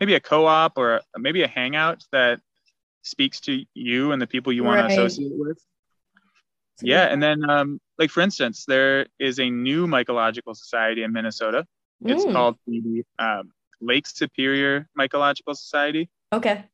maybe 0.00 0.14
a 0.14 0.20
co 0.20 0.46
op 0.46 0.78
or 0.78 1.02
maybe 1.16 1.42
a 1.42 1.48
hangout 1.48 2.02
that 2.10 2.40
speaks 3.02 3.40
to 3.40 3.64
you 3.74 4.12
and 4.12 4.22
the 4.22 4.26
people 4.26 4.50
you 4.52 4.64
want 4.64 4.80
right. 4.80 4.88
to 4.88 5.04
associate 5.04 5.32
with. 5.34 5.58
Yeah. 6.80 7.04
And 7.04 7.22
then, 7.22 7.48
um, 7.48 7.80
like 7.98 8.10
for 8.10 8.22
instance, 8.22 8.64
there 8.66 9.06
is 9.20 9.38
a 9.38 9.50
new 9.50 9.86
mycological 9.86 10.56
society 10.56 11.02
in 11.02 11.12
Minnesota. 11.12 11.66
It's 12.04 12.24
mm. 12.24 12.32
called 12.32 12.56
the 12.66 13.04
um, 13.18 13.52
Lake 13.80 14.06
Superior 14.06 14.88
Mycological 14.98 15.54
Society. 15.54 16.08
Okay. 16.32 16.64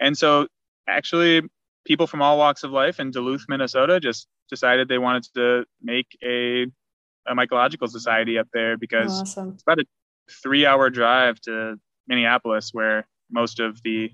And 0.00 0.16
so, 0.16 0.46
actually, 0.88 1.42
people 1.84 2.06
from 2.06 2.22
all 2.22 2.38
walks 2.38 2.62
of 2.62 2.70
life 2.70 3.00
in 3.00 3.10
Duluth, 3.10 3.44
Minnesota, 3.48 4.00
just 4.00 4.26
decided 4.48 4.88
they 4.88 4.98
wanted 4.98 5.24
to 5.34 5.64
make 5.82 6.06
a 6.22 6.66
a 7.24 7.36
mycological 7.36 7.88
society 7.88 8.36
up 8.36 8.48
there 8.52 8.76
because 8.76 9.20
awesome. 9.20 9.50
it's 9.50 9.62
about 9.62 9.78
a 9.78 9.84
three-hour 10.42 10.90
drive 10.90 11.40
to 11.42 11.76
Minneapolis, 12.08 12.70
where 12.72 13.06
most 13.30 13.60
of 13.60 13.80
the 13.84 14.10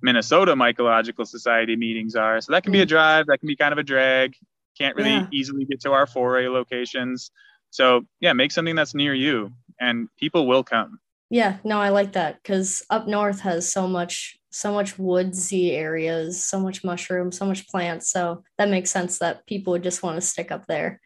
Minnesota 0.00 0.54
Mycological 0.54 1.26
Society 1.26 1.76
meetings 1.76 2.14
are. 2.14 2.40
So 2.40 2.52
that 2.52 2.62
can 2.62 2.72
be 2.72 2.80
a 2.80 2.86
mm. 2.86 2.88
drive. 2.88 3.26
That 3.26 3.40
can 3.40 3.46
be 3.46 3.56
kind 3.56 3.72
of 3.72 3.78
a 3.78 3.82
drag 3.82 4.34
can't 4.76 4.96
really 4.96 5.10
yeah. 5.10 5.26
easily 5.32 5.64
get 5.64 5.80
to 5.80 5.92
our 5.92 6.06
foray 6.06 6.48
locations. 6.48 7.30
So 7.70 8.02
yeah, 8.20 8.32
make 8.32 8.52
something 8.52 8.76
that's 8.76 8.94
near 8.94 9.14
you 9.14 9.52
and 9.80 10.08
people 10.18 10.46
will 10.46 10.64
come. 10.64 10.98
Yeah, 11.30 11.56
no, 11.64 11.80
I 11.80 11.88
like 11.88 12.12
that 12.12 12.42
because 12.42 12.82
up 12.88 13.08
north 13.08 13.40
has 13.40 13.70
so 13.72 13.88
much, 13.88 14.35
so 14.56 14.72
much 14.72 14.98
woodsy 14.98 15.72
areas, 15.72 16.42
so 16.42 16.58
much 16.58 16.82
mushroom, 16.82 17.30
so 17.30 17.44
much 17.44 17.68
plants. 17.68 18.10
So 18.10 18.42
that 18.56 18.70
makes 18.70 18.90
sense 18.90 19.18
that 19.18 19.46
people 19.46 19.72
would 19.72 19.82
just 19.82 20.02
want 20.02 20.16
to 20.16 20.22
stick 20.22 20.50
up 20.50 20.66
there. 20.66 20.98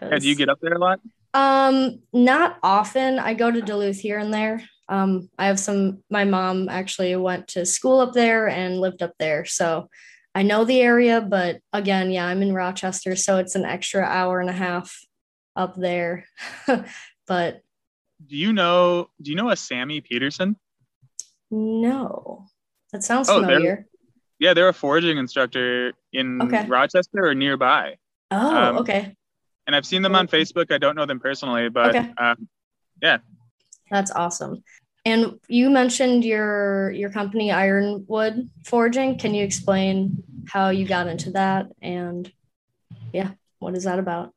Yeah, 0.00 0.18
do 0.18 0.28
you 0.28 0.36
get 0.36 0.48
up 0.48 0.60
there 0.62 0.74
a 0.74 0.78
lot? 0.78 1.00
Um, 1.34 1.98
not 2.12 2.58
often. 2.62 3.18
I 3.18 3.34
go 3.34 3.50
to 3.50 3.60
Duluth 3.60 3.98
here 3.98 4.20
and 4.20 4.32
there. 4.32 4.62
Um, 4.88 5.28
I 5.36 5.46
have 5.46 5.58
some. 5.58 6.04
My 6.10 6.24
mom 6.24 6.68
actually 6.68 7.16
went 7.16 7.48
to 7.48 7.66
school 7.66 7.98
up 7.98 8.12
there 8.12 8.48
and 8.48 8.78
lived 8.78 9.02
up 9.02 9.14
there, 9.18 9.44
so 9.44 9.88
I 10.32 10.44
know 10.44 10.64
the 10.64 10.80
area, 10.80 11.20
but 11.20 11.58
again, 11.72 12.12
yeah, 12.12 12.26
I'm 12.26 12.40
in 12.40 12.54
Rochester, 12.54 13.16
so 13.16 13.38
it's 13.38 13.56
an 13.56 13.64
extra 13.64 14.04
hour 14.04 14.38
and 14.38 14.48
a 14.48 14.52
half 14.52 14.96
up 15.56 15.74
there. 15.74 16.26
but 17.26 17.62
do 18.24 18.36
you 18.36 18.52
know 18.52 19.08
do 19.20 19.30
you 19.32 19.36
know 19.36 19.50
a 19.50 19.56
Sammy 19.56 20.00
Peterson? 20.00 20.54
No. 21.50 22.46
That 22.96 23.04
sounds 23.04 23.28
oh, 23.28 23.42
familiar. 23.42 23.86
Yeah, 24.38 24.54
they're 24.54 24.70
a 24.70 24.72
foraging 24.72 25.18
instructor 25.18 25.92
in 26.14 26.40
okay. 26.40 26.64
Rochester 26.66 27.26
or 27.26 27.34
nearby. 27.34 27.96
Oh, 28.30 28.56
um, 28.56 28.78
okay. 28.78 29.14
And 29.66 29.76
I've 29.76 29.84
seen 29.84 30.00
them 30.00 30.14
on 30.14 30.28
Facebook. 30.28 30.72
I 30.72 30.78
don't 30.78 30.96
know 30.96 31.04
them 31.04 31.20
personally, 31.20 31.68
but 31.68 31.94
okay. 31.94 32.10
um, 32.16 32.48
yeah. 33.02 33.18
That's 33.90 34.10
awesome. 34.12 34.64
And 35.04 35.38
you 35.46 35.68
mentioned 35.68 36.24
your 36.24 36.90
your 36.92 37.10
company 37.10 37.52
Ironwood 37.52 38.48
Foraging. 38.64 39.18
Can 39.18 39.34
you 39.34 39.44
explain 39.44 40.22
how 40.48 40.70
you 40.70 40.86
got 40.86 41.06
into 41.06 41.32
that 41.32 41.66
and 41.82 42.32
yeah, 43.12 43.32
what 43.58 43.76
is 43.76 43.84
that 43.84 43.98
about? 43.98 44.28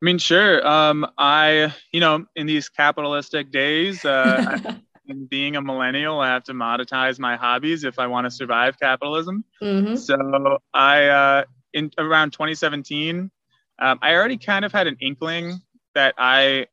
I 0.00 0.04
mean, 0.04 0.18
sure. 0.18 0.64
Um, 0.64 1.04
I, 1.18 1.74
you 1.90 1.98
know, 1.98 2.26
in 2.36 2.46
these 2.46 2.68
capitalistic 2.68 3.50
days, 3.50 4.04
uh, 4.04 4.76
and 5.08 5.28
being 5.28 5.56
a 5.56 5.62
millennial, 5.62 6.20
I 6.20 6.28
have 6.28 6.44
to 6.44 6.52
monetize 6.52 7.18
my 7.18 7.36
hobbies 7.36 7.84
if 7.84 7.98
I 7.98 8.06
want 8.06 8.26
to 8.26 8.30
survive 8.30 8.78
capitalism. 8.78 9.44
Mm-hmm. 9.62 9.96
So 9.96 10.58
I, 10.72 11.06
uh, 11.06 11.44
in 11.72 11.90
around 11.98 12.32
2017, 12.32 13.30
um, 13.78 13.98
I 14.02 14.14
already 14.14 14.38
kind 14.38 14.64
of 14.64 14.72
had 14.72 14.86
an 14.86 14.96
inkling 15.00 15.60
that 15.94 16.14
I 16.18 16.66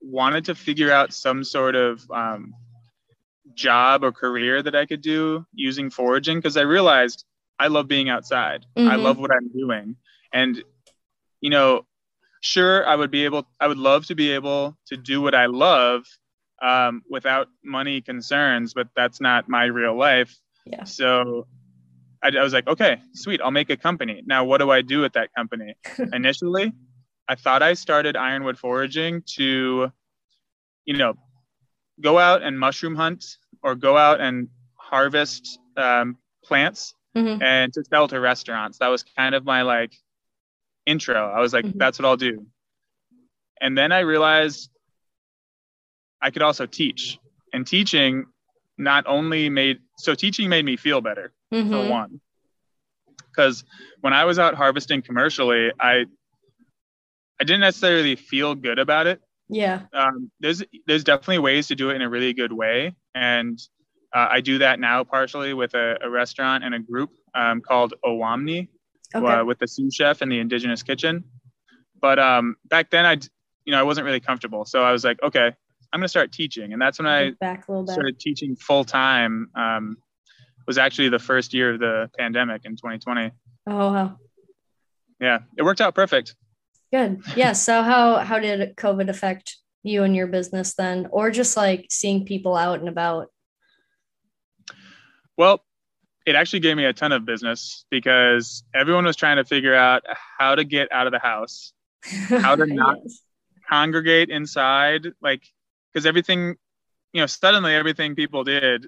wanted 0.00 0.46
to 0.46 0.54
figure 0.54 0.92
out 0.92 1.12
some 1.12 1.44
sort 1.44 1.74
of 1.74 2.08
um, 2.10 2.54
job 3.54 4.04
or 4.04 4.12
career 4.12 4.62
that 4.62 4.74
I 4.74 4.86
could 4.86 5.00
do 5.00 5.46
using 5.54 5.90
foraging 5.90 6.38
because 6.38 6.56
I 6.56 6.62
realized 6.62 7.24
I 7.58 7.68
love 7.68 7.88
being 7.88 8.08
outside. 8.08 8.66
Mm-hmm. 8.76 8.88
I 8.88 8.96
love 8.96 9.18
what 9.18 9.30
I'm 9.30 9.48
doing. 9.48 9.96
And, 10.32 10.62
you 11.40 11.50
know, 11.50 11.86
sure, 12.40 12.86
I 12.86 12.96
would 12.96 13.10
be 13.10 13.24
able, 13.24 13.46
I 13.60 13.68
would 13.68 13.78
love 13.78 14.06
to 14.06 14.14
be 14.14 14.32
able 14.32 14.76
to 14.86 14.96
do 14.96 15.20
what 15.20 15.34
I 15.34 15.46
love 15.46 16.04
um, 16.62 17.02
without 17.10 17.48
money 17.64 18.00
concerns, 18.00 18.72
but 18.72 18.88
that's 18.94 19.20
not 19.20 19.48
my 19.48 19.64
real 19.64 19.96
life. 19.98 20.34
Yeah. 20.64 20.84
So 20.84 21.46
I, 22.22 22.28
I 22.28 22.42
was 22.42 22.52
like, 22.52 22.68
okay, 22.68 23.00
sweet, 23.12 23.40
I'll 23.42 23.50
make 23.50 23.68
a 23.68 23.76
company. 23.76 24.22
Now, 24.24 24.44
what 24.44 24.58
do 24.58 24.70
I 24.70 24.80
do 24.80 25.00
with 25.00 25.14
that 25.14 25.30
company? 25.36 25.74
Initially, 26.12 26.72
I 27.28 27.34
thought 27.34 27.62
I 27.62 27.74
started 27.74 28.16
Ironwood 28.16 28.58
Foraging 28.58 29.22
to, 29.34 29.92
you 30.84 30.96
know, 30.96 31.14
go 32.00 32.18
out 32.18 32.42
and 32.42 32.58
mushroom 32.58 32.94
hunt 32.94 33.24
or 33.62 33.74
go 33.74 33.96
out 33.96 34.20
and 34.20 34.48
harvest 34.76 35.58
um, 35.76 36.16
plants 36.44 36.94
mm-hmm. 37.16 37.42
and 37.42 37.72
to 37.72 37.84
sell 37.84 38.06
to 38.08 38.20
restaurants. 38.20 38.78
That 38.78 38.88
was 38.88 39.04
kind 39.16 39.34
of 39.34 39.44
my 39.44 39.62
like 39.62 39.92
intro. 40.86 41.28
I 41.28 41.40
was 41.40 41.52
like, 41.52 41.64
mm-hmm. 41.64 41.78
that's 41.78 41.98
what 41.98 42.06
I'll 42.06 42.16
do. 42.16 42.46
And 43.60 43.76
then 43.78 43.92
I 43.92 44.00
realized 44.00 44.70
I 46.22 46.30
could 46.30 46.42
also 46.42 46.66
teach. 46.66 47.18
And 47.52 47.66
teaching 47.66 48.26
not 48.78 49.04
only 49.06 49.48
made 49.48 49.80
so 49.98 50.14
teaching 50.14 50.48
made 50.48 50.64
me 50.64 50.76
feel 50.76 51.00
better 51.00 51.32
mm-hmm. 51.52 51.70
for 51.70 51.88
one. 51.88 52.20
Because 53.30 53.64
when 54.00 54.12
I 54.12 54.24
was 54.24 54.38
out 54.38 54.54
harvesting 54.54 55.02
commercially, 55.02 55.70
I 55.78 56.06
I 57.40 57.44
didn't 57.44 57.60
necessarily 57.60 58.16
feel 58.16 58.54
good 58.54 58.78
about 58.78 59.06
it. 59.06 59.20
Yeah. 59.48 59.82
Um, 59.92 60.30
there's 60.40 60.62
there's 60.86 61.04
definitely 61.04 61.40
ways 61.40 61.68
to 61.68 61.74
do 61.74 61.90
it 61.90 61.96
in 61.96 62.02
a 62.02 62.08
really 62.08 62.32
good 62.32 62.52
way, 62.52 62.94
and 63.14 63.58
uh, 64.14 64.28
I 64.30 64.40
do 64.40 64.58
that 64.58 64.80
now 64.80 65.04
partially 65.04 65.54
with 65.54 65.74
a, 65.74 65.98
a 66.02 66.10
restaurant 66.10 66.64
and 66.64 66.74
a 66.74 66.78
group 66.78 67.10
um, 67.34 67.60
called 67.60 67.94
Owamni, 68.04 68.68
okay. 69.14 69.26
uh, 69.26 69.44
with 69.44 69.58
the 69.58 69.66
sous 69.66 69.94
chef 69.94 70.20
and 70.20 70.30
the 70.30 70.38
indigenous 70.38 70.82
kitchen. 70.82 71.24
But 72.00 72.18
um, 72.18 72.56
back 72.66 72.90
then, 72.90 73.06
I 73.06 73.18
you 73.64 73.72
know 73.72 73.78
I 73.78 73.82
wasn't 73.82 74.04
really 74.06 74.20
comfortable, 74.20 74.64
so 74.64 74.82
I 74.82 74.92
was 74.92 75.04
like, 75.04 75.22
okay, 75.22 75.52
I'm 75.92 76.00
gonna 76.00 76.08
start 76.08 76.32
teaching, 76.32 76.72
and 76.72 76.80
that's 76.80 76.98
when 76.98 77.06
I 77.06 77.32
started 77.86 78.18
teaching 78.18 78.56
full 78.56 78.84
time. 78.84 79.50
Um, 79.54 79.96
was 80.66 80.78
actually 80.78 81.08
the 81.08 81.18
first 81.18 81.54
year 81.54 81.74
of 81.74 81.80
the 81.80 82.10
pandemic 82.18 82.62
in 82.64 82.76
2020. 82.76 83.30
Oh 83.66 83.92
wow. 83.92 84.16
Yeah, 85.20 85.40
it 85.56 85.62
worked 85.62 85.80
out 85.80 85.94
perfect. 85.94 86.34
Good. 86.92 87.22
Yeah. 87.36 87.52
So 87.52 87.82
how 87.82 88.18
how 88.18 88.38
did 88.38 88.76
COVID 88.76 89.08
affect 89.08 89.56
you 89.82 90.02
and 90.04 90.14
your 90.14 90.26
business 90.26 90.74
then, 90.74 91.08
or 91.10 91.30
just 91.30 91.56
like 91.56 91.86
seeing 91.90 92.24
people 92.24 92.56
out 92.56 92.80
and 92.80 92.88
about? 92.88 93.28
Well, 95.36 95.64
it 96.26 96.34
actually 96.34 96.60
gave 96.60 96.76
me 96.76 96.84
a 96.84 96.92
ton 96.92 97.12
of 97.12 97.24
business 97.24 97.84
because 97.90 98.64
everyone 98.74 99.04
was 99.04 99.16
trying 99.16 99.38
to 99.38 99.44
figure 99.44 99.74
out 99.74 100.04
how 100.38 100.54
to 100.54 100.64
get 100.64 100.92
out 100.92 101.06
of 101.06 101.12
the 101.12 101.18
house, 101.18 101.72
how 102.28 102.54
to 102.54 102.66
not 102.72 102.98
yes. 103.02 103.20
congregate 103.68 104.30
inside, 104.30 105.06
like 105.20 105.42
because 105.92 106.06
everything, 106.06 106.56
you 107.12 107.20
know, 107.20 107.26
suddenly 107.26 107.74
everything 107.74 108.14
people 108.14 108.44
did, 108.44 108.86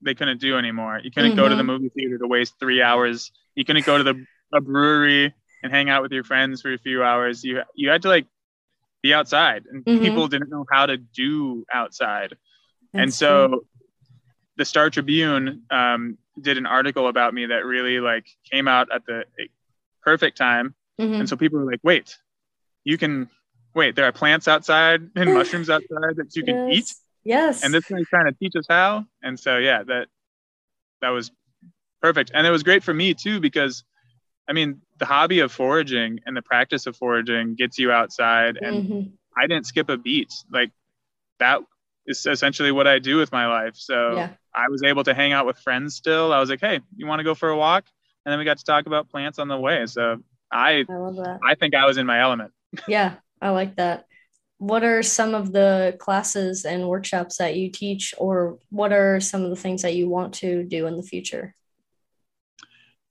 they 0.00 0.14
couldn't 0.14 0.40
do 0.40 0.56
anymore. 0.56 1.00
You 1.02 1.10
couldn't 1.10 1.32
mm-hmm. 1.32 1.40
go 1.40 1.48
to 1.48 1.54
the 1.54 1.62
mm-hmm. 1.62 1.70
movie 1.70 1.88
theater 1.90 2.18
to 2.18 2.26
waste 2.26 2.54
three 2.58 2.82
hours. 2.82 3.32
You 3.54 3.64
couldn't 3.64 3.86
go 3.86 3.98
to 3.98 4.04
the 4.04 4.24
a 4.52 4.60
brewery 4.60 5.34
and 5.62 5.72
hang 5.72 5.90
out 5.90 6.02
with 6.02 6.12
your 6.12 6.24
friends 6.24 6.62
for 6.62 6.72
a 6.72 6.78
few 6.78 7.02
hours. 7.02 7.44
You 7.44 7.62
you 7.74 7.90
had 7.90 8.02
to 8.02 8.08
like 8.08 8.26
be 9.02 9.14
outside, 9.14 9.64
and 9.70 9.84
mm-hmm. 9.84 10.02
people 10.02 10.28
didn't 10.28 10.50
know 10.50 10.64
how 10.70 10.86
to 10.86 10.96
do 10.96 11.64
outside. 11.72 12.36
That's 12.92 13.02
and 13.02 13.14
so, 13.14 13.48
true. 13.48 13.66
the 14.56 14.64
Star 14.64 14.90
Tribune 14.90 15.62
um, 15.70 16.18
did 16.40 16.58
an 16.58 16.66
article 16.66 17.08
about 17.08 17.34
me 17.34 17.46
that 17.46 17.64
really 17.64 18.00
like 18.00 18.26
came 18.50 18.68
out 18.68 18.88
at 18.92 19.04
the 19.06 19.24
perfect 20.02 20.38
time. 20.38 20.74
Mm-hmm. 21.00 21.14
And 21.14 21.28
so 21.28 21.36
people 21.36 21.58
were 21.58 21.70
like, 21.70 21.80
"Wait, 21.82 22.16
you 22.84 22.98
can 22.98 23.28
wait. 23.74 23.96
There 23.96 24.04
are 24.04 24.12
plants 24.12 24.48
outside 24.48 25.10
and 25.16 25.34
mushrooms 25.34 25.70
outside 25.70 26.16
that 26.16 26.34
you 26.34 26.44
can 26.44 26.68
yes. 26.68 26.76
eat." 26.76 26.94
Yes. 27.24 27.62
And 27.62 27.74
this 27.74 27.84
guy's 27.86 28.06
trying 28.08 28.26
to 28.26 28.32
teach 28.32 28.56
us 28.56 28.66
how. 28.68 29.04
And 29.22 29.38
so 29.38 29.58
yeah, 29.58 29.82
that 29.82 30.08
that 31.00 31.10
was 31.10 31.30
perfect. 32.00 32.30
And 32.34 32.46
it 32.46 32.50
was 32.50 32.62
great 32.62 32.82
for 32.82 32.94
me 32.94 33.14
too 33.14 33.40
because 33.40 33.84
I 34.48 34.54
mean, 34.54 34.80
the 34.98 35.04
hobby 35.04 35.40
of 35.40 35.52
foraging 35.52 36.20
and 36.24 36.36
the 36.36 36.42
practice 36.42 36.86
of 36.86 36.96
foraging 36.96 37.54
gets 37.54 37.78
you 37.78 37.92
outside 37.92 38.56
and 38.56 38.76
mm-hmm. 38.76 39.08
I 39.36 39.46
didn't 39.46 39.66
skip 39.66 39.90
a 39.90 39.96
beat. 39.96 40.32
Like 40.50 40.70
that 41.38 41.60
is 42.06 42.24
essentially 42.24 42.72
what 42.72 42.86
I 42.86 42.98
do 42.98 43.18
with 43.18 43.30
my 43.30 43.46
life. 43.46 43.76
So 43.76 44.16
yeah. 44.16 44.30
I 44.54 44.68
was 44.68 44.82
able 44.82 45.04
to 45.04 45.14
hang 45.14 45.32
out 45.32 45.46
with 45.46 45.58
friends 45.58 45.94
still. 45.94 46.32
I 46.32 46.40
was 46.40 46.50
like, 46.50 46.60
"Hey, 46.60 46.80
you 46.96 47.06
want 47.06 47.20
to 47.20 47.24
go 47.24 47.34
for 47.34 47.50
a 47.50 47.56
walk?" 47.56 47.84
And 48.24 48.32
then 48.32 48.38
we 48.38 48.44
got 48.44 48.58
to 48.58 48.64
talk 48.64 48.86
about 48.86 49.10
plants 49.10 49.38
on 49.38 49.48
the 49.48 49.58
way. 49.58 49.86
So 49.86 50.16
I 50.50 50.84
I. 50.88 51.36
I 51.50 51.54
think 51.54 51.74
I 51.74 51.86
was 51.86 51.98
in 51.98 52.06
my 52.06 52.20
element. 52.20 52.52
yeah, 52.88 53.16
I 53.40 53.50
like 53.50 53.76
that. 53.76 54.06
What 54.58 54.82
are 54.82 55.02
some 55.02 55.34
of 55.34 55.52
the 55.52 55.96
classes 55.98 56.64
and 56.64 56.88
workshops 56.88 57.36
that 57.36 57.56
you 57.56 57.70
teach 57.70 58.12
or 58.18 58.58
what 58.70 58.92
are 58.92 59.20
some 59.20 59.44
of 59.44 59.50
the 59.50 59.56
things 59.56 59.82
that 59.82 59.94
you 59.94 60.08
want 60.08 60.34
to 60.34 60.64
do 60.64 60.86
in 60.86 60.96
the 60.96 61.02
future? 61.02 61.54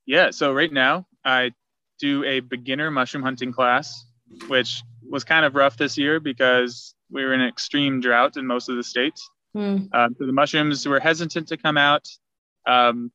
Yeah, 0.06 0.32
so 0.32 0.54
right 0.54 0.72
now 0.72 1.06
I 1.24 1.52
do 2.00 2.24
a 2.26 2.42
beginner 2.42 2.92
mushroom 2.92 3.24
hunting 3.24 3.52
class, 3.52 4.06
which 4.48 4.84
was 5.10 5.24
kind 5.24 5.46
of 5.46 5.56
rough 5.56 5.78
this 5.78 5.98
year 5.98 6.20
because 6.20 6.96
we 7.10 7.24
were 7.24 7.34
in 7.34 7.42
extreme 7.42 8.02
drought 8.02 8.38
in 8.38 8.46
most 8.46 8.70
of 8.70 8.76
the 8.76 8.84
states. 8.84 9.30
Mm. 9.56 9.94
Um, 9.94 10.16
so 10.20 10.26
the 10.26 10.34
mushrooms 10.34 10.86
were 10.86 11.00
hesitant 11.00 11.48
to 11.48 11.58
come 11.58 11.78
out. 11.78 12.08
Um, 12.68 13.12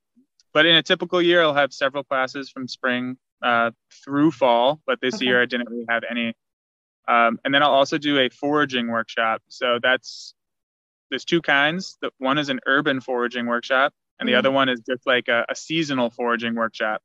but 0.52 0.66
in 0.66 0.76
a 0.76 0.82
typical 0.82 1.20
year, 1.22 1.42
I'll 1.42 1.54
have 1.54 1.72
several 1.72 2.04
classes 2.04 2.50
from 2.50 2.68
spring 2.68 3.16
uh, 3.42 3.70
through 4.04 4.30
fall. 4.32 4.80
But 4.86 5.00
this 5.00 5.16
okay. 5.16 5.26
year, 5.26 5.42
I 5.42 5.46
didn't 5.46 5.68
really 5.68 5.86
have 5.88 6.02
any. 6.10 6.34
Um, 7.08 7.38
and 7.44 7.54
then 7.54 7.62
I'll 7.62 7.72
also 7.72 7.98
do 7.98 8.18
a 8.18 8.28
foraging 8.28 8.88
workshop. 8.88 9.42
So 9.48 9.78
that's 9.82 10.34
there's 11.10 11.24
two 11.24 11.42
kinds. 11.42 11.98
The 12.00 12.10
one 12.18 12.38
is 12.38 12.48
an 12.48 12.60
urban 12.66 13.00
foraging 13.00 13.46
workshop, 13.46 13.92
and 14.18 14.28
the 14.28 14.32
mm. 14.32 14.38
other 14.38 14.50
one 14.50 14.68
is 14.68 14.80
just 14.80 15.06
like 15.06 15.28
a, 15.28 15.44
a 15.48 15.54
seasonal 15.54 16.10
foraging 16.10 16.54
workshop. 16.54 17.02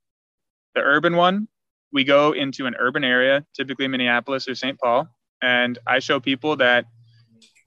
The 0.75 0.81
urban 0.81 1.15
one, 1.15 1.47
we 1.91 2.03
go 2.03 2.31
into 2.31 2.67
an 2.67 2.75
urban 2.79 3.03
area, 3.03 3.45
typically 3.53 3.87
Minneapolis 3.87 4.47
or 4.47 4.55
St. 4.55 4.79
Paul, 4.79 5.09
and 5.41 5.77
I 5.85 5.99
show 5.99 6.19
people 6.19 6.55
that 6.57 6.85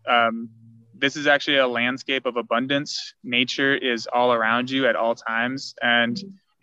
um, 0.08 0.50
this 0.94 1.16
is 1.16 1.26
actually 1.26 1.58
a 1.58 1.66
landscape 1.66 2.26
of 2.26 2.36
abundance. 2.36 3.14
Nature 3.24 3.74
is 3.74 4.06
all 4.06 4.32
around 4.32 4.70
you 4.70 4.86
at 4.86 4.96
all 4.96 5.14
times, 5.14 5.74
and 5.82 6.18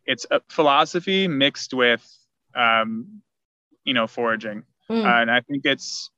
it's 0.06 0.26
a 0.32 0.42
philosophy 0.48 1.28
mixed 1.28 1.74
with, 1.74 2.04
um, 2.56 3.22
you 3.84 3.94
know, 3.94 4.08
foraging. 4.08 4.64
Mm. 4.92 5.06
Uh, 5.06 5.22
and 5.22 5.32
I 5.32 5.42
think 5.42 5.66
it's 5.66 6.10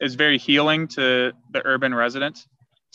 it's 0.00 0.14
very 0.14 0.38
healing 0.38 0.88
to 0.88 1.32
the 1.52 1.62
urban 1.64 1.94
resident 1.94 2.46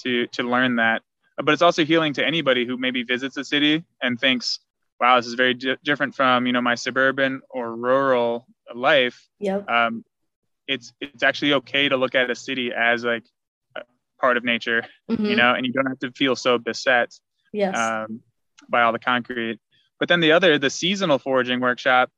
to 0.04 0.28
to 0.28 0.44
learn 0.44 0.78
that. 0.78 1.02
But 1.38 1.54
it's 1.54 1.62
also 1.62 1.86
healing 1.86 2.14
to 2.14 2.26
anybody 2.26 2.66
who 2.66 2.78
maybe 2.78 3.04
visits 3.04 3.38
a 3.38 3.44
city 3.44 3.84
and 4.02 4.20
thinks, 4.20 4.60
"Wow, 5.00 5.18
this 5.18 5.26
is 5.26 5.34
very 5.36 5.54
di- 5.54 5.78
different 5.84 6.16
from 6.16 6.46
you 6.46 6.54
know 6.54 6.62
my 6.62 6.76
suburban 6.76 7.42
or 7.50 7.76
rural 7.76 8.46
life." 8.74 9.28
Yep. 9.40 9.70
Um, 9.70 10.04
it's 10.68 10.94
it's 11.02 11.24
actually 11.24 11.54
okay 11.54 11.90
to 11.90 11.98
look 11.98 12.16
at 12.16 12.30
a 12.30 12.36
city 12.36 12.72
as 12.74 13.04
like 13.04 13.24
part 14.22 14.38
of 14.38 14.44
nature, 14.44 14.86
mm-hmm. 15.10 15.26
you 15.26 15.36
know, 15.36 15.54
and 15.54 15.66
you 15.66 15.74
don't 15.74 15.88
have 15.88 16.00
to 16.00 16.12
feel 16.12 16.36
so 16.36 16.58
beset 16.58 17.12
yes. 17.52 17.78
um, 17.78 18.22
by 18.70 18.84
all 18.84 18.94
the 18.94 19.00
concrete. 19.00 19.60
But 20.00 20.08
then 20.08 20.20
the 20.20 20.32
other, 20.32 20.58
the 20.58 20.70
seasonal 20.70 21.20
foraging 21.20 21.60
workshop, 21.60 22.10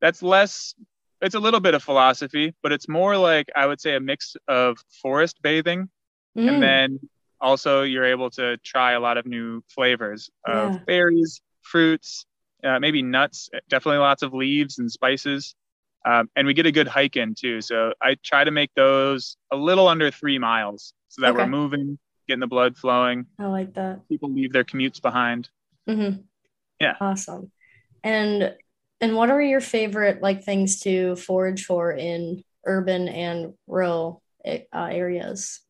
that's 0.00 0.22
less, 0.22 0.74
it's 1.22 1.34
a 1.34 1.40
little 1.40 1.60
bit 1.60 1.74
of 1.74 1.82
philosophy, 1.82 2.54
but 2.62 2.72
it's 2.72 2.88
more 2.88 3.16
like, 3.16 3.48
I 3.56 3.66
would 3.66 3.80
say, 3.80 3.94
a 3.94 4.00
mix 4.00 4.36
of 4.48 4.76
forest 5.00 5.40
bathing. 5.40 5.88
Mm. 6.36 6.48
And 6.48 6.62
then 6.62 7.00
also 7.40 7.82
you're 7.82 8.04
able 8.04 8.30
to 8.30 8.56
try 8.58 8.92
a 8.92 9.00
lot 9.00 9.16
of 9.16 9.26
new 9.26 9.62
flavors 9.68 10.30
of 10.46 10.72
yeah. 10.72 10.78
berries, 10.86 11.40
fruits, 11.62 12.26
uh, 12.64 12.78
maybe 12.80 13.02
nuts, 13.02 13.50
definitely 13.68 13.98
lots 13.98 14.22
of 14.22 14.34
leaves 14.34 14.78
and 14.78 14.90
spices. 14.90 15.54
Um, 16.04 16.28
and 16.34 16.46
we 16.46 16.54
get 16.54 16.66
a 16.66 16.72
good 16.72 16.88
hike 16.88 17.16
in 17.16 17.34
too. 17.34 17.60
So 17.60 17.92
I 18.02 18.16
try 18.24 18.42
to 18.42 18.50
make 18.50 18.72
those 18.74 19.36
a 19.52 19.56
little 19.56 19.86
under 19.86 20.10
three 20.10 20.38
miles 20.38 20.92
so 21.08 21.22
that 21.22 21.30
okay. 21.30 21.38
we're 21.38 21.46
moving, 21.46 21.98
getting 22.26 22.40
the 22.40 22.48
blood 22.48 22.76
flowing. 22.76 23.26
I 23.38 23.46
like 23.46 23.74
that. 23.74 24.08
People 24.08 24.32
leave 24.32 24.52
their 24.52 24.64
commutes 24.64 25.00
behind. 25.00 25.48
Mm-hmm. 25.88 26.22
Yeah. 26.80 26.94
Awesome. 27.00 27.52
And 28.02 28.56
and 29.02 29.16
what 29.16 29.30
are 29.30 29.42
your 29.42 29.60
favorite 29.60 30.22
like 30.22 30.44
things 30.44 30.80
to 30.80 31.16
forage 31.16 31.64
for 31.66 31.90
in 31.90 32.44
urban 32.64 33.08
and 33.08 33.54
rural 33.66 34.22
uh, 34.46 34.58
areas? 34.72 35.60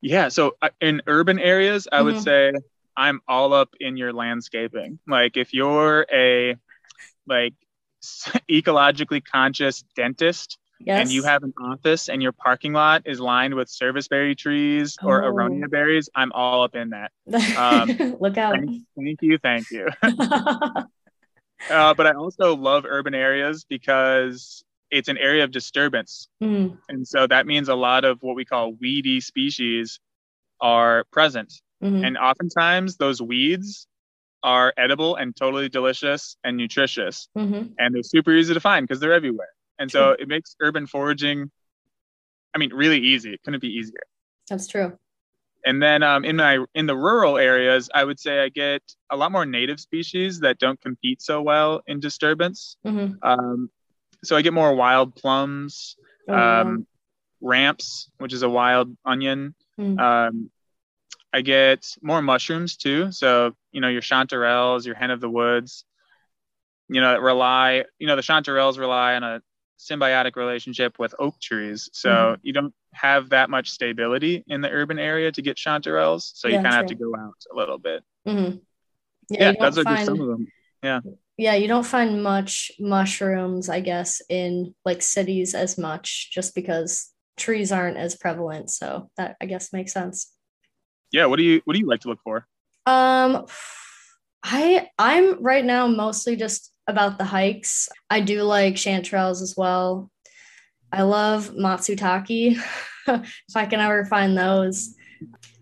Yeah. 0.00 0.28
So 0.28 0.56
uh, 0.62 0.70
in 0.80 1.02
urban 1.08 1.40
areas, 1.40 1.88
I 1.90 1.96
mm-hmm. 1.96 2.04
would 2.06 2.22
say 2.22 2.52
I'm 2.96 3.20
all 3.26 3.52
up 3.52 3.74
in 3.80 3.96
your 3.96 4.12
landscaping. 4.12 5.00
Like 5.08 5.36
if 5.36 5.52
you're 5.52 6.06
a 6.12 6.56
like 7.26 7.54
ecologically 8.48 9.22
conscious 9.24 9.84
dentist 9.96 10.56
Yes. 10.80 11.00
and 11.00 11.10
you 11.10 11.24
have 11.24 11.42
an 11.42 11.52
office 11.60 12.08
and 12.08 12.22
your 12.22 12.30
parking 12.30 12.72
lot 12.72 13.02
is 13.04 13.18
lined 13.18 13.54
with 13.54 13.68
serviceberry 13.68 14.36
trees 14.36 14.96
or 15.02 15.24
oh. 15.24 15.32
aronia 15.32 15.68
berries, 15.68 16.08
I'm 16.14 16.30
all 16.30 16.62
up 16.62 16.76
in 16.76 16.90
that. 16.90 17.10
Um, 17.58 18.16
Look 18.20 18.38
out. 18.38 18.54
Thank, 18.54 18.82
thank 18.96 19.22
you. 19.22 19.38
Thank 19.38 19.70
you. 19.72 19.88
uh, 21.70 21.94
but 21.94 22.06
I 22.06 22.12
also 22.12 22.56
love 22.56 22.84
urban 22.86 23.14
areas 23.14 23.64
because 23.68 24.64
it's 24.90 25.08
an 25.08 25.18
area 25.18 25.44
of 25.44 25.50
disturbance. 25.50 26.28
Mm. 26.42 26.78
And 26.88 27.06
so 27.06 27.26
that 27.26 27.46
means 27.46 27.68
a 27.68 27.74
lot 27.74 28.04
of 28.04 28.22
what 28.22 28.36
we 28.36 28.44
call 28.44 28.72
weedy 28.72 29.20
species 29.20 30.00
are 30.60 31.04
present. 31.12 31.52
Mm-hmm. 31.82 32.04
And 32.04 32.18
oftentimes 32.18 32.96
those 32.96 33.20
weeds 33.20 33.86
are 34.42 34.72
edible 34.76 35.16
and 35.16 35.34
totally 35.34 35.68
delicious 35.68 36.36
and 36.44 36.56
nutritious. 36.56 37.28
Mm-hmm. 37.36 37.72
And 37.78 37.94
they're 37.94 38.02
super 38.02 38.32
easy 38.32 38.54
to 38.54 38.60
find 38.60 38.86
because 38.86 39.00
they're 39.00 39.12
everywhere. 39.12 39.48
And 39.78 39.90
so 39.90 40.10
it 40.18 40.26
makes 40.26 40.56
urban 40.60 40.86
foraging, 40.86 41.50
I 42.54 42.58
mean, 42.58 42.72
really 42.74 42.98
easy. 42.98 43.34
It 43.34 43.42
couldn't 43.44 43.60
be 43.60 43.68
easier. 43.68 44.00
That's 44.48 44.66
true. 44.66 44.98
And 45.68 45.82
then 45.82 46.02
um, 46.02 46.24
in 46.24 46.36
my 46.36 46.64
in 46.74 46.86
the 46.86 46.96
rural 46.96 47.36
areas, 47.36 47.90
I 47.94 48.02
would 48.02 48.18
say 48.18 48.40
I 48.40 48.48
get 48.48 48.82
a 49.10 49.16
lot 49.18 49.30
more 49.30 49.44
native 49.44 49.78
species 49.78 50.40
that 50.40 50.58
don't 50.58 50.80
compete 50.80 51.20
so 51.20 51.42
well 51.42 51.82
in 51.86 52.00
disturbance. 52.00 52.78
Mm-hmm. 52.86 53.16
Um, 53.22 53.68
so 54.24 54.34
I 54.34 54.40
get 54.40 54.54
more 54.54 54.74
wild 54.74 55.14
plums, 55.14 55.96
oh, 56.26 56.34
um, 56.34 56.86
ramps, 57.42 58.10
which 58.16 58.32
is 58.32 58.42
a 58.42 58.48
wild 58.48 58.96
onion. 59.04 59.54
Mm-hmm. 59.78 59.98
Um, 60.00 60.50
I 61.34 61.42
get 61.42 61.84
more 62.00 62.22
mushrooms 62.22 62.78
too. 62.78 63.12
So 63.12 63.54
you 63.70 63.82
know 63.82 63.88
your 63.88 64.00
chanterelles, 64.00 64.86
your 64.86 64.94
hen 64.94 65.10
of 65.10 65.20
the 65.20 65.28
woods. 65.28 65.84
You 66.88 67.02
know 67.02 67.18
rely. 67.18 67.84
You 67.98 68.06
know 68.06 68.16
the 68.16 68.22
chanterelles 68.22 68.78
rely 68.78 69.16
on 69.16 69.22
a 69.22 69.42
symbiotic 69.78 70.36
relationship 70.36 70.98
with 70.98 71.14
oak 71.18 71.38
trees. 71.42 71.90
So 71.92 72.08
mm-hmm. 72.08 72.40
you 72.42 72.54
don't 72.54 72.74
have 72.92 73.30
that 73.30 73.50
much 73.50 73.70
stability 73.70 74.44
in 74.48 74.60
the 74.60 74.70
urban 74.70 74.98
area 74.98 75.30
to 75.32 75.42
get 75.42 75.56
chanterelles. 75.56 76.30
So 76.34 76.48
yeah, 76.48 76.56
you 76.56 76.62
kind 76.62 76.68
of 76.68 76.74
have 76.74 76.86
to 76.86 76.94
go 76.94 77.14
out 77.16 77.36
a 77.52 77.56
little 77.56 77.78
bit. 77.78 78.02
Mm-hmm. 78.26 78.58
Yeah, 79.30 79.50
yeah 79.50 79.52
those 79.60 79.78
are 79.78 79.84
find, 79.84 80.04
some 80.04 80.20
of 80.20 80.28
them. 80.28 80.46
Yeah. 80.82 81.00
Yeah, 81.36 81.54
you 81.54 81.68
don't 81.68 81.86
find 81.86 82.22
much 82.22 82.72
mushrooms, 82.80 83.68
I 83.68 83.80
guess, 83.80 84.20
in 84.28 84.74
like 84.84 85.02
cities 85.02 85.54
as 85.54 85.78
much 85.78 86.30
just 86.32 86.54
because 86.54 87.10
trees 87.36 87.70
aren't 87.70 87.96
as 87.96 88.16
prevalent. 88.16 88.70
So 88.70 89.10
that 89.16 89.36
I 89.40 89.46
guess 89.46 89.72
makes 89.72 89.92
sense. 89.92 90.32
Yeah. 91.12 91.26
What 91.26 91.36
do 91.36 91.44
you 91.44 91.60
what 91.64 91.74
do 91.74 91.80
you 91.80 91.86
like 91.86 92.00
to 92.00 92.08
look 92.08 92.20
for? 92.24 92.46
Um 92.86 93.46
I 94.42 94.88
I'm 94.98 95.42
right 95.42 95.64
now 95.64 95.86
mostly 95.86 96.36
just 96.36 96.72
about 96.86 97.18
the 97.18 97.24
hikes. 97.24 97.88
I 98.08 98.20
do 98.20 98.42
like 98.42 98.74
chanterelles 98.74 99.42
as 99.42 99.54
well. 99.56 100.10
I 100.92 101.02
love 101.02 101.50
matsutake 101.50 102.56
if 103.06 103.56
I 103.56 103.66
can 103.66 103.80
ever 103.80 104.04
find 104.04 104.36
those. 104.36 104.94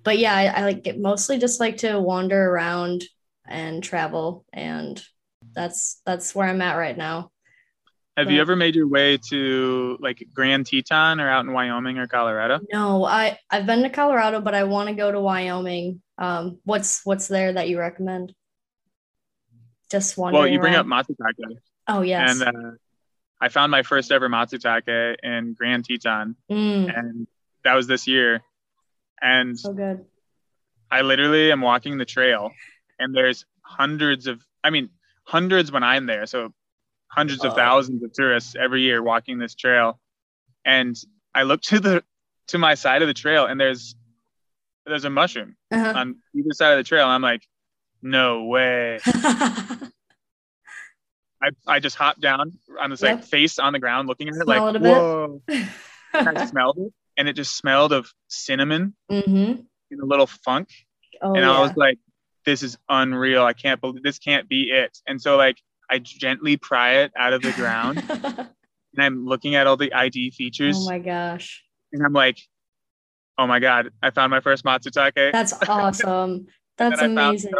But 0.05 0.19
yeah, 0.19 0.35
I, 0.35 0.47
I 0.47 0.63
like 0.63 0.97
mostly 0.97 1.39
just 1.39 1.61
like 1.61 1.79
to 1.79 1.99
wander 1.99 2.51
around 2.51 3.05
and 3.49 3.83
travel 3.83 4.45
and 4.53 5.03
that's 5.55 6.01
that's 6.05 6.35
where 6.35 6.49
I'm 6.49 6.63
at 6.63 6.77
right 6.77 6.97
now. 6.97 7.31
Have 8.17 8.27
but, 8.27 8.35
you 8.35 8.41
ever 8.41 8.57
made 8.57 8.75
your 8.75 8.89
way 8.89 9.19
to 9.29 9.99
like 10.01 10.27
Grand 10.33 10.67
Teton 10.67 11.21
or 11.21 11.29
out 11.29 11.45
in 11.45 11.53
Wyoming 11.53 11.99
or 11.99 12.07
Colorado? 12.07 12.61
No, 12.73 13.05
I 13.05 13.39
I've 13.51 13.67
been 13.67 13.83
to 13.83 13.91
Colorado, 13.91 14.41
but 14.41 14.55
I 14.55 14.65
want 14.65 14.89
to 14.89 14.95
go 14.95 15.11
to 15.11 15.21
Wyoming. 15.21 16.03
Um, 16.19 16.59
what's 16.65 17.05
what's 17.05 17.29
there 17.29 17.53
that 17.53 17.69
you 17.69 17.79
recommend? 17.79 18.33
just 19.91 20.17
wondering. 20.17 20.43
Well, 20.43 20.53
you 20.53 20.61
bring 20.61 20.75
up 20.75 20.87
matsutake. 20.87 21.59
Oh 21.89 22.03
yes. 22.03 22.41
And 22.41 22.57
uh, 22.57 22.71
I 23.41 23.49
found 23.49 23.71
my 23.71 23.83
first 23.83 24.11
ever 24.13 24.29
matsutake 24.29 25.17
in 25.23 25.55
Grand 25.55 25.85
Teton, 25.85 26.37
mm. 26.51 26.99
and 26.99 27.27
that 27.65 27.75
was 27.75 27.87
this 27.87 28.07
year. 28.07 28.43
And 29.21 29.59
so 29.59 29.73
good. 29.73 30.05
I 30.91 31.03
literally 31.03 31.53
am 31.53 31.61
walking 31.61 31.99
the 31.99 32.05
trail, 32.05 32.53
and 32.99 33.15
there's 33.15 33.45
hundreds 33.63 34.27
of, 34.27 34.41
I 34.63 34.71
mean, 34.71 34.91
hundreds 35.25 35.73
when 35.73 35.83
I'm 35.83 36.07
there. 36.07 36.27
So 36.27 36.53
hundreds 37.09 37.45
oh. 37.45 37.49
of 37.49 37.55
thousands 37.55 38.03
of 38.03 38.13
tourists 38.13 38.55
every 38.59 38.83
year 38.83 39.03
walking 39.03 39.39
this 39.39 39.55
trail, 39.55 40.01
and 40.65 40.97
I 41.35 41.43
look 41.43 41.61
to 41.63 41.81
the 41.81 42.05
to 42.49 42.59
my 42.59 42.75
side 42.75 43.03
of 43.03 43.09
the 43.09 43.15
trail, 43.15 43.47
and 43.47 43.61
there's 43.61 43.95
there's 44.87 45.05
a 45.05 45.11
mushroom 45.11 45.57
uh-huh. 45.73 45.93
on 45.97 46.17
either 46.35 46.53
side 46.53 46.73
of 46.73 46.79
the 46.79 46.85
trail. 46.85 47.07
I'm 47.07 47.23
like, 47.23 47.43
no 48.03 48.45
way. 48.45 49.01
I, 51.43 51.51
I 51.67 51.81
just 51.81 51.97
hopped 51.97 52.21
down 52.21 52.53
on 52.81 52.91
this 52.91 53.03
yep. 53.03 53.17
like 53.17 53.25
face 53.25 53.59
on 53.59 53.73
the 53.73 53.79
ground 53.79 54.09
looking 54.09 54.29
at 54.29 54.35
it 54.35 54.43
Smell 54.45 54.73
like 54.73 54.75
it 54.77 54.83
whoa. 54.83 55.43
I 56.15 56.47
smelled 56.47 56.79
it 56.79 56.93
and 57.17 57.29
it 57.29 57.35
just 57.35 57.57
smelled 57.57 57.93
of 57.93 58.11
cinnamon 58.29 58.95
mm-hmm. 59.11 59.61
and 59.91 60.01
a 60.01 60.07
little 60.07 60.27
funk. 60.27 60.69
Oh, 61.23 61.35
and 61.35 61.45
I 61.45 61.61
was 61.61 61.77
like, 61.77 61.99
this 62.45 62.63
is 62.63 62.79
unreal. 62.89 63.45
I 63.45 63.53
can't 63.53 63.81
believe 63.81 64.03
this 64.03 64.19
can't 64.19 64.49
be 64.49 64.71
it. 64.71 64.97
And 65.07 65.21
so 65.21 65.37
like 65.37 65.59
I 65.91 65.99
gently 65.99 66.57
pry 66.57 66.99
it 66.99 67.13
out 67.17 67.33
of 67.33 67.43
the 67.43 67.53
ground 67.53 68.03
and 68.09 68.49
I'm 68.99 69.27
looking 69.27 69.55
at 69.55 69.67
all 69.67 69.77
the 69.77 69.93
ID 69.93 70.31
features. 70.31 70.77
Oh 70.79 70.87
my 70.87 70.99
gosh. 70.99 71.63
And 71.93 72.05
I'm 72.05 72.13
like, 72.13 72.39
oh 73.39 73.47
my 73.47 73.61
God, 73.61 73.91
I 74.03 74.11
found 74.11 74.31
my 74.31 74.41
first 74.41 74.65
Matsutake. 74.65 75.33
That's 75.33 75.53
awesome. 75.69 76.47
That's 76.79 77.01
amazing. 77.01 77.53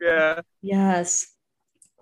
Yeah. 0.00 0.40
Yes. 0.60 1.26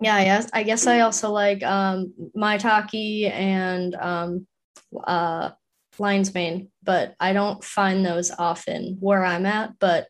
Yeah, 0.01 0.19
yes. 0.21 0.49
I 0.51 0.63
guess 0.63 0.87
I 0.87 1.01
also 1.01 1.31
like 1.31 1.63
um 1.63 2.13
Maitake 2.35 3.29
and 3.31 3.95
um 3.95 4.47
uh 5.05 5.51
lion's 5.99 6.33
mane, 6.33 6.69
but 6.83 7.15
I 7.19 7.33
don't 7.33 7.63
find 7.63 8.03
those 8.03 8.31
often 8.31 8.97
where 8.99 9.23
I'm 9.23 9.45
at. 9.45 9.77
But 9.79 10.07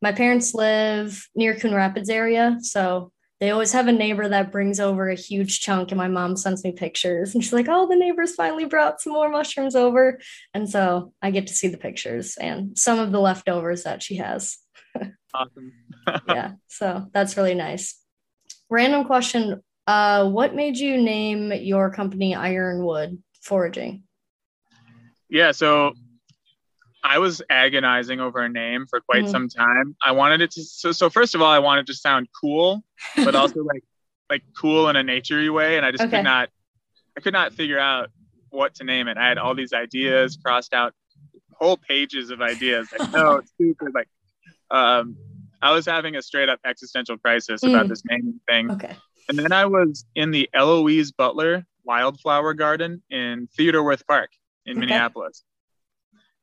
my 0.00 0.12
parents 0.12 0.54
live 0.54 1.26
near 1.34 1.56
Coon 1.56 1.74
Rapids 1.74 2.08
area, 2.08 2.58
so 2.60 3.10
they 3.40 3.50
always 3.50 3.72
have 3.72 3.88
a 3.88 3.92
neighbor 3.92 4.28
that 4.28 4.52
brings 4.52 4.78
over 4.78 5.08
a 5.08 5.16
huge 5.16 5.60
chunk, 5.60 5.90
and 5.90 5.98
my 5.98 6.06
mom 6.06 6.36
sends 6.36 6.62
me 6.62 6.70
pictures, 6.70 7.34
and 7.34 7.42
she's 7.42 7.52
like, 7.52 7.66
"Oh, 7.68 7.88
the 7.88 7.96
neighbors 7.96 8.36
finally 8.36 8.66
brought 8.66 9.00
some 9.00 9.12
more 9.12 9.28
mushrooms 9.28 9.74
over," 9.74 10.20
and 10.54 10.70
so 10.70 11.12
I 11.20 11.32
get 11.32 11.48
to 11.48 11.54
see 11.54 11.66
the 11.66 11.78
pictures 11.78 12.36
and 12.36 12.78
some 12.78 13.00
of 13.00 13.10
the 13.10 13.20
leftovers 13.20 13.82
that 13.82 14.02
she 14.04 14.16
has. 14.18 14.58
awesome. 15.34 15.72
yeah, 16.28 16.52
so 16.68 17.08
that's 17.12 17.36
really 17.36 17.54
nice. 17.54 18.01
Random 18.72 19.04
question: 19.04 19.62
uh, 19.86 20.30
What 20.30 20.54
made 20.54 20.78
you 20.78 20.96
name 20.96 21.52
your 21.52 21.90
company 21.90 22.34
Ironwood 22.34 23.22
Foraging? 23.42 24.04
Yeah, 25.28 25.52
so 25.52 25.92
I 27.04 27.18
was 27.18 27.42
agonizing 27.50 28.18
over 28.18 28.40
a 28.40 28.48
name 28.48 28.86
for 28.88 29.02
quite 29.02 29.24
mm-hmm. 29.24 29.30
some 29.30 29.48
time. 29.50 29.94
I 30.02 30.12
wanted 30.12 30.40
it 30.40 30.52
to 30.52 30.62
so 30.62 30.90
so 30.90 31.10
first 31.10 31.34
of 31.34 31.42
all, 31.42 31.50
I 31.50 31.58
wanted 31.58 31.86
to 31.88 31.94
sound 31.94 32.28
cool, 32.40 32.82
but 33.14 33.34
also 33.34 33.62
like 33.74 33.84
like 34.30 34.42
cool 34.58 34.88
in 34.88 34.96
a 34.96 35.04
naturey 35.04 35.52
way. 35.52 35.76
And 35.76 35.84
I 35.84 35.90
just 35.90 36.04
okay. 36.04 36.16
could 36.16 36.24
not 36.24 36.48
I 37.14 37.20
could 37.20 37.34
not 37.34 37.52
figure 37.52 37.78
out 37.78 38.08
what 38.48 38.74
to 38.76 38.84
name 38.84 39.06
it. 39.06 39.18
I 39.18 39.28
had 39.28 39.36
all 39.36 39.54
these 39.54 39.74
ideas 39.74 40.38
crossed 40.42 40.72
out 40.72 40.94
whole 41.60 41.76
pages 41.76 42.30
of 42.30 42.40
ideas. 42.40 42.88
Like, 42.98 43.12
no, 43.12 43.36
it's 43.36 43.50
stupid. 43.50 43.92
Like 43.94 44.08
um 44.70 45.14
I 45.62 45.70
was 45.70 45.86
having 45.86 46.16
a 46.16 46.22
straight 46.22 46.48
up 46.48 46.60
existential 46.66 47.16
crisis 47.16 47.62
mm. 47.62 47.70
about 47.70 47.88
this 47.88 48.02
naming 48.04 48.40
thing. 48.48 48.70
Okay. 48.72 48.96
And 49.28 49.38
then 49.38 49.52
I 49.52 49.66
was 49.66 50.04
in 50.14 50.32
the 50.32 50.50
Eloise 50.52 51.12
Butler 51.12 51.64
Wildflower 51.84 52.54
Garden 52.54 53.02
in 53.10 53.48
Theodore 53.56 53.84
Wirth 53.84 54.06
Park 54.06 54.30
in 54.66 54.72
okay. 54.72 54.80
Minneapolis. 54.80 55.44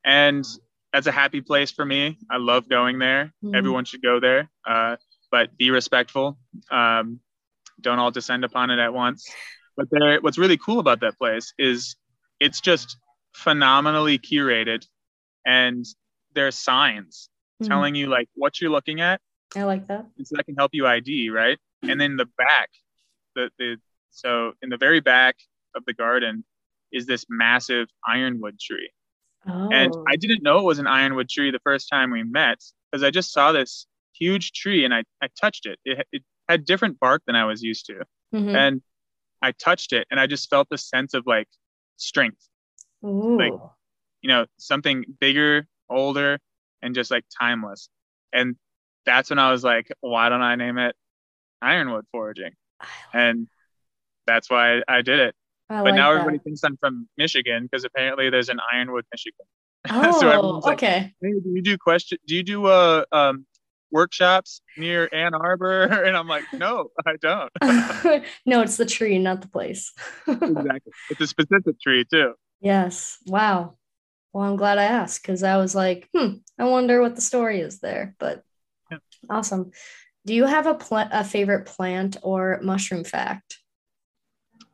And 0.04 0.44
that's 0.92 1.06
a 1.06 1.12
happy 1.12 1.40
place 1.40 1.70
for 1.70 1.84
me. 1.84 2.18
I 2.30 2.38
love 2.38 2.68
going 2.68 2.98
there. 2.98 3.32
Mm-hmm. 3.44 3.54
Everyone 3.54 3.84
should 3.84 4.02
go 4.02 4.18
there, 4.18 4.50
uh, 4.66 4.96
but 5.30 5.56
be 5.56 5.70
respectful. 5.70 6.38
Um, 6.70 7.20
don't 7.80 7.98
all 7.98 8.10
descend 8.10 8.44
upon 8.44 8.70
it 8.70 8.78
at 8.78 8.92
once. 8.92 9.28
But 9.76 9.88
there, 9.90 10.20
what's 10.20 10.38
really 10.38 10.56
cool 10.56 10.78
about 10.78 11.00
that 11.00 11.16
place 11.16 11.54
is 11.58 11.96
it's 12.40 12.60
just 12.60 12.96
phenomenally 13.34 14.18
curated, 14.18 14.84
and 15.46 15.86
there's 16.34 16.56
signs 16.56 17.29
mm-hmm. 17.60 17.70
telling 17.70 17.94
you 17.94 18.08
like 18.08 18.28
what 18.34 18.60
you're 18.60 18.70
looking 18.70 19.00
at. 19.00 19.20
I 19.56 19.64
like 19.64 19.86
that. 19.88 20.06
And 20.16 20.26
so 20.26 20.36
that 20.36 20.44
can 20.44 20.54
help 20.56 20.70
you 20.74 20.86
ID, 20.86 21.30
right? 21.30 21.58
And 21.82 22.00
then 22.00 22.16
the 22.16 22.26
back, 22.36 22.68
the 23.34 23.50
the 23.58 23.76
so 24.10 24.52
in 24.62 24.68
the 24.68 24.76
very 24.76 25.00
back 25.00 25.36
of 25.74 25.84
the 25.86 25.94
garden, 25.94 26.44
is 26.92 27.06
this 27.06 27.24
massive 27.28 27.88
ironwood 28.06 28.58
tree. 28.60 28.90
Oh. 29.48 29.68
And 29.72 29.94
I 30.08 30.16
didn't 30.16 30.42
know 30.42 30.58
it 30.58 30.64
was 30.64 30.78
an 30.78 30.86
ironwood 30.86 31.28
tree 31.28 31.50
the 31.50 31.60
first 31.60 31.88
time 31.88 32.10
we 32.10 32.22
met 32.22 32.58
because 32.90 33.02
I 33.02 33.10
just 33.10 33.32
saw 33.32 33.52
this 33.52 33.86
huge 34.12 34.52
tree 34.52 34.84
and 34.84 34.92
I, 34.92 35.04
I 35.22 35.28
touched 35.40 35.66
it. 35.66 35.78
it. 35.84 36.06
It 36.12 36.22
had 36.48 36.64
different 36.64 37.00
bark 37.00 37.22
than 37.26 37.36
I 37.36 37.44
was 37.44 37.62
used 37.62 37.86
to. 37.86 38.04
Mm-hmm. 38.34 38.54
And 38.54 38.82
I 39.42 39.52
touched 39.52 39.92
it 39.92 40.06
and 40.10 40.20
I 40.20 40.26
just 40.26 40.50
felt 40.50 40.68
the 40.68 40.78
sense 40.78 41.14
of 41.14 41.26
like 41.26 41.48
strength. 41.96 42.46
Ooh. 43.04 43.38
Like, 43.38 43.52
you 44.20 44.28
know, 44.28 44.46
something 44.58 45.04
bigger, 45.20 45.66
older, 45.88 46.38
and 46.82 46.94
just 46.94 47.10
like 47.10 47.24
timeless. 47.40 47.88
And 48.32 48.56
that's 49.06 49.30
when 49.30 49.38
I 49.38 49.50
was 49.52 49.64
like, 49.64 49.88
why 50.00 50.28
don't 50.28 50.42
I 50.42 50.56
name 50.56 50.78
it 50.78 50.94
Ironwood 51.62 52.04
Foraging? 52.12 52.52
And 53.12 53.48
that's 54.26 54.50
why 54.50 54.82
I 54.88 55.02
did 55.02 55.18
it. 55.20 55.34
I 55.68 55.78
but 55.78 55.84
like 55.84 55.94
now 55.94 56.12
that. 56.12 56.20
everybody 56.20 56.38
thinks 56.38 56.62
I'm 56.64 56.76
from 56.78 57.08
Michigan 57.16 57.64
because 57.64 57.84
apparently 57.84 58.30
there's 58.30 58.48
an 58.48 58.58
Ironwood, 58.72 59.04
Michigan. 59.12 59.46
Oh, 59.90 60.20
so 60.20 60.72
okay. 60.72 61.14
Like, 61.22 61.32
hey, 61.32 61.40
do 61.42 61.52
you 61.54 61.62
do 61.62 61.78
question? 61.78 62.18
Do 62.26 62.36
you 62.36 62.42
do 62.42 62.66
uh 62.66 63.04
um 63.12 63.46
workshops 63.90 64.60
near 64.76 65.08
Ann 65.10 65.32
Arbor? 65.34 65.84
And 66.04 66.16
I'm 66.16 66.28
like, 66.28 66.44
no, 66.52 66.88
I 67.06 67.16
don't. 67.20 67.50
no, 68.46 68.60
it's 68.60 68.76
the 68.76 68.84
tree, 68.84 69.18
not 69.18 69.40
the 69.40 69.48
place. 69.48 69.92
exactly. 70.28 70.92
It's 71.08 71.20
a 71.22 71.26
specific 71.26 71.80
tree 71.80 72.04
too. 72.04 72.34
Yes. 72.60 73.16
Wow. 73.26 73.78
Well, 74.32 74.44
I'm 74.44 74.56
glad 74.56 74.78
I 74.78 74.84
asked 74.84 75.22
because 75.22 75.42
I 75.42 75.56
was 75.56 75.74
like, 75.74 76.08
hmm, 76.14 76.34
I 76.58 76.64
wonder 76.64 77.00
what 77.00 77.16
the 77.16 77.20
story 77.20 77.60
is 77.60 77.80
there. 77.80 78.14
But 78.18 78.44
yeah. 78.90 78.98
awesome. 79.28 79.72
Do 80.26 80.34
you 80.34 80.44
have 80.44 80.66
a 80.66 80.74
pl- 80.74 81.08
a 81.10 81.24
favorite 81.24 81.66
plant 81.66 82.16
or 82.22 82.60
mushroom 82.62 83.04
fact? 83.04 83.58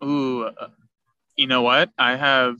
Ooh, 0.05 0.45
uh, 0.45 0.69
you 1.37 1.47
know 1.47 1.63
what? 1.63 1.91
I 1.97 2.17
have 2.17 2.57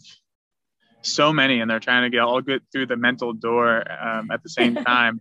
so 1.03 1.33
many, 1.33 1.61
and 1.61 1.71
they're 1.71 1.81
trying 1.81 2.03
to 2.03 2.11
get 2.11 2.21
all 2.21 2.41
good 2.41 2.63
through 2.73 2.87
the 2.87 2.97
mental 2.97 3.33
door 3.33 3.85
um, 3.91 4.31
at 4.31 4.43
the 4.43 4.49
same 4.49 4.75
time. 4.85 5.21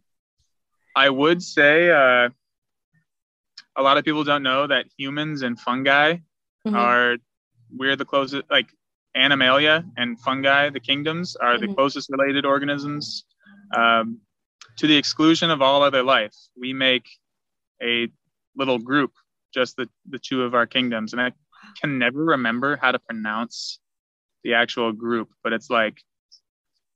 I 0.95 1.09
would 1.09 1.43
say 1.43 1.89
uh, 1.89 2.29
a 3.75 3.81
lot 3.81 3.97
of 3.97 4.05
people 4.05 4.23
don't 4.23 4.43
know 4.43 4.67
that 4.67 4.85
humans 4.97 5.41
and 5.41 5.59
fungi 5.59 6.13
mm-hmm. 6.13 6.75
are 6.75 7.17
we're 7.75 7.95
the 7.95 8.05
closest, 8.05 8.43
like 8.49 8.69
Animalia 9.15 9.85
and 9.97 10.19
fungi, 10.19 10.69
the 10.69 10.79
kingdoms, 10.79 11.35
are 11.35 11.55
mm-hmm. 11.55 11.67
the 11.67 11.73
closest 11.73 12.09
related 12.09 12.45
organisms 12.45 13.23
um, 13.75 14.19
to 14.77 14.87
the 14.87 14.95
exclusion 14.95 15.51
of 15.51 15.61
all 15.61 15.83
other 15.83 16.03
life. 16.03 16.35
We 16.59 16.73
make 16.73 17.07
a 17.81 18.09
little 18.55 18.79
group, 18.79 19.11
just 19.53 19.77
the, 19.77 19.89
the 20.09 20.19
two 20.19 20.43
of 20.43 20.53
our 20.53 20.65
kingdoms. 20.65 21.13
And 21.13 21.21
I 21.21 21.31
can 21.81 21.97
never 21.97 22.23
remember 22.23 22.77
how 22.77 22.91
to 22.91 22.99
pronounce 22.99 23.79
the 24.43 24.53
actual 24.53 24.91
group, 24.91 25.29
but 25.43 25.53
it's 25.53 25.69
like 25.69 26.01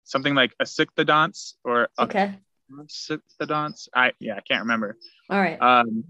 something 0.03 0.35
like 0.35 0.53
Asicthodonts 0.61 1.53
or 1.63 1.89
okay. 1.97 2.35
I 3.95 4.11
yeah, 4.19 4.35
I 4.35 4.41
can't 4.41 4.61
remember. 4.61 4.95
All 5.29 5.39
right. 5.39 5.59
Um, 5.59 6.05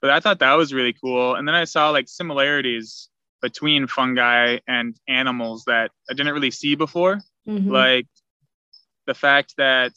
but 0.00 0.10
I 0.10 0.20
thought 0.20 0.38
that 0.38 0.54
was 0.54 0.72
really 0.72 0.92
cool, 0.92 1.34
and 1.34 1.46
then 1.46 1.54
I 1.54 1.64
saw 1.64 1.90
like 1.90 2.08
similarities 2.08 3.08
between 3.42 3.86
fungi 3.86 4.58
and 4.68 4.96
animals 5.08 5.64
that 5.66 5.90
I 6.08 6.14
didn't 6.14 6.34
really 6.34 6.50
see 6.50 6.74
before, 6.74 7.20
mm-hmm. 7.48 7.70
like 7.70 8.06
the 9.06 9.14
fact 9.14 9.54
that 9.58 9.92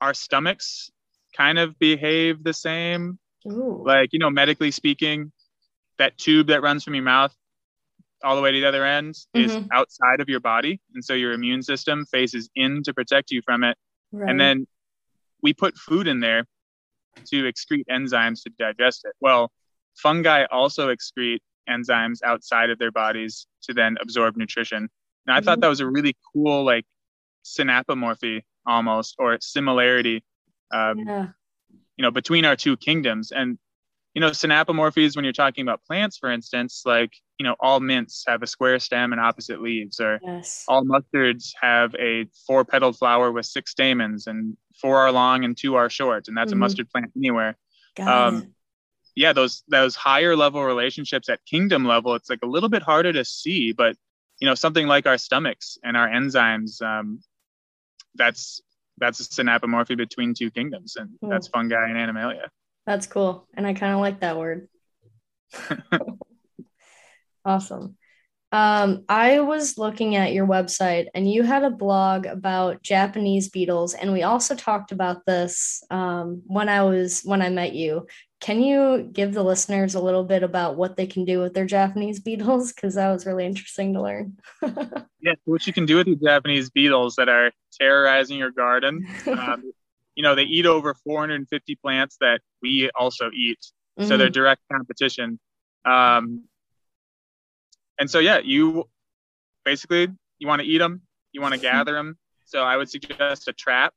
our 0.00 0.14
stomachs 0.14 0.90
kind 1.36 1.58
of 1.58 1.78
behave 1.78 2.42
the 2.42 2.54
same. 2.54 3.18
Ooh. 3.46 3.82
Like 3.84 4.12
you 4.12 4.18
know, 4.18 4.30
medically 4.30 4.70
speaking, 4.70 5.32
that 5.98 6.16
tube 6.18 6.48
that 6.48 6.62
runs 6.62 6.84
from 6.84 6.94
your 6.94 7.04
mouth 7.04 7.34
all 8.22 8.36
the 8.36 8.42
way 8.42 8.52
to 8.52 8.60
the 8.60 8.66
other 8.66 8.84
end 8.84 9.14
mm-hmm. 9.14 9.44
is 9.44 9.58
outside 9.72 10.20
of 10.20 10.28
your 10.28 10.40
body. 10.40 10.80
And 10.94 11.04
so 11.04 11.14
your 11.14 11.32
immune 11.32 11.62
system 11.62 12.06
faces 12.06 12.48
in 12.56 12.82
to 12.84 12.94
protect 12.94 13.30
you 13.30 13.42
from 13.44 13.64
it. 13.64 13.76
Right. 14.12 14.30
And 14.30 14.40
then 14.40 14.66
we 15.42 15.52
put 15.52 15.76
food 15.76 16.08
in 16.08 16.20
there 16.20 16.46
to 17.26 17.44
excrete 17.44 17.84
enzymes 17.90 18.42
to 18.44 18.50
digest 18.58 19.02
it. 19.04 19.12
Well, 19.20 19.52
fungi 19.94 20.44
also 20.50 20.88
excrete 20.88 21.40
enzymes 21.68 22.22
outside 22.22 22.70
of 22.70 22.78
their 22.78 22.92
bodies 22.92 23.46
to 23.62 23.74
then 23.74 23.96
absorb 24.00 24.36
nutrition. 24.36 24.78
And 24.78 24.90
I 25.26 25.38
mm-hmm. 25.38 25.44
thought 25.44 25.60
that 25.60 25.68
was 25.68 25.80
a 25.80 25.86
really 25.86 26.16
cool, 26.32 26.64
like, 26.64 26.84
synapomorphy 27.44 28.42
almost, 28.66 29.16
or 29.18 29.38
similarity, 29.40 30.24
um, 30.72 30.98
yeah. 30.98 31.26
you 31.96 32.02
know, 32.02 32.10
between 32.10 32.44
our 32.44 32.56
two 32.56 32.76
kingdoms. 32.76 33.32
And 33.32 33.58
you 34.14 34.20
know, 34.20 34.30
synapomorphies, 34.30 35.16
when 35.16 35.24
you're 35.24 35.32
talking 35.32 35.62
about 35.62 35.84
plants, 35.84 36.16
for 36.18 36.30
instance, 36.30 36.82
like, 36.86 37.12
you 37.38 37.44
know, 37.44 37.56
all 37.58 37.80
mints 37.80 38.24
have 38.28 38.44
a 38.44 38.46
square 38.46 38.78
stem 38.78 39.12
and 39.12 39.20
opposite 39.20 39.60
leaves, 39.60 39.98
or 39.98 40.20
yes. 40.22 40.64
all 40.68 40.84
mustards 40.84 41.50
have 41.60 41.94
a 41.96 42.26
four 42.46 42.64
petaled 42.64 42.96
flower 42.96 43.32
with 43.32 43.44
six 43.44 43.72
stamens 43.72 44.28
and 44.28 44.56
four 44.80 44.98
are 44.98 45.10
long 45.10 45.44
and 45.44 45.56
two 45.56 45.74
are 45.74 45.90
short. 45.90 46.28
And 46.28 46.36
that's 46.36 46.52
mm-hmm. 46.52 46.60
a 46.60 46.64
mustard 46.64 46.90
plant 46.90 47.10
anywhere. 47.16 47.56
Um, 47.98 48.53
yeah, 49.14 49.32
those, 49.32 49.62
those 49.68 49.94
higher 49.94 50.36
level 50.36 50.62
relationships 50.64 51.28
at 51.28 51.44
kingdom 51.44 51.84
level, 51.84 52.14
it's 52.14 52.30
like 52.30 52.40
a 52.42 52.48
little 52.48 52.68
bit 52.68 52.82
harder 52.82 53.12
to 53.12 53.24
see, 53.24 53.72
but, 53.72 53.96
you 54.40 54.48
know, 54.48 54.54
something 54.54 54.86
like 54.86 55.06
our 55.06 55.18
stomachs 55.18 55.78
and 55.84 55.96
our 55.96 56.08
enzymes, 56.08 56.82
um, 56.82 57.20
that's 58.14 58.60
that's 58.98 59.20
a 59.20 59.24
synapomorphy 59.24 59.96
between 59.96 60.34
two 60.34 60.50
kingdoms, 60.50 60.96
and 60.96 61.10
cool. 61.20 61.30
that's 61.30 61.48
fungi 61.48 61.88
and 61.88 61.96
animalia. 61.96 62.48
That's 62.86 63.06
cool, 63.06 63.46
and 63.54 63.66
I 63.66 63.74
kind 63.74 63.92
of 63.92 64.00
like 64.00 64.20
that 64.20 64.38
word. 64.38 64.68
awesome. 67.44 67.96
Um, 68.54 69.04
I 69.08 69.40
was 69.40 69.78
looking 69.78 70.14
at 70.14 70.32
your 70.32 70.46
website 70.46 71.08
and 71.12 71.28
you 71.28 71.42
had 71.42 71.64
a 71.64 71.70
blog 71.70 72.24
about 72.24 72.84
Japanese 72.84 73.48
beetles, 73.48 73.94
and 73.94 74.12
we 74.12 74.22
also 74.22 74.54
talked 74.54 74.92
about 74.92 75.26
this 75.26 75.82
um, 75.90 76.40
when 76.46 76.68
I 76.68 76.84
was 76.84 77.22
when 77.22 77.42
I 77.42 77.48
met 77.48 77.74
you. 77.74 78.06
Can 78.40 78.62
you 78.62 79.08
give 79.12 79.34
the 79.34 79.42
listeners 79.42 79.96
a 79.96 80.00
little 80.00 80.22
bit 80.22 80.44
about 80.44 80.76
what 80.76 80.96
they 80.96 81.06
can 81.08 81.24
do 81.24 81.40
with 81.40 81.52
their 81.52 81.66
Japanese 81.66 82.20
beetles? 82.20 82.72
Because 82.72 82.94
that 82.94 83.10
was 83.10 83.26
really 83.26 83.44
interesting 83.44 83.92
to 83.94 84.02
learn. 84.02 84.36
yeah, 84.62 85.32
what 85.46 85.66
you 85.66 85.72
can 85.72 85.84
do 85.84 85.96
with 85.96 86.06
your 86.06 86.18
Japanese 86.22 86.70
beetles 86.70 87.16
that 87.16 87.28
are 87.28 87.50
terrorizing 87.80 88.38
your 88.38 88.52
garden. 88.52 89.04
Um, 89.26 89.72
you 90.14 90.22
know, 90.22 90.36
they 90.36 90.44
eat 90.44 90.66
over 90.66 90.94
450 91.02 91.74
plants 91.82 92.18
that 92.20 92.40
we 92.62 92.88
also 92.94 93.32
eat, 93.34 93.58
mm-hmm. 93.98 94.08
so 94.08 94.16
they're 94.16 94.28
mm-hmm. 94.28 94.32
direct 94.32 94.62
competition. 94.70 95.40
Um, 95.84 96.44
and 97.98 98.10
so 98.10 98.18
yeah, 98.18 98.38
you 98.38 98.88
basically 99.64 100.08
you 100.38 100.48
want 100.48 100.62
to 100.62 100.68
eat 100.68 100.78
them, 100.78 101.02
you 101.32 101.40
want 101.40 101.54
to 101.54 101.60
gather 101.60 101.92
them. 101.92 102.18
So 102.44 102.62
I 102.62 102.76
would 102.76 102.88
suggest 102.88 103.48
a 103.48 103.52
trap 103.52 103.94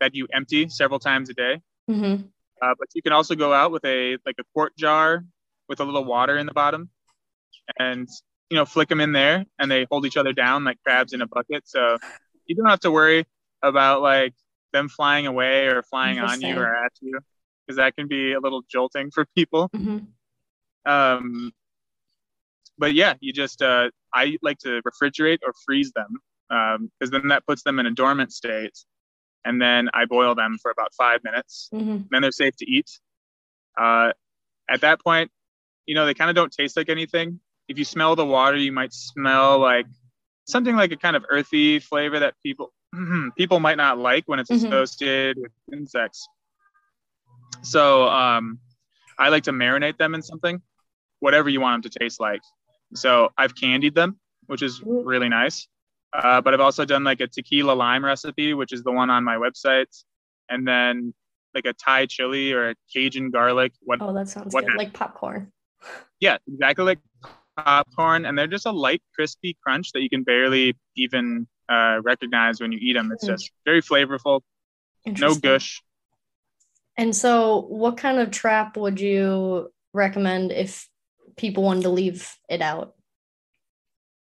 that 0.00 0.14
you 0.14 0.26
empty 0.32 0.68
several 0.68 0.98
times 0.98 1.30
a 1.30 1.34
day. 1.34 1.60
Mm-hmm. 1.88 2.26
Uh, 2.60 2.74
but 2.78 2.88
you 2.94 3.02
can 3.02 3.12
also 3.12 3.34
go 3.34 3.52
out 3.52 3.70
with 3.72 3.84
a 3.84 4.16
like 4.24 4.36
a 4.38 4.44
quart 4.54 4.76
jar 4.76 5.24
with 5.68 5.80
a 5.80 5.84
little 5.84 6.04
water 6.04 6.38
in 6.38 6.46
the 6.46 6.52
bottom, 6.52 6.90
and 7.78 8.08
you 8.50 8.56
know 8.56 8.64
flick 8.64 8.88
them 8.88 9.00
in 9.00 9.12
there, 9.12 9.44
and 9.58 9.70
they 9.70 9.86
hold 9.90 10.06
each 10.06 10.16
other 10.16 10.32
down 10.32 10.64
like 10.64 10.78
crabs 10.84 11.12
in 11.12 11.22
a 11.22 11.26
bucket. 11.26 11.62
So 11.66 11.98
you 12.46 12.54
don't 12.54 12.68
have 12.68 12.80
to 12.80 12.90
worry 12.90 13.24
about 13.62 14.02
like 14.02 14.34
them 14.72 14.88
flying 14.88 15.26
away 15.26 15.66
or 15.66 15.82
flying 15.82 16.18
on 16.18 16.40
you 16.40 16.56
or 16.56 16.74
at 16.74 16.92
you, 17.00 17.18
because 17.66 17.76
that 17.76 17.96
can 17.96 18.06
be 18.06 18.32
a 18.32 18.40
little 18.40 18.62
jolting 18.70 19.10
for 19.10 19.26
people. 19.34 19.68
Mm-hmm. 19.74 19.98
Um, 20.90 21.52
but 22.82 22.94
yeah, 22.94 23.14
you 23.20 23.32
just 23.32 23.62
uh, 23.62 23.90
I 24.12 24.38
like 24.42 24.58
to 24.64 24.82
refrigerate 24.82 25.38
or 25.46 25.52
freeze 25.64 25.92
them 25.92 26.16
because 26.98 27.10
um, 27.10 27.10
then 27.12 27.28
that 27.28 27.46
puts 27.46 27.62
them 27.62 27.78
in 27.78 27.86
a 27.86 27.92
dormant 27.92 28.32
state, 28.32 28.76
and 29.44 29.62
then 29.62 29.88
I 29.94 30.04
boil 30.04 30.34
them 30.34 30.56
for 30.60 30.72
about 30.72 30.92
five 30.98 31.22
minutes. 31.22 31.68
Mm-hmm. 31.72 32.06
Then 32.10 32.22
they're 32.22 32.32
safe 32.32 32.56
to 32.56 32.68
eat. 32.68 32.90
Uh, 33.80 34.10
at 34.68 34.80
that 34.80 35.00
point, 35.00 35.30
you 35.86 35.94
know 35.94 36.06
they 36.06 36.14
kind 36.14 36.28
of 36.28 36.34
don't 36.34 36.50
taste 36.50 36.76
like 36.76 36.88
anything. 36.88 37.38
If 37.68 37.78
you 37.78 37.84
smell 37.84 38.16
the 38.16 38.26
water, 38.26 38.56
you 38.56 38.72
might 38.72 38.92
smell 38.92 39.60
like 39.60 39.86
something 40.48 40.74
like 40.74 40.90
a 40.90 40.96
kind 40.96 41.14
of 41.14 41.24
earthy 41.30 41.78
flavor 41.78 42.18
that 42.18 42.34
people 42.42 42.72
people 43.38 43.60
might 43.60 43.76
not 43.76 43.96
like 43.96 44.24
when 44.26 44.40
it's 44.40 44.50
mm-hmm. 44.50 44.66
associated 44.66 45.38
with 45.38 45.52
insects. 45.72 46.26
So 47.62 48.08
um, 48.08 48.58
I 49.20 49.28
like 49.28 49.44
to 49.44 49.52
marinate 49.52 49.98
them 49.98 50.16
in 50.16 50.22
something, 50.22 50.60
whatever 51.20 51.48
you 51.48 51.60
want 51.60 51.80
them 51.80 51.92
to 51.92 51.96
taste 52.00 52.18
like. 52.18 52.40
So 52.94 53.30
I've 53.36 53.54
candied 53.54 53.94
them, 53.94 54.18
which 54.46 54.62
is 54.62 54.82
really 54.84 55.28
nice. 55.28 55.66
Uh, 56.12 56.40
but 56.40 56.52
I've 56.52 56.60
also 56.60 56.84
done 56.84 57.04
like 57.04 57.20
a 57.20 57.26
tequila 57.26 57.72
lime 57.72 58.04
recipe, 58.04 58.52
which 58.54 58.72
is 58.72 58.82
the 58.82 58.92
one 58.92 59.08
on 59.08 59.24
my 59.24 59.36
website, 59.36 59.86
and 60.48 60.68
then 60.68 61.14
like 61.54 61.64
a 61.64 61.72
Thai 61.72 62.06
chili 62.06 62.52
or 62.52 62.70
a 62.70 62.74
Cajun 62.92 63.30
garlic. 63.30 63.72
What, 63.80 64.02
oh, 64.02 64.12
that 64.12 64.28
sounds 64.28 64.54
good. 64.54 64.66
Like 64.76 64.92
popcorn. 64.92 65.52
Yeah, 66.20 66.36
exactly 66.46 66.84
like 66.84 66.98
popcorn, 67.56 68.26
and 68.26 68.38
they're 68.38 68.46
just 68.46 68.66
a 68.66 68.70
light, 68.70 69.02
crispy 69.14 69.56
crunch 69.62 69.92
that 69.92 70.02
you 70.02 70.10
can 70.10 70.22
barely 70.22 70.76
even 70.96 71.46
uh, 71.68 72.00
recognize 72.02 72.60
when 72.60 72.72
you 72.72 72.78
eat 72.80 72.94
them. 72.94 73.10
It's 73.12 73.24
mm. 73.24 73.28
just 73.28 73.50
very 73.64 73.82
flavorful, 73.82 74.42
no 75.06 75.34
gush. 75.34 75.82
And 76.96 77.16
so, 77.16 77.62
what 77.68 77.96
kind 77.96 78.18
of 78.18 78.30
trap 78.30 78.76
would 78.76 79.00
you 79.00 79.72
recommend 79.94 80.52
if 80.52 80.88
people 81.36 81.62
wanted 81.62 81.82
to 81.82 81.90
leave 81.90 82.28
it 82.48 82.62
out? 82.62 82.94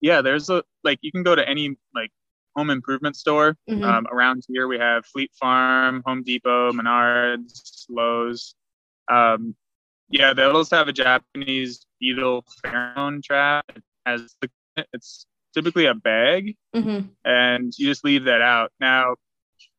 Yeah, 0.02 0.22
there's 0.22 0.50
a 0.50 0.64
like 0.84 1.00
you 1.02 1.12
can 1.12 1.24
go 1.24 1.36
to 1.36 1.48
any 1.48 1.78
like 1.94 2.12
home 2.56 2.70
improvement 2.70 3.16
store 3.16 3.56
mm-hmm. 3.70 3.84
um, 3.84 4.08
around 4.12 4.44
here. 4.48 4.68
We 4.68 4.80
have 4.80 5.06
Fleet 5.06 5.32
Farm, 5.40 6.02
Home 6.06 6.24
Depot, 6.24 6.72
Menards, 6.72 7.86
Lowe's. 7.90 8.56
Um, 9.10 9.56
yeah, 10.10 10.34
they'll 10.34 10.60
just 10.60 10.72
have 10.72 10.88
a 10.88 10.94
Japanese 10.94 11.86
beetle 12.00 12.46
pheromone 12.66 13.24
trap. 13.24 13.66
It 13.76 13.84
has 14.06 14.36
it's 14.94 15.26
typically 15.54 15.86
a 15.86 15.94
bag, 15.94 16.56
mm-hmm. 16.76 17.08
and 17.24 17.74
you 17.78 17.88
just 17.88 18.04
leave 18.04 18.26
that 18.26 18.42
out. 18.42 18.72
Now, 18.80 19.16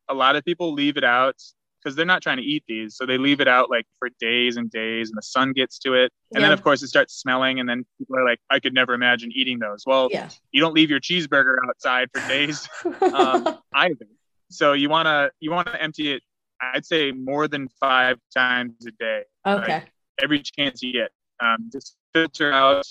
a 0.08 0.14
lot 0.14 0.36
of 0.36 0.44
people 0.44 0.72
leave 0.72 0.96
it 0.96 1.04
out 1.04 1.36
because 1.82 1.96
they're 1.96 2.06
not 2.06 2.22
trying 2.22 2.36
to 2.36 2.42
eat 2.42 2.64
these. 2.68 2.96
So 2.96 3.06
they 3.06 3.18
leave 3.18 3.40
it 3.40 3.48
out 3.48 3.70
like 3.70 3.86
for 3.98 4.08
days 4.20 4.56
and 4.56 4.70
days 4.70 5.10
and 5.10 5.16
the 5.16 5.22
sun 5.22 5.52
gets 5.52 5.78
to 5.80 5.94
it. 5.94 6.12
And 6.32 6.40
yeah. 6.40 6.48
then 6.48 6.52
of 6.52 6.62
course 6.62 6.82
it 6.82 6.88
starts 6.88 7.14
smelling 7.14 7.60
and 7.60 7.68
then 7.68 7.84
people 7.98 8.16
are 8.16 8.24
like, 8.24 8.38
I 8.50 8.60
could 8.60 8.74
never 8.74 8.94
imagine 8.94 9.30
eating 9.34 9.58
those. 9.58 9.84
Well, 9.86 10.08
yeah. 10.10 10.28
you 10.52 10.60
don't 10.60 10.74
leave 10.74 10.90
your 10.90 11.00
cheeseburger 11.00 11.56
outside 11.68 12.08
for 12.14 12.26
days 12.28 12.68
um, 13.00 13.58
either. 13.74 14.06
So 14.50 14.74
you 14.74 14.88
want 14.88 15.06
to, 15.06 15.30
you 15.40 15.50
want 15.50 15.68
to 15.68 15.82
empty 15.82 16.12
it, 16.12 16.22
I'd 16.60 16.86
say 16.86 17.10
more 17.10 17.48
than 17.48 17.68
five 17.80 18.18
times 18.34 18.86
a 18.86 18.92
day. 18.92 19.22
Okay. 19.46 19.74
Like 19.74 19.92
every 20.22 20.42
chance 20.42 20.82
you 20.82 20.92
get. 20.92 21.10
Um, 21.40 21.70
just 21.72 21.96
filter 22.14 22.52
out 22.52 22.86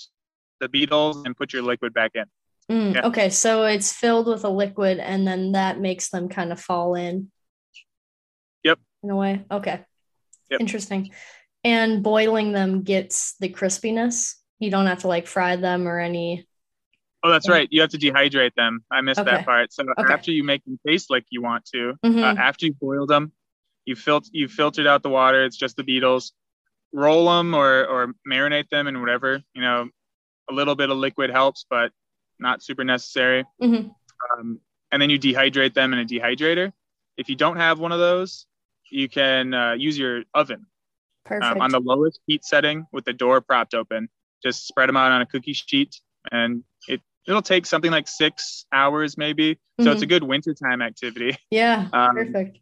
the 0.60 0.68
beetles 0.68 1.22
and 1.24 1.34
put 1.34 1.52
your 1.52 1.62
liquid 1.62 1.94
back 1.94 2.12
in. 2.14 2.24
Mm, 2.70 2.94
yeah. 2.94 3.06
Okay, 3.06 3.30
so 3.30 3.64
it's 3.64 3.92
filled 3.92 4.26
with 4.26 4.44
a 4.44 4.48
liquid, 4.48 4.98
and 4.98 5.26
then 5.26 5.52
that 5.52 5.80
makes 5.80 6.10
them 6.10 6.28
kind 6.28 6.52
of 6.52 6.60
fall 6.60 6.94
in 6.94 7.30
in 9.02 9.10
a 9.10 9.16
way. 9.16 9.44
Okay. 9.50 9.80
Yep. 10.50 10.60
Interesting. 10.60 11.10
And 11.64 12.02
boiling 12.02 12.52
them 12.52 12.82
gets 12.82 13.34
the 13.38 13.48
crispiness. 13.48 14.34
You 14.58 14.70
don't 14.70 14.86
have 14.86 15.00
to 15.00 15.08
like 15.08 15.26
fry 15.26 15.56
them 15.56 15.88
or 15.88 15.98
any. 15.98 16.46
Oh, 17.22 17.30
that's 17.30 17.48
right. 17.48 17.68
You 17.70 17.80
have 17.82 17.90
to 17.90 17.98
dehydrate 17.98 18.54
them. 18.54 18.84
I 18.90 19.00
missed 19.00 19.20
okay. 19.20 19.30
that 19.30 19.44
part. 19.44 19.72
So 19.72 19.84
okay. 19.98 20.12
after 20.12 20.32
you 20.32 20.42
make 20.42 20.64
them 20.64 20.78
taste 20.86 21.08
like 21.08 21.24
you 21.30 21.40
want 21.40 21.64
to, 21.66 21.90
uh, 22.02 22.08
mm-hmm. 22.08 22.18
uh, 22.18 22.34
after 22.34 22.66
you 22.66 22.74
boiled 22.74 23.08
them, 23.08 23.32
you 23.84 23.94
filter 23.94 24.28
you 24.32 24.48
filtered 24.48 24.86
out 24.86 25.02
the 25.02 25.08
water. 25.08 25.44
It's 25.44 25.56
just 25.56 25.76
the 25.76 25.84
beetles. 25.84 26.32
Roll 26.92 27.26
them 27.26 27.54
or 27.54 27.84
or 27.86 28.14
marinate 28.28 28.68
them 28.70 28.86
in 28.88 29.00
whatever 29.00 29.40
you 29.54 29.62
know. 29.62 29.88
A 30.50 30.52
little 30.52 30.74
bit 30.74 30.90
of 30.90 30.98
liquid 30.98 31.30
helps, 31.30 31.64
but 31.70 31.92
not 32.40 32.62
super 32.62 32.82
necessary. 32.82 33.44
Mm-hmm. 33.62 33.88
Um, 34.40 34.60
and 34.90 35.00
then 35.00 35.08
you 35.08 35.18
dehydrate 35.18 35.74
them 35.74 35.92
in 35.92 36.00
a 36.00 36.04
dehydrator. 36.04 36.72
If 37.16 37.28
you 37.28 37.36
don't 37.36 37.56
have 37.56 37.78
one 37.78 37.92
of 37.92 38.00
those, 38.00 38.46
you 38.92 39.08
can 39.08 39.54
uh, 39.54 39.72
use 39.72 39.98
your 39.98 40.22
oven 40.34 40.66
um, 41.30 41.60
on 41.60 41.70
the 41.70 41.80
lowest 41.80 42.20
heat 42.26 42.44
setting 42.44 42.86
with 42.92 43.04
the 43.04 43.12
door 43.12 43.40
propped 43.40 43.74
open. 43.74 44.08
Just 44.42 44.66
spread 44.66 44.88
them 44.88 44.96
out 44.96 45.12
on 45.12 45.22
a 45.22 45.26
cookie 45.26 45.52
sheet, 45.52 46.00
and 46.30 46.64
it 46.88 47.00
it'll 47.26 47.42
take 47.42 47.66
something 47.66 47.90
like 47.90 48.08
six 48.08 48.66
hours 48.72 49.16
maybe. 49.16 49.58
So 49.80 49.86
mm-hmm. 49.86 49.92
it's 49.92 50.02
a 50.02 50.06
good 50.06 50.22
wintertime 50.22 50.82
activity. 50.82 51.36
Yeah, 51.50 51.88
um, 51.92 52.14
perfect. 52.14 52.58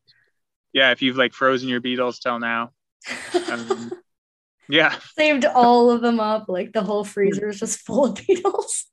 Yeah, 0.72 0.92
if 0.92 1.02
you've 1.02 1.16
like 1.16 1.32
frozen 1.32 1.68
your 1.68 1.80
beetles 1.80 2.18
till 2.18 2.38
now. 2.38 2.70
Um, 3.50 3.92
yeah. 4.68 4.94
Saved 5.16 5.44
all 5.44 5.90
of 5.90 6.00
them 6.00 6.20
up. 6.20 6.48
Like 6.48 6.72
the 6.72 6.82
whole 6.82 7.04
freezer 7.04 7.48
is 7.48 7.58
just 7.58 7.80
full 7.80 8.06
of 8.06 8.14
beetles. 8.26 8.86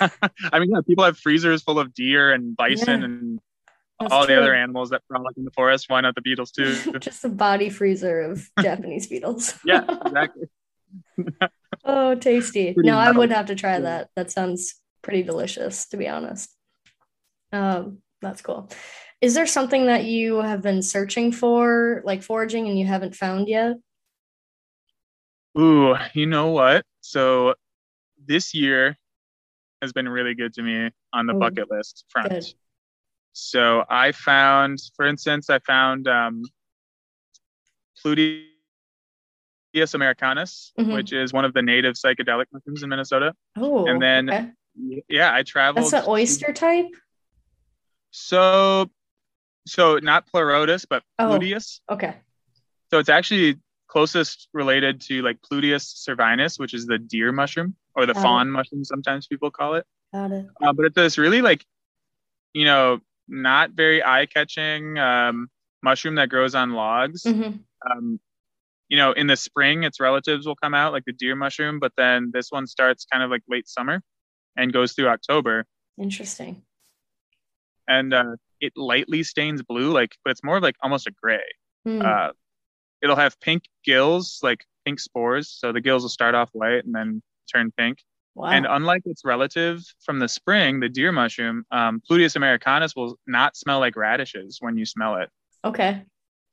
I 0.00 0.58
mean, 0.58 0.70
yeah, 0.70 0.80
people 0.86 1.04
have 1.04 1.18
freezers 1.18 1.62
full 1.62 1.78
of 1.78 1.92
deer 1.92 2.32
and 2.32 2.56
bison 2.56 3.00
yeah. 3.00 3.04
and 3.04 3.40
that's 4.00 4.12
all 4.12 4.26
true. 4.26 4.34
the 4.34 4.40
other 4.40 4.54
animals 4.54 4.90
that 4.90 5.02
frolic 5.08 5.36
in 5.36 5.44
the 5.44 5.50
forest. 5.52 5.86
Why 5.88 6.00
not 6.00 6.14
the 6.14 6.22
beetles 6.22 6.50
too? 6.50 6.74
Just 7.00 7.24
a 7.24 7.28
body 7.28 7.70
freezer 7.70 8.20
of 8.20 8.48
Japanese 8.60 9.06
beetles. 9.06 9.58
yeah, 9.64 9.84
exactly. 10.04 10.48
oh, 11.84 12.14
tasty. 12.14 12.74
Pretty 12.74 12.88
no, 12.88 12.98
I 12.98 13.10
would 13.10 13.30
have 13.32 13.46
to 13.46 13.54
try 13.54 13.80
that. 13.80 14.10
That 14.16 14.30
sounds 14.30 14.74
pretty 15.02 15.22
delicious, 15.22 15.86
to 15.88 15.96
be 15.96 16.08
honest. 16.08 16.54
Um, 17.52 17.98
that's 18.20 18.42
cool. 18.42 18.68
Is 19.20 19.34
there 19.34 19.46
something 19.46 19.86
that 19.86 20.04
you 20.04 20.36
have 20.42 20.62
been 20.62 20.82
searching 20.82 21.32
for, 21.32 22.02
like 22.04 22.22
foraging, 22.22 22.68
and 22.68 22.78
you 22.78 22.86
haven't 22.86 23.16
found 23.16 23.48
yet? 23.48 23.76
Ooh, 25.58 25.94
you 26.12 26.26
know 26.26 26.48
what? 26.48 26.84
So 27.00 27.54
this 28.26 28.52
year 28.52 28.96
has 29.80 29.92
been 29.92 30.08
really 30.08 30.34
good 30.34 30.52
to 30.54 30.62
me 30.62 30.90
on 31.12 31.26
the 31.26 31.34
Ooh, 31.34 31.38
bucket 31.38 31.70
list 31.70 32.04
front. 32.10 32.28
Good. 32.28 32.44
So 33.38 33.84
I 33.90 34.12
found, 34.12 34.78
for 34.96 35.06
instance, 35.06 35.50
I 35.50 35.58
found 35.58 36.08
um, 36.08 36.42
Pluteus 38.02 38.46
americanus, 39.92 40.72
mm-hmm. 40.78 40.90
which 40.90 41.12
is 41.12 41.34
one 41.34 41.44
of 41.44 41.52
the 41.52 41.60
native 41.60 41.96
psychedelic 41.96 42.46
mushrooms 42.50 42.82
in 42.82 42.88
Minnesota. 42.88 43.34
Oh, 43.58 43.86
and 43.86 44.00
then 44.00 44.30
okay. 44.30 45.02
yeah, 45.10 45.34
I 45.34 45.42
traveled. 45.42 45.84
That's 45.84 45.92
an 45.92 46.08
oyster 46.08 46.54
type. 46.54 46.86
So, 48.10 48.90
so 49.66 49.98
not 49.98 50.26
Pleurotus, 50.32 50.86
but 50.88 51.02
oh, 51.18 51.24
Pluteus. 51.38 51.80
Okay. 51.90 52.14
So 52.90 52.98
it's 53.00 53.10
actually 53.10 53.58
closest 53.86 54.48
related 54.54 55.02
to 55.02 55.20
like 55.20 55.42
Pluteus 55.42 56.06
cervinus, 56.08 56.58
which 56.58 56.72
is 56.72 56.86
the 56.86 56.96
deer 56.96 57.32
mushroom 57.32 57.76
or 57.94 58.06
the 58.06 58.14
Got 58.14 58.22
fawn 58.22 58.48
it. 58.48 58.52
mushroom, 58.52 58.82
sometimes 58.82 59.26
people 59.26 59.50
call 59.50 59.74
it. 59.74 59.84
Got 60.14 60.32
it. 60.32 60.46
Uh, 60.62 60.72
but 60.72 60.86
it's 60.86 60.94
this 60.94 61.18
really 61.18 61.42
like, 61.42 61.66
you 62.54 62.64
know, 62.64 63.00
not 63.28 63.70
very 63.72 64.04
eye 64.04 64.26
catching 64.26 64.98
um, 64.98 65.48
mushroom 65.82 66.16
that 66.16 66.28
grows 66.28 66.54
on 66.54 66.72
logs. 66.72 67.22
Mm-hmm. 67.22 67.58
Um, 67.90 68.20
you 68.88 68.96
know, 68.96 69.12
in 69.12 69.26
the 69.26 69.36
spring, 69.36 69.82
its 69.82 70.00
relatives 70.00 70.46
will 70.46 70.56
come 70.56 70.74
out, 70.74 70.92
like 70.92 71.04
the 71.04 71.12
deer 71.12 71.34
mushroom, 71.34 71.80
but 71.80 71.92
then 71.96 72.30
this 72.32 72.48
one 72.50 72.66
starts 72.66 73.04
kind 73.10 73.22
of 73.22 73.30
like 73.30 73.42
late 73.48 73.68
summer 73.68 74.00
and 74.56 74.72
goes 74.72 74.92
through 74.92 75.08
October. 75.08 75.66
Interesting. 75.98 76.62
And 77.88 78.14
uh, 78.14 78.36
it 78.60 78.72
lightly 78.76 79.22
stains 79.22 79.62
blue, 79.62 79.92
like, 79.92 80.16
but 80.24 80.30
it's 80.30 80.44
more 80.44 80.60
like 80.60 80.76
almost 80.82 81.06
a 81.06 81.12
gray. 81.22 81.44
Hmm. 81.84 82.02
Uh, 82.02 82.28
it'll 83.02 83.16
have 83.16 83.38
pink 83.40 83.64
gills, 83.84 84.40
like 84.42 84.64
pink 84.84 85.00
spores. 85.00 85.50
So 85.50 85.72
the 85.72 85.80
gills 85.80 86.02
will 86.02 86.08
start 86.08 86.34
off 86.34 86.50
white 86.52 86.84
and 86.84 86.94
then 86.94 87.22
turn 87.52 87.72
pink. 87.76 87.98
Wow. 88.36 88.50
And 88.50 88.66
unlike 88.68 89.02
its 89.06 89.24
relative 89.24 89.82
from 90.04 90.18
the 90.20 90.28
spring, 90.28 90.78
the 90.80 90.88
deer 90.88 91.10
mushroom, 91.10 91.64
um, 91.72 92.00
Pluteus 92.08 92.36
americanus 92.36 92.94
will 92.94 93.18
not 93.26 93.56
smell 93.56 93.80
like 93.80 93.96
radishes 93.96 94.58
when 94.60 94.76
you 94.78 94.84
smell 94.86 95.16
it. 95.16 95.28
okay. 95.64 96.04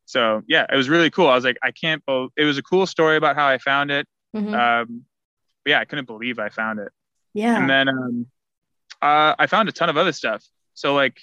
So 0.06 0.42
yeah, 0.48 0.66
it 0.72 0.76
was 0.76 0.90
really 0.90 1.10
cool. 1.10 1.28
I 1.28 1.36
was 1.36 1.46
like, 1.46 1.58
I 1.64 1.72
can't 1.72 2.04
believe 2.06 2.30
it 2.36 2.44
was 2.46 2.58
a 2.58 2.62
cool 2.64 2.86
story 2.86 3.16
about 3.18 3.36
how 3.36 3.48
I 3.48 3.58
found 3.58 3.90
it. 3.92 4.06
Mhm. 4.36 4.54
Um, 4.54 5.04
yeah, 5.66 5.80
I 5.80 5.86
couldn't 5.86 6.06
believe 6.08 6.40
I 6.40 6.50
found 6.50 6.80
it. 6.80 6.90
yeah. 7.34 7.58
And 7.58 7.70
then 7.70 7.88
um, 7.90 8.26
uh, 9.02 9.36
I 9.40 9.48
found 9.48 9.70
a 9.70 9.72
ton 9.72 9.90
of 9.90 9.96
other 9.98 10.12
stuff. 10.12 10.44
So 10.74 10.94
like, 10.94 11.18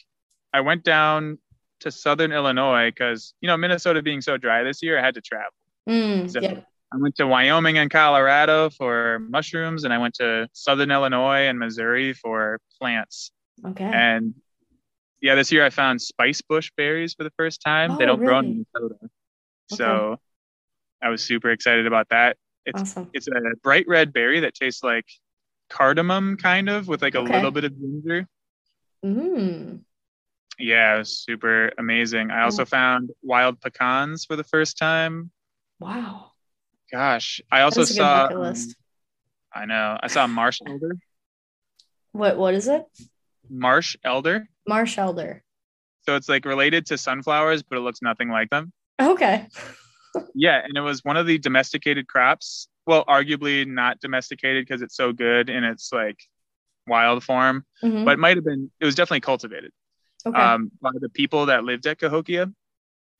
I 0.53 0.61
went 0.63 0.83
down 0.85 1.39
to 1.81 1.91
Southern 1.91 2.33
Illinois 2.33 2.91
because 2.91 3.35
you 3.43 3.47
know 3.49 3.57
Minnesota 3.57 4.01
being 4.03 4.21
so 4.23 4.37
dry 4.37 4.63
this 4.65 4.83
year, 4.83 4.99
I 4.99 5.03
had 5.03 5.15
to 5.15 5.21
travel. 5.21 5.53
Mm, 5.89 6.31
So 6.31 6.41
yeah. 6.41 6.61
I 6.93 6.97
went 6.97 7.17
to 7.17 7.27
Wyoming 7.27 7.79
and 7.79 7.91
Colorado 7.91 8.69
for 8.71 9.21
mushrooms, 9.21 9.85
and 9.85 9.93
I 9.95 9.99
went 9.99 10.15
to 10.15 10.49
Southern 10.53 10.91
Illinois 10.91 11.47
and 11.47 11.59
Missouri 11.59 12.13
for 12.15 12.61
plants. 12.81 13.31
Okay. 13.65 13.85
And 13.93 14.35
yeah, 15.21 15.35
this 15.35 15.53
year 15.53 15.65
I 15.65 15.71
found 15.71 16.03
spice 16.03 16.41
bush 16.43 16.71
berries 16.77 17.15
for 17.15 17.25
the 17.25 17.33
first 17.39 17.63
time. 17.63 17.97
they 17.97 18.05
Oh, 18.05 18.09
don't 18.09 18.25
grow 18.25 18.39
in 18.41 18.67
Minnesota, 18.75 19.11
so 19.69 20.17
I 21.03 21.11
was 21.11 21.23
super 21.23 21.51
excited 21.51 21.87
about 21.87 22.09
that. 22.11 22.37
It's 22.67 22.83
awesome. 22.83 23.11
it's 23.15 23.29
a 23.29 23.41
bright 23.63 23.87
red 23.89 24.13
berry 24.13 24.41
that 24.41 24.55
tastes 24.55 24.83
like 24.83 25.07
cardamom, 25.71 26.37
kind 26.39 26.69
of, 26.69 26.89
with 26.89 27.03
like 27.03 27.15
a 27.15 27.21
Okay. 27.21 27.35
little 27.35 27.51
bit 27.53 27.65
of 27.65 27.73
ginger. 27.79 28.27
Mm. 29.05 29.85
Yeah, 30.59 30.97
it 30.97 30.99
was 30.99 31.19
super 31.25 31.73
amazing. 31.79 32.31
I 32.31 32.43
also 32.43 32.65
found 32.65 33.11
wild 33.23 33.61
pecans 33.61 34.25
for 34.27 34.37
the 34.37 34.45
first 34.45 34.77
time. 34.77 35.31
Wow. 35.81 36.30
Gosh, 36.93 37.41
I 37.51 37.61
also 37.63 37.81
That's 37.81 37.91
a 37.93 37.95
good 37.95 37.99
saw. 37.99 38.27
um, 38.29 38.41
list. 38.41 38.77
I 39.55 39.67
know. 39.67 39.99
I 40.01 40.07
saw 40.09 40.27
marsh 40.27 40.61
elder. 40.67 40.97
What 42.13 42.37
what 42.39 42.55
is 42.55 42.69
it? 42.69 42.85
Marsh 43.49 43.97
elder. 44.05 44.49
Marsh 44.67 44.99
elder. 44.99 45.43
So 46.07 46.17
it's 46.17 46.29
like 46.29 46.45
related 46.45 46.87
to 46.87 46.99
sunflowers, 46.99 47.63
but 47.63 47.79
it 47.79 47.83
looks 47.83 48.03
nothing 48.03 48.29
like 48.31 48.51
them. 48.51 48.73
Okay. 49.01 49.47
Yeah, 50.35 50.61
and 50.65 50.77
it 50.77 50.81
was 50.81 51.05
one 51.05 51.17
of 51.17 51.29
the 51.29 51.39
domesticated 51.39 52.09
crops. 52.09 52.67
Well, 52.85 53.05
arguably 53.05 53.65
not 53.65 54.01
domesticated 54.01 54.67
because 54.67 54.83
it's 54.83 54.97
so 54.97 55.13
good 55.13 55.49
in 55.49 55.63
its 55.63 55.93
like 55.93 56.19
wild 56.85 57.23
form, 57.23 57.65
Mhm. 57.81 58.05
but 58.05 58.15
it 58.15 58.19
might 58.19 58.37
have 58.37 58.45
been. 58.45 58.73
It 58.81 58.87
was 58.87 58.97
definitely 58.97 59.21
cultivated 59.21 59.71
okay. 60.27 60.37
um, 60.37 60.73
by 60.83 60.91
the 61.01 61.11
people 61.11 61.47
that 61.47 61.63
lived 61.63 61.87
at 61.87 61.99
Cahokia 62.01 62.53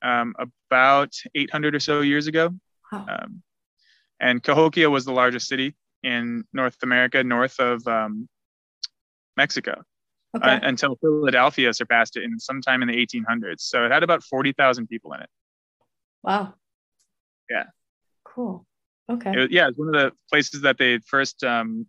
um, 0.03 0.35
about 0.37 1.15
800 1.33 1.77
or 1.77 1.79
so 1.79 2.01
years 2.01 2.27
ago. 2.27 2.51
wow. 2.91 3.07
Um, 3.09 3.43
and 4.21 4.43
Cahokia 4.43 4.91
was 4.91 5.05
the 5.05 5.13
largest 5.13 5.49
city 5.49 5.75
in 6.03 6.45
North 6.53 6.77
America, 6.83 7.23
north 7.25 7.59
of 7.59 7.87
um, 7.87 8.29
Mexico, 9.37 9.83
okay. 10.37 10.51
uh, 10.51 10.61
until 10.63 10.97
Philadelphia 10.97 11.73
surpassed 11.73 12.17
it 12.17 12.25
in 12.25 12.39
sometime 12.39 12.83
in 12.83 12.89
the 12.89 12.95
1800s. 12.95 13.61
So 13.61 13.85
it 13.85 13.93
had 13.93 14.03
about 14.03 14.23
40,000 14.23 14.87
people 14.87 15.13
in 15.15 15.21
it. 15.21 15.31
wow. 16.23 16.55
yeah. 17.49 17.65
Cool. 18.25 18.65
Okay. 19.11 19.33
It 19.33 19.39
was, 19.39 19.49
yeah, 19.51 19.69
it's 19.69 19.79
one 19.79 19.89
of 19.89 19.95
the 19.95 20.13
places 20.31 20.63
that 20.63 20.79
they 20.79 20.99
first 20.99 21.43
um, 21.43 21.87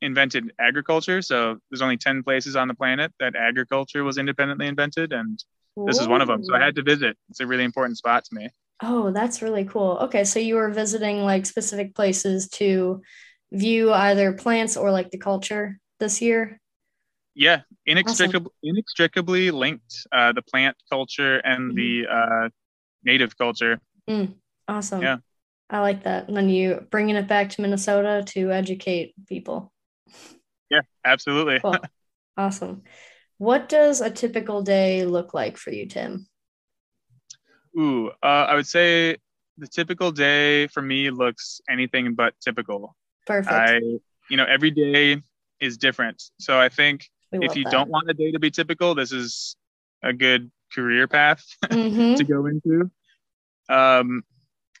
invented 0.00 0.52
agriculture. 0.58 1.22
So 1.22 1.58
there's 1.70 1.82
only 1.82 1.96
10 1.96 2.22
places 2.22 2.56
on 2.56 2.68
the 2.68 2.74
planet 2.74 3.12
that 3.20 3.36
agriculture 3.36 4.04
was 4.04 4.18
independently 4.18 4.66
invented, 4.66 5.12
and 5.12 5.42
this 5.86 6.00
is 6.00 6.08
one 6.08 6.20
of 6.20 6.26
them. 6.26 6.42
So 6.44 6.56
I 6.56 6.60
had 6.60 6.74
to 6.74 6.82
visit. 6.82 7.16
It's 7.30 7.38
a 7.40 7.46
really 7.46 7.62
important 7.62 7.98
spot 7.98 8.24
to 8.24 8.34
me. 8.34 8.48
Oh, 8.80 9.10
that's 9.10 9.42
really 9.42 9.64
cool. 9.64 9.98
Okay, 10.02 10.24
so 10.24 10.38
you 10.38 10.54
were 10.54 10.70
visiting 10.70 11.22
like 11.24 11.46
specific 11.46 11.94
places 11.94 12.48
to 12.50 13.02
view 13.52 13.92
either 13.92 14.32
plants 14.32 14.76
or 14.76 14.90
like 14.90 15.10
the 15.10 15.18
culture 15.18 15.78
this 15.98 16.22
year. 16.22 16.60
Yeah, 17.34 17.62
inextricably, 17.86 18.52
inextricably 18.62 19.50
linked 19.50 20.06
uh, 20.12 20.32
the 20.32 20.42
plant 20.42 20.76
culture 20.90 21.38
and 21.38 21.76
the 21.76 22.06
uh, 22.10 22.48
native 23.04 23.36
culture. 23.36 23.80
Awesome. 24.68 25.02
Yeah. 25.02 25.16
I 25.70 25.80
like 25.80 26.04
that. 26.04 26.28
And 26.28 26.36
then 26.36 26.48
you 26.48 26.86
bringing 26.90 27.16
it 27.16 27.28
back 27.28 27.50
to 27.50 27.62
Minnesota 27.62 28.22
to 28.28 28.52
educate 28.52 29.14
people. 29.26 29.72
Yeah, 30.70 30.82
absolutely. 31.04 31.58
Cool. 31.60 31.78
awesome. 32.36 32.82
What 33.38 33.68
does 33.68 34.00
a 34.00 34.10
typical 34.10 34.62
day 34.62 35.04
look 35.04 35.34
like 35.34 35.56
for 35.56 35.70
you, 35.70 35.86
Tim? 35.86 36.26
Ooh, 37.76 38.08
uh, 38.22 38.26
I 38.26 38.54
would 38.54 38.66
say 38.66 39.16
the 39.56 39.66
typical 39.66 40.10
day 40.12 40.66
for 40.68 40.82
me 40.82 41.10
looks 41.10 41.60
anything 41.68 42.14
but 42.14 42.34
typical. 42.40 42.96
Perfect. 43.26 43.52
I, 43.52 43.80
you 44.30 44.36
know, 44.36 44.44
every 44.44 44.70
day 44.70 45.20
is 45.60 45.76
different. 45.76 46.22
So 46.38 46.58
I 46.58 46.68
think 46.68 47.08
We 47.32 47.44
if 47.44 47.56
you 47.56 47.64
that. 47.64 47.72
don't 47.72 47.90
want 47.90 48.08
a 48.10 48.14
day 48.14 48.30
to 48.32 48.38
be 48.38 48.50
typical, 48.50 48.94
this 48.94 49.12
is 49.12 49.56
a 50.02 50.12
good 50.12 50.50
career 50.72 51.08
path 51.08 51.44
Mhm. 51.70 52.16
to 52.16 52.24
go 52.24 52.46
into. 52.46 52.90
Um, 53.68 54.22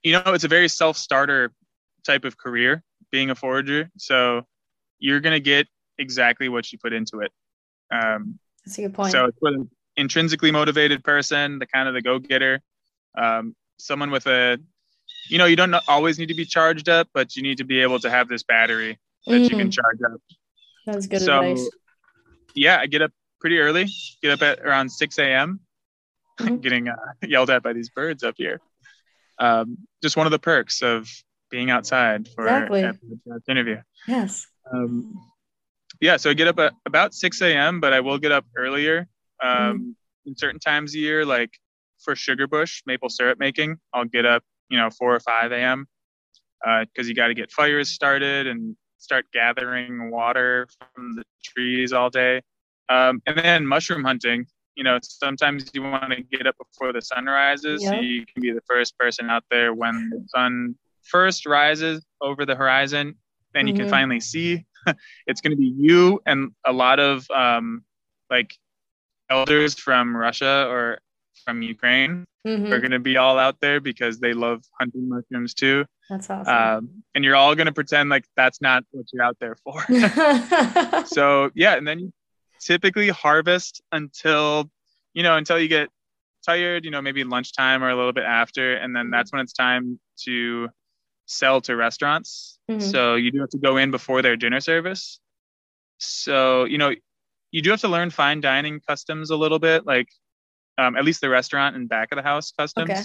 you 0.02 0.12
know, 0.12 0.32
it's 0.32 0.44
a 0.44 0.48
very 0.48 0.68
self-starter 0.68 1.52
type 2.06 2.24
of 2.24 2.36
career, 2.36 2.82
being 3.10 3.30
a 3.30 3.34
forager. 3.34 3.90
So 3.98 4.46
you're 4.98 5.20
gonna 5.20 5.40
get 5.40 5.66
exactly 5.98 6.48
what 6.48 6.72
you 6.72 6.78
put 6.78 6.92
into 6.92 7.20
it. 7.20 7.32
Um, 7.90 8.38
That's 8.64 8.78
a 8.78 8.82
good 8.82 8.94
point. 8.94 9.12
so 9.12 9.26
it's 9.26 9.38
for 9.38 9.50
the 9.52 9.68
intrinsically 9.96 10.50
motivated 10.50 11.02
person, 11.02 11.58
the 11.58 11.66
kind 11.66 11.88
of 11.88 11.94
the 11.94 12.02
go-getter, 12.02 12.60
um, 13.18 13.54
someone 13.78 14.10
with 14.10 14.26
a, 14.26 14.58
you 15.28 15.38
know, 15.38 15.46
you 15.46 15.56
don't 15.56 15.74
always 15.88 16.18
need 16.18 16.28
to 16.28 16.34
be 16.34 16.44
charged 16.44 16.88
up, 16.88 17.08
but 17.12 17.36
you 17.36 17.42
need 17.42 17.58
to 17.58 17.64
be 17.64 17.80
able 17.80 17.98
to 18.00 18.10
have 18.10 18.28
this 18.28 18.42
battery 18.42 18.98
that 19.26 19.42
you 19.42 19.56
can 19.56 19.68
Mm, 19.68 19.72
charge 19.72 19.98
up. 20.12 20.20
That's 20.86 21.06
good 21.06 21.20
so, 21.20 21.40
advice. 21.40 21.70
yeah, 22.54 22.78
I 22.78 22.86
get 22.86 23.02
up 23.02 23.12
pretty 23.40 23.58
early. 23.58 23.86
Get 24.22 24.32
up 24.32 24.42
at 24.42 24.60
around 24.60 24.90
6 24.90 25.18
a.m. 25.18 25.60
Mhm. 26.40 26.62
Getting 26.62 26.88
uh, 26.88 26.94
yelled 27.26 27.50
at 27.50 27.62
by 27.64 27.72
these 27.72 27.90
birds 27.90 28.22
up 28.22 28.34
here. 28.38 28.60
Um, 29.40 29.76
just 30.02 30.16
one 30.16 30.26
of 30.26 30.30
the 30.30 30.38
perks 30.38 30.82
of 30.82 31.08
being 31.50 31.68
outside 31.70 32.28
for 32.28 32.44
Exactly. 32.46 32.82
a 32.84 32.92
podcast 32.92 33.48
interview. 33.48 33.78
Yes. 34.06 34.46
Um, 34.72 35.18
yeah, 36.00 36.16
so 36.16 36.30
I 36.30 36.34
get 36.34 36.46
up 36.48 36.58
at 36.60 36.74
about 36.86 37.12
6 37.14 37.40
a.m., 37.42 37.80
but 37.80 37.92
I 37.92 38.00
will 38.00 38.18
get 38.18 38.30
up 38.32 38.44
earlier 38.56 39.08
um, 39.42 39.48
Mm-hmm. 39.48 39.90
in 40.26 40.36
certain 40.36 40.60
times 40.60 40.92
of 40.92 41.00
year, 41.00 41.24
like 41.24 41.50
for 42.02 42.14
sugar 42.16 42.46
bush 42.46 42.82
maple 42.86 43.08
syrup 43.08 43.38
making. 43.38 43.78
I'll 43.92 44.04
get 44.04 44.24
up, 44.26 44.42
you 44.68 44.78
know, 44.78 44.90
4 44.90 45.14
or 45.16 45.20
5 45.20 45.52
a.m. 45.52 45.86
because 46.84 47.08
you 47.08 47.14
got 47.14 47.28
to 47.28 47.34
get 47.34 47.50
fires 47.52 47.90
started 47.90 48.46
and 48.46 48.76
start 48.98 49.26
gathering 49.32 50.10
water 50.10 50.68
from 50.94 51.14
the 51.14 51.22
trees 51.42 51.92
all 51.92 52.10
day. 52.10 52.42
Um, 52.88 53.22
and 53.26 53.38
then 53.38 53.66
mushroom 53.66 54.04
hunting. 54.04 54.46
You 54.74 54.84
know, 54.84 54.98
sometimes 55.02 55.70
you 55.74 55.82
want 55.82 56.12
to 56.12 56.22
get 56.22 56.46
up 56.46 56.56
before 56.56 56.92
the 56.92 57.02
sun 57.02 57.26
rises, 57.26 57.82
so 57.84 57.94
you 57.96 58.24
can 58.26 58.40
be 58.42 58.52
the 58.52 58.60
first 58.66 58.96
person 58.98 59.28
out 59.28 59.44
there 59.50 59.74
when 59.74 60.08
the 60.10 60.24
sun 60.34 60.76
first 61.02 61.46
rises 61.46 62.04
over 62.20 62.46
the 62.46 62.54
horizon. 62.54 63.16
Then 63.54 63.66
you 63.66 63.72
Mhm. 63.72 63.76
can 63.76 63.88
finally 63.88 64.20
see. 64.20 64.64
it's 65.26 65.40
going 65.40 65.50
to 65.50 65.56
be 65.56 65.74
you 65.76 66.20
and 66.26 66.52
a 66.64 66.72
lot 66.72 67.00
of 67.00 67.28
um, 67.30 67.84
like 68.30 68.54
elders 69.30 69.74
from 69.74 70.16
Russia 70.16 70.66
or 70.68 71.00
from 71.48 71.62
Ukraine 71.62 72.26
Mhm. 72.46 72.70
are 72.72 72.78
going 72.78 72.90
to 72.90 72.98
be 72.98 73.16
all 73.16 73.38
out 73.38 73.56
there 73.60 73.80
because 73.80 74.20
they 74.20 74.34
love 74.34 74.60
hunting 74.78 75.08
mushrooms 75.08 75.54
too. 75.54 75.86
That's 76.10 76.28
awesome. 76.28 76.54
Um, 76.54 76.90
and 77.14 77.24
you're 77.24 77.36
all 77.36 77.54
going 77.54 77.66
to 77.68 77.72
pretend 77.72 78.10
like 78.10 78.26
that's 78.36 78.60
not 78.60 78.84
what 78.90 79.06
you're 79.12 79.22
out 79.28 79.38
there 79.40 79.56
for. 79.64 79.78
so 81.06 81.50
yeah, 81.54 81.74
and 81.76 81.88
then 81.88 81.98
you 82.00 82.12
typically 82.60 83.08
harvest 83.08 83.80
until 83.92 84.70
you 85.14 85.22
know 85.22 85.36
until 85.38 85.58
you 85.58 85.68
get 85.68 85.88
tired, 86.44 86.84
you 86.84 86.90
know, 86.90 87.00
maybe 87.00 87.24
lunchtime 87.24 87.82
or 87.82 87.88
a 87.88 87.96
little 87.96 88.12
bit 88.12 88.24
after, 88.24 88.74
and 88.74 88.94
then 88.94 89.08
that's 89.10 89.32
when 89.32 89.40
it's 89.40 89.54
time 89.54 89.98
to 90.24 90.68
sell 91.26 91.60
to 91.62 91.76
restaurants. 91.76 92.58
Mhm. 92.70 92.82
So 92.92 93.14
you 93.14 93.30
do 93.32 93.40
have 93.40 93.50
to 93.50 93.58
go 93.58 93.78
in 93.78 93.90
before 93.90 94.20
their 94.20 94.36
dinner 94.36 94.60
service. 94.60 95.18
So 95.98 96.64
you 96.64 96.76
know, 96.76 96.90
you 97.52 97.62
do 97.62 97.70
have 97.70 97.80
to 97.80 97.88
learn 97.88 98.10
fine 98.10 98.40
dining 98.42 98.80
customs 98.80 99.30
a 99.30 99.36
little 99.36 99.58
bit, 99.58 99.86
like 99.86 100.08
um, 100.78 100.96
at 100.96 101.04
least 101.04 101.20
the 101.20 101.28
restaurant 101.28 101.76
and 101.76 101.88
back 101.88 102.12
of 102.12 102.16
the 102.16 102.22
house 102.22 102.52
customs. 102.52 102.90
okay. 102.90 103.02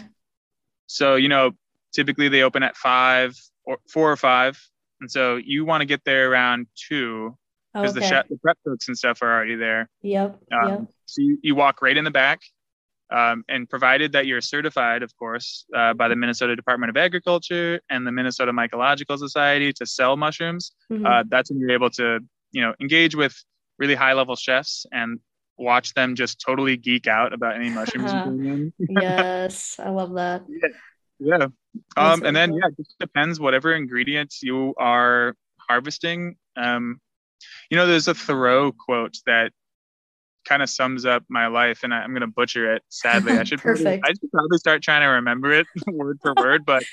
So, 0.88 1.16
you 1.16 1.28
know, 1.28 1.52
typically 1.94 2.30
they 2.30 2.44
open 2.44 2.64
at 2.64 2.78
five 2.78 3.36
or 3.66 3.78
four 3.90 4.12
or 4.12 4.18
five. 4.18 4.60
And 5.02 5.12
so 5.12 5.36
you 5.36 5.66
want 5.66 5.82
to 5.82 5.86
get 5.86 6.04
there 6.06 6.32
around 6.32 6.68
two 6.76 7.38
because 7.74 7.92
okay. 7.92 8.02
the, 8.02 8.08
chef, 8.08 8.28
the 8.30 8.38
prep 8.38 8.58
cooks 8.66 8.88
and 8.88 8.98
stuff 8.98 9.22
are 9.22 9.34
already 9.34 9.56
there. 9.56 9.90
Yep. 10.04 10.40
Um, 10.52 10.70
yep. 10.70 10.82
So 11.08 11.22
you, 11.22 11.38
you 11.42 11.56
walk 11.56 11.82
right 11.82 11.98
in 11.98 12.04
the 12.04 12.12
back, 12.12 12.42
um, 13.14 13.44
and 13.48 13.70
provided 13.70 14.14
that 14.14 14.26
you're 14.26 14.42
certified, 14.42 15.04
of 15.04 15.16
course, 15.18 15.66
uh, 15.76 15.94
by 15.94 16.08
the 16.08 16.16
Minnesota 16.16 16.56
Department 16.56 16.90
of 16.90 16.98
Agriculture 16.98 17.80
and 17.90 18.08
the 18.08 18.12
Minnesota 18.12 18.52
Mycological 18.52 19.20
Society 19.20 19.72
to 19.74 19.86
sell 19.86 20.18
mushrooms, 20.18 20.72
mm-hmm. 20.92 21.06
uh, 21.06 21.24
that's 21.30 21.52
when 21.52 21.60
you're 21.60 21.72
able 21.72 21.92
to, 21.92 22.20
you 22.52 22.62
know, 22.62 22.74
engage 22.82 23.16
with 23.16 23.36
really 23.78 23.94
high 23.94 24.14
level 24.14 24.36
chefs 24.36 24.86
and 24.92 25.20
watch 25.58 25.94
them 25.94 26.16
just 26.16 26.42
totally 26.46 26.78
geek 26.78 27.08
out 27.08 27.34
about 27.34 27.56
any 27.56 27.70
mushrooms 27.70 28.12
in. 28.12 28.74
yes, 28.90 29.80
I 29.80 29.90
love 29.90 30.14
that. 30.14 30.44
Yeah. 30.48 30.70
Yeah. 31.20 31.48
Um, 31.96 32.24
and 32.24 32.36
then 32.36 32.50
cool. 32.50 32.60
yeah, 32.60 32.68
it 32.68 32.78
just 32.78 33.00
depends 33.00 33.40
whatever 33.40 33.74
ingredients 33.74 34.42
you 34.44 34.74
are 34.78 35.36
harvesting. 35.58 36.36
Um, 36.56 37.00
you 37.70 37.78
know, 37.78 37.88
there's 37.88 38.08
a 38.08 38.14
Thoreau 38.14 38.72
quote 38.72 39.18
that 39.26 39.52
kind 40.46 40.62
of 40.62 40.70
sums 40.70 41.06
up 41.06 41.24
my 41.30 41.48
life, 41.48 41.84
and 41.84 41.94
I, 41.94 42.04
am 42.04 42.12
going 42.12 42.22
to 42.22 42.28
butcher 42.28 42.74
it. 42.74 42.84
Sadly, 42.90 43.34
I 43.34 43.44
should 43.46 43.62
probably, 43.62 43.88
I 43.88 44.10
should 44.10 44.32
probably 44.32 44.58
start 44.58 44.82
trying 44.82 45.02
to 45.02 45.08
remember 45.08 45.52
it 45.52 45.68
word 45.88 46.20
for 46.22 46.34
word, 46.36 46.66
but 46.66 46.84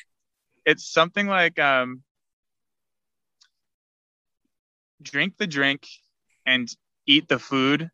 it's 0.65 0.91
something 0.91 1.27
like 1.27 1.59
um, 1.59 2.03
drink 5.03 5.35
the 5.39 5.47
drink 5.47 5.87
and 6.47 6.73
eat 7.07 7.29
the 7.29 7.39
food 7.39 7.91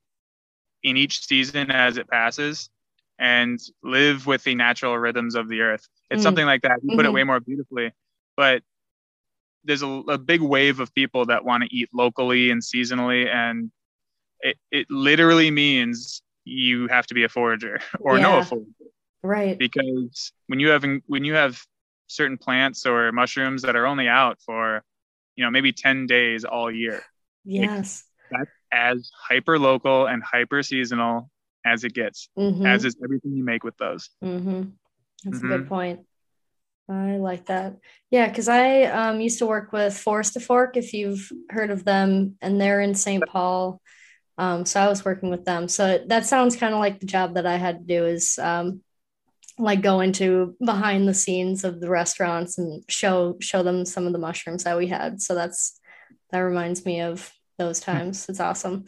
in 0.86 0.96
each 0.96 1.26
season 1.26 1.70
as 1.72 1.96
it 1.96 2.08
passes 2.08 2.70
and 3.18 3.58
live 3.82 4.26
with 4.26 4.44
the 4.44 4.54
natural 4.54 4.96
rhythms 4.96 5.34
of 5.34 5.48
the 5.48 5.60
earth. 5.60 5.86
It's 6.10 6.20
mm. 6.20 6.22
something 6.22 6.46
like 6.46 6.62
that. 6.62 6.78
You 6.82 6.90
mm-hmm. 6.90 6.96
put 6.96 7.04
it 7.04 7.08
mm-hmm. 7.08 7.14
way 7.14 7.24
more 7.24 7.40
beautifully. 7.40 7.92
But 8.36 8.62
there's 9.64 9.82
a, 9.82 9.86
a 9.86 10.16
big 10.16 10.40
wave 10.40 10.78
of 10.78 10.94
people 10.94 11.26
that 11.26 11.44
want 11.44 11.64
to 11.64 11.74
eat 11.74 11.88
locally 11.92 12.50
and 12.50 12.62
seasonally 12.62 13.26
and 13.26 13.72
it, 14.40 14.56
it 14.70 14.86
literally 14.90 15.50
means 15.50 16.22
you 16.44 16.86
have 16.86 17.06
to 17.08 17.14
be 17.14 17.24
a 17.24 17.28
forager 17.28 17.80
or 18.00 18.16
yeah. 18.16 18.22
know 18.22 18.38
a 18.38 18.44
forager. 18.44 18.70
Right. 19.22 19.58
Because 19.58 20.32
when 20.46 20.60
you 20.60 20.68
have 20.68 20.84
when 21.06 21.24
you 21.24 21.34
have 21.34 21.60
certain 22.06 22.38
plants 22.38 22.86
or 22.86 23.10
mushrooms 23.10 23.62
that 23.62 23.74
are 23.74 23.86
only 23.86 24.06
out 24.06 24.38
for, 24.40 24.84
you 25.34 25.44
know, 25.44 25.50
maybe 25.50 25.72
10 25.72 26.06
days 26.06 26.44
all 26.44 26.70
year. 26.70 27.02
Yes. 27.44 28.04
It, 28.30 28.36
that's 28.36 28.50
as 28.76 29.10
hyper 29.28 29.58
local 29.58 30.06
and 30.06 30.22
hyper 30.22 30.62
seasonal 30.62 31.30
as 31.64 31.82
it 31.84 31.94
gets, 31.94 32.28
mm-hmm. 32.38 32.66
as 32.66 32.84
is 32.84 32.96
everything 33.02 33.32
you 33.32 33.44
make 33.44 33.64
with 33.64 33.76
those. 33.78 34.10
Mm-hmm. 34.22 34.64
That's 35.24 35.38
mm-hmm. 35.38 35.46
a 35.46 35.48
good 35.48 35.60
mm-hmm. 35.62 35.68
point. 35.68 36.00
I 36.88 37.16
like 37.16 37.46
that. 37.46 37.78
Yeah, 38.10 38.28
because 38.28 38.48
I 38.48 38.82
um, 38.84 39.20
used 39.20 39.40
to 39.40 39.46
work 39.46 39.72
with 39.72 39.96
Forest 39.98 40.34
to 40.34 40.40
Fork, 40.40 40.76
if 40.76 40.92
you've 40.92 41.28
heard 41.50 41.70
of 41.70 41.84
them, 41.84 42.36
and 42.40 42.60
they're 42.60 42.80
in 42.80 42.94
St. 42.94 43.24
Paul. 43.26 43.80
Um, 44.38 44.64
so 44.64 44.80
I 44.80 44.88
was 44.88 45.04
working 45.04 45.30
with 45.30 45.44
them. 45.44 45.66
So 45.66 46.04
that 46.06 46.26
sounds 46.26 46.54
kind 46.54 46.74
of 46.74 46.78
like 46.78 47.00
the 47.00 47.06
job 47.06 47.34
that 47.34 47.46
I 47.46 47.56
had 47.56 47.78
to 47.78 47.84
do 47.84 48.06
is 48.06 48.38
um, 48.38 48.82
like 49.58 49.80
go 49.80 50.00
into 50.00 50.54
behind 50.64 51.08
the 51.08 51.14
scenes 51.14 51.64
of 51.64 51.80
the 51.80 51.88
restaurants 51.88 52.58
and 52.58 52.84
show 52.88 53.36
show 53.40 53.62
them 53.62 53.86
some 53.86 54.06
of 54.06 54.12
the 54.12 54.18
mushrooms 54.18 54.64
that 54.64 54.76
we 54.76 54.86
had. 54.86 55.20
So 55.22 55.34
that's 55.34 55.80
that 56.30 56.40
reminds 56.40 56.84
me 56.84 57.00
of 57.00 57.32
those 57.58 57.80
times. 57.80 58.26
It's 58.28 58.40
awesome. 58.40 58.84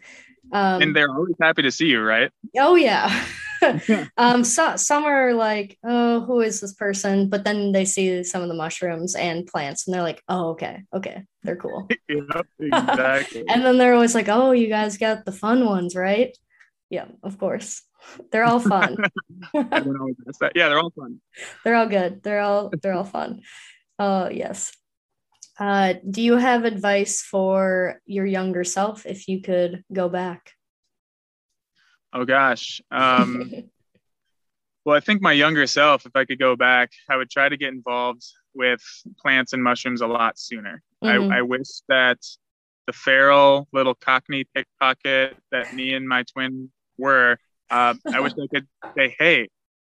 Um, 0.52 0.82
and 0.82 0.96
they're 0.96 1.10
always 1.10 1.36
happy 1.40 1.62
to 1.62 1.70
see 1.70 1.86
you, 1.86 2.00
right? 2.00 2.30
Oh 2.56 2.74
yeah. 2.76 3.24
um, 4.16 4.44
so, 4.44 4.76
some 4.76 5.04
are 5.04 5.34
like, 5.34 5.78
oh, 5.84 6.20
who 6.20 6.40
is 6.40 6.60
this 6.60 6.74
person? 6.74 7.28
But 7.28 7.44
then 7.44 7.72
they 7.72 7.84
see 7.84 8.22
some 8.24 8.42
of 8.42 8.48
the 8.48 8.54
mushrooms 8.54 9.14
and 9.14 9.46
plants, 9.46 9.86
and 9.86 9.94
they're 9.94 10.02
like, 10.02 10.22
oh, 10.28 10.50
okay, 10.50 10.82
okay, 10.94 11.22
they're 11.42 11.56
cool. 11.56 11.88
yep, 12.08 12.46
exactly. 12.60 13.44
and 13.48 13.64
then 13.64 13.78
they're 13.78 13.94
always 13.94 14.14
like, 14.14 14.28
oh, 14.28 14.52
you 14.52 14.68
guys 14.68 14.98
got 14.98 15.24
the 15.24 15.32
fun 15.32 15.64
ones, 15.64 15.96
right? 15.96 16.36
Yeah, 16.90 17.06
of 17.22 17.38
course. 17.38 17.82
They're 18.30 18.44
all 18.44 18.60
fun. 18.60 18.96
yeah, 19.54 20.68
they're 20.68 20.78
all 20.78 20.92
fun. 20.96 21.20
They're 21.64 21.74
all 21.74 21.88
good. 21.88 22.22
They're 22.22 22.40
all 22.40 22.70
they're 22.80 22.94
all 22.94 23.04
fun. 23.04 23.42
Oh 23.98 24.30
yes. 24.30 24.72
Uh, 25.58 25.94
do 26.08 26.22
you 26.22 26.36
have 26.36 26.64
advice 26.64 27.20
for 27.20 28.00
your 28.06 28.26
younger 28.26 28.62
self 28.62 29.06
if 29.06 29.26
you 29.26 29.42
could 29.42 29.84
go 29.92 30.08
back? 30.08 30.52
Oh 32.12 32.24
gosh. 32.24 32.80
Um, 32.90 33.52
well, 34.84 34.96
I 34.96 35.00
think 35.00 35.20
my 35.20 35.32
younger 35.32 35.66
self, 35.66 36.06
if 36.06 36.14
I 36.14 36.24
could 36.24 36.38
go 36.38 36.54
back, 36.54 36.90
I 37.10 37.16
would 37.16 37.30
try 37.30 37.48
to 37.48 37.56
get 37.56 37.72
involved 37.72 38.24
with 38.54 38.80
plants 39.20 39.52
and 39.52 39.62
mushrooms 39.62 40.00
a 40.00 40.06
lot 40.06 40.38
sooner. 40.38 40.82
Mm-hmm. 41.02 41.32
I, 41.32 41.38
I 41.38 41.42
wish 41.42 41.68
that 41.88 42.18
the 42.86 42.92
feral 42.92 43.68
little 43.72 43.94
cockney 43.94 44.44
pickpocket 44.54 45.36
that 45.52 45.74
me 45.74 45.92
and 45.92 46.08
my 46.08 46.22
twin 46.22 46.70
were, 46.96 47.36
uh, 47.70 47.94
I 48.12 48.20
wish 48.20 48.32
I 48.32 48.46
could 48.46 48.66
say, 48.96 49.14
hey, 49.18 49.48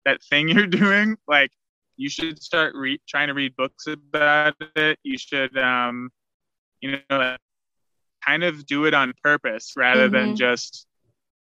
that 0.06 0.24
thing 0.24 0.48
you're 0.48 0.68
doing, 0.84 1.18
like, 1.28 1.52
you 1.98 2.10
should 2.10 2.42
start 2.42 2.76
re- 2.76 3.02
trying 3.08 3.28
to 3.28 3.34
read 3.34 3.56
books 3.56 3.88
about 3.88 4.56
it. 4.76 5.00
You 5.04 5.18
should, 5.18 5.58
um, 5.58 6.10
you 6.82 6.98
know, 7.10 7.38
kind 8.26 8.44
of 8.44 8.66
do 8.66 8.86
it 8.86 8.94
on 8.94 9.14
purpose 9.24 9.74
rather 9.76 10.10
mm-hmm. 10.10 10.28
than 10.28 10.36
just 10.36 10.88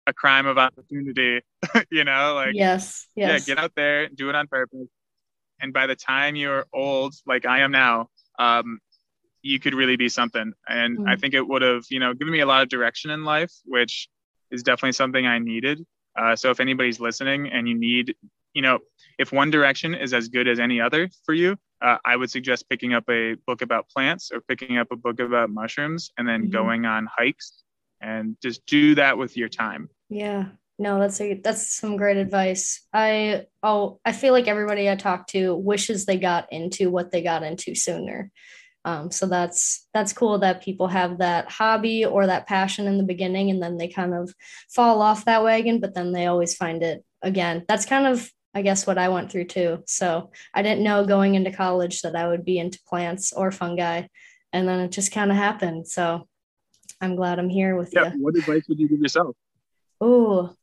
a 0.06 0.12
crime 0.12 0.46
of 0.46 0.58
opportunity, 0.58 1.40
you 1.90 2.04
know, 2.04 2.34
like 2.34 2.54
yes, 2.54 3.06
yes. 3.16 3.48
yeah, 3.48 3.54
get 3.54 3.62
out 3.62 3.72
there, 3.74 4.04
and 4.04 4.16
do 4.16 4.28
it 4.28 4.34
on 4.34 4.46
purpose. 4.48 4.88
And 5.60 5.72
by 5.72 5.86
the 5.86 5.96
time 5.96 6.36
you're 6.36 6.66
old, 6.72 7.14
like 7.26 7.46
I 7.46 7.60
am 7.60 7.70
now, 7.70 8.08
um, 8.38 8.80
you 9.42 9.60
could 9.60 9.74
really 9.74 9.96
be 9.96 10.08
something. 10.08 10.52
And 10.68 10.98
mm. 10.98 11.08
I 11.08 11.16
think 11.16 11.34
it 11.34 11.46
would 11.46 11.62
have, 11.62 11.84
you 11.90 12.00
know, 12.00 12.12
given 12.12 12.32
me 12.32 12.40
a 12.40 12.46
lot 12.46 12.62
of 12.62 12.68
direction 12.68 13.10
in 13.10 13.24
life, 13.24 13.52
which 13.64 14.08
is 14.50 14.62
definitely 14.62 14.92
something 14.92 15.26
I 15.26 15.38
needed. 15.38 15.84
Uh, 16.18 16.36
so 16.36 16.50
if 16.50 16.60
anybody's 16.60 17.00
listening 17.00 17.48
and 17.48 17.68
you 17.68 17.78
need, 17.78 18.14
you 18.54 18.62
know, 18.62 18.78
if 19.18 19.32
one 19.32 19.50
direction 19.50 19.94
is 19.94 20.14
as 20.14 20.28
good 20.28 20.48
as 20.48 20.58
any 20.58 20.80
other 20.80 21.08
for 21.24 21.34
you, 21.34 21.56
uh, 21.82 21.98
I 22.04 22.16
would 22.16 22.30
suggest 22.30 22.68
picking 22.68 22.94
up 22.94 23.04
a 23.10 23.34
book 23.46 23.62
about 23.62 23.88
plants 23.88 24.30
or 24.32 24.40
picking 24.40 24.78
up 24.78 24.88
a 24.90 24.96
book 24.96 25.20
about 25.20 25.50
mushrooms 25.50 26.10
and 26.16 26.26
then 26.26 26.42
mm-hmm. 26.42 26.50
going 26.50 26.86
on 26.86 27.08
hikes 27.16 27.62
and 28.00 28.36
just 28.42 28.64
do 28.66 28.94
that 28.94 29.18
with 29.18 29.36
your 29.36 29.48
time. 29.48 29.88
Yeah. 30.08 30.46
No, 30.78 30.98
that's 30.98 31.20
a 31.20 31.34
that's 31.34 31.76
some 31.76 31.96
great 31.96 32.16
advice. 32.16 32.84
I 32.92 33.46
oh 33.62 34.00
I 34.04 34.12
feel 34.12 34.32
like 34.32 34.48
everybody 34.48 34.90
I 34.90 34.96
talk 34.96 35.28
to 35.28 35.54
wishes 35.54 36.04
they 36.04 36.16
got 36.18 36.52
into 36.52 36.90
what 36.90 37.12
they 37.12 37.22
got 37.22 37.44
into 37.44 37.74
sooner. 37.76 38.32
Um, 38.84 39.10
so 39.10 39.26
that's 39.26 39.86
that's 39.94 40.12
cool 40.12 40.38
that 40.40 40.62
people 40.62 40.88
have 40.88 41.18
that 41.18 41.50
hobby 41.50 42.04
or 42.04 42.26
that 42.26 42.48
passion 42.48 42.86
in 42.86 42.98
the 42.98 43.04
beginning 43.04 43.50
and 43.50 43.62
then 43.62 43.76
they 43.76 43.88
kind 43.88 44.14
of 44.14 44.34
fall 44.68 45.00
off 45.00 45.26
that 45.26 45.44
wagon, 45.44 45.80
but 45.80 45.94
then 45.94 46.12
they 46.12 46.26
always 46.26 46.56
find 46.56 46.82
it 46.82 47.04
again. 47.22 47.64
That's 47.68 47.86
kind 47.86 48.06
of 48.06 48.30
I 48.54 48.62
guess 48.62 48.86
what 48.86 48.98
I 48.98 49.08
went 49.08 49.32
through 49.32 49.46
too. 49.46 49.82
So 49.86 50.30
I 50.52 50.62
didn't 50.62 50.84
know 50.84 51.04
going 51.04 51.34
into 51.34 51.50
college 51.50 52.02
that 52.02 52.14
I 52.14 52.28
would 52.28 52.44
be 52.44 52.58
into 52.58 52.80
plants 52.86 53.32
or 53.32 53.50
fungi, 53.50 54.06
and 54.52 54.68
then 54.68 54.80
it 54.80 54.92
just 54.92 55.12
kind 55.12 55.30
of 55.30 55.36
happened. 55.36 55.88
So 55.88 56.28
I'm 57.00 57.16
glad 57.16 57.38
I'm 57.38 57.48
here 57.48 57.76
with 57.76 57.90
yeah, 57.92 58.12
you. 58.12 58.22
What 58.22 58.36
advice 58.36 58.62
would 58.68 58.78
you 58.78 58.88
give 58.88 59.00
yourself? 59.00 59.36
Oh, 60.00 60.54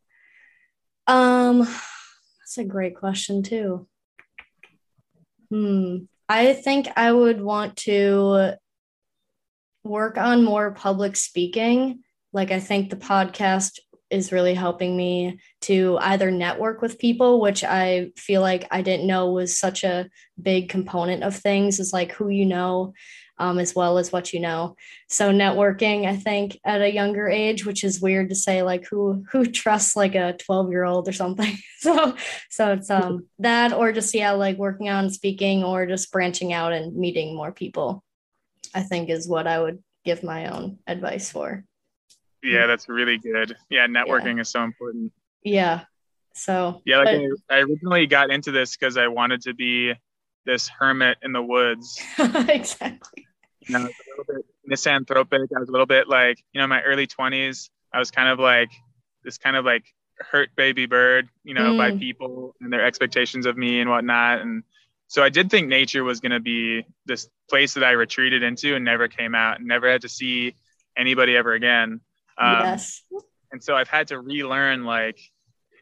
um, 1.07 1.59
that's 1.59 2.57
a 2.57 2.63
great 2.63 2.95
question 2.95 3.43
too. 3.43 3.87
Hmm. 5.49 5.97
I 6.29 6.53
think 6.53 6.87
I 6.95 7.11
would 7.11 7.41
want 7.41 7.75
to 7.77 8.53
work 9.83 10.17
on 10.17 10.45
more 10.45 10.71
public 10.71 11.17
speaking. 11.17 12.03
Like 12.31 12.51
I 12.51 12.61
think 12.61 12.89
the 12.89 12.95
podcast 12.95 13.79
is 14.11 14.31
really 14.31 14.53
helping 14.53 14.95
me 14.95 15.39
to 15.61 15.97
either 16.01 16.29
network 16.29 16.81
with 16.81 16.99
people, 16.99 17.39
which 17.39 17.63
I 17.63 18.11
feel 18.15 18.41
like 18.41 18.67
I 18.69 18.81
didn't 18.81 19.07
know 19.07 19.31
was 19.31 19.57
such 19.57 19.83
a 19.83 20.09
big 20.41 20.69
component 20.69 21.23
of 21.23 21.35
things, 21.35 21.79
is 21.79 21.93
like 21.93 22.11
who 22.11 22.29
you 22.29 22.45
know 22.45 22.93
um, 23.41 23.57
as 23.57 23.73
well 23.73 23.97
as 23.97 24.11
what 24.11 24.33
you 24.33 24.39
know. 24.39 24.75
So 25.09 25.31
networking, 25.31 26.05
I 26.05 26.15
think, 26.15 26.59
at 26.63 26.81
a 26.81 26.93
younger 26.93 27.27
age, 27.27 27.65
which 27.65 27.83
is 27.83 27.99
weird 27.99 28.29
to 28.29 28.35
say, 28.35 28.61
like 28.61 28.85
who 28.85 29.25
who 29.31 29.45
trusts 29.45 29.95
like 29.95 30.13
a 30.13 30.33
twelve 30.33 30.69
year 30.69 30.83
old 30.83 31.09
or 31.09 31.11
something. 31.11 31.57
so 31.79 32.15
so 32.51 32.73
it's 32.73 32.91
um 32.91 33.25
that 33.39 33.73
or 33.73 33.91
just 33.91 34.13
yeah, 34.13 34.31
like 34.31 34.57
working 34.57 34.89
on 34.89 35.09
speaking 35.09 35.63
or 35.63 35.87
just 35.87 36.11
branching 36.11 36.53
out 36.53 36.71
and 36.71 36.95
meeting 36.95 37.35
more 37.35 37.51
people. 37.51 38.03
I 38.75 38.83
think 38.83 39.09
is 39.09 39.27
what 39.27 39.47
I 39.47 39.59
would 39.59 39.83
give 40.05 40.23
my 40.23 40.45
own 40.45 40.77
advice 40.85 41.31
for. 41.31 41.65
Yeah, 42.43 42.67
that's 42.67 42.89
really 42.89 43.17
good. 43.17 43.55
Yeah, 43.69 43.87
networking 43.87 44.35
yeah. 44.35 44.41
is 44.41 44.49
so 44.49 44.63
important. 44.63 45.11
Yeah. 45.43 45.81
So 46.33 46.81
yeah, 46.85 46.99
like 46.99 47.21
but, 47.47 47.55
I, 47.55 47.59
I 47.59 47.61
originally 47.61 48.07
got 48.07 48.31
into 48.31 48.51
this 48.51 48.75
because 48.75 48.97
I 48.97 49.07
wanted 49.07 49.41
to 49.43 49.53
be 49.53 49.93
this 50.45 50.67
hermit 50.67 51.17
in 51.21 51.33
the 51.33 51.41
woods. 51.41 52.01
exactly 52.19 53.27
you 53.67 53.77
know, 53.77 53.85
a 53.85 53.89
little 54.09 54.25
bit 54.27 54.45
misanthropic. 54.65 55.49
I 55.55 55.59
was 55.59 55.69
a 55.69 55.71
little 55.71 55.85
bit 55.85 56.07
like, 56.07 56.43
you 56.53 56.61
know, 56.61 56.67
my 56.67 56.81
early 56.81 57.07
20s, 57.07 57.69
I 57.93 57.99
was 57.99 58.11
kind 58.11 58.29
of 58.29 58.39
like 58.39 58.71
this 59.23 59.37
kind 59.37 59.55
of 59.55 59.65
like 59.65 59.85
hurt 60.17 60.49
baby 60.55 60.85
bird, 60.85 61.29
you 61.43 61.53
know, 61.53 61.73
mm. 61.73 61.77
by 61.77 61.97
people 61.97 62.55
and 62.61 62.71
their 62.71 62.85
expectations 62.85 63.45
of 63.45 63.57
me 63.57 63.79
and 63.79 63.89
whatnot. 63.89 64.41
And 64.41 64.63
so 65.07 65.23
I 65.23 65.29
did 65.29 65.49
think 65.49 65.67
nature 65.67 66.03
was 66.03 66.19
going 66.19 66.31
to 66.31 66.39
be 66.39 66.85
this 67.05 67.29
place 67.49 67.73
that 67.75 67.83
I 67.83 67.91
retreated 67.91 68.43
into 68.43 68.75
and 68.75 68.85
never 68.85 69.07
came 69.07 69.35
out 69.35 69.59
and 69.59 69.67
never 69.67 69.91
had 69.91 70.01
to 70.01 70.09
see 70.09 70.55
anybody 70.97 71.35
ever 71.35 71.53
again. 71.53 72.01
Um, 72.41 72.63
yes. 72.63 73.03
And 73.51 73.63
so 73.63 73.75
I've 73.75 73.89
had 73.89 74.07
to 74.07 74.19
relearn 74.19 74.85
like, 74.85 75.19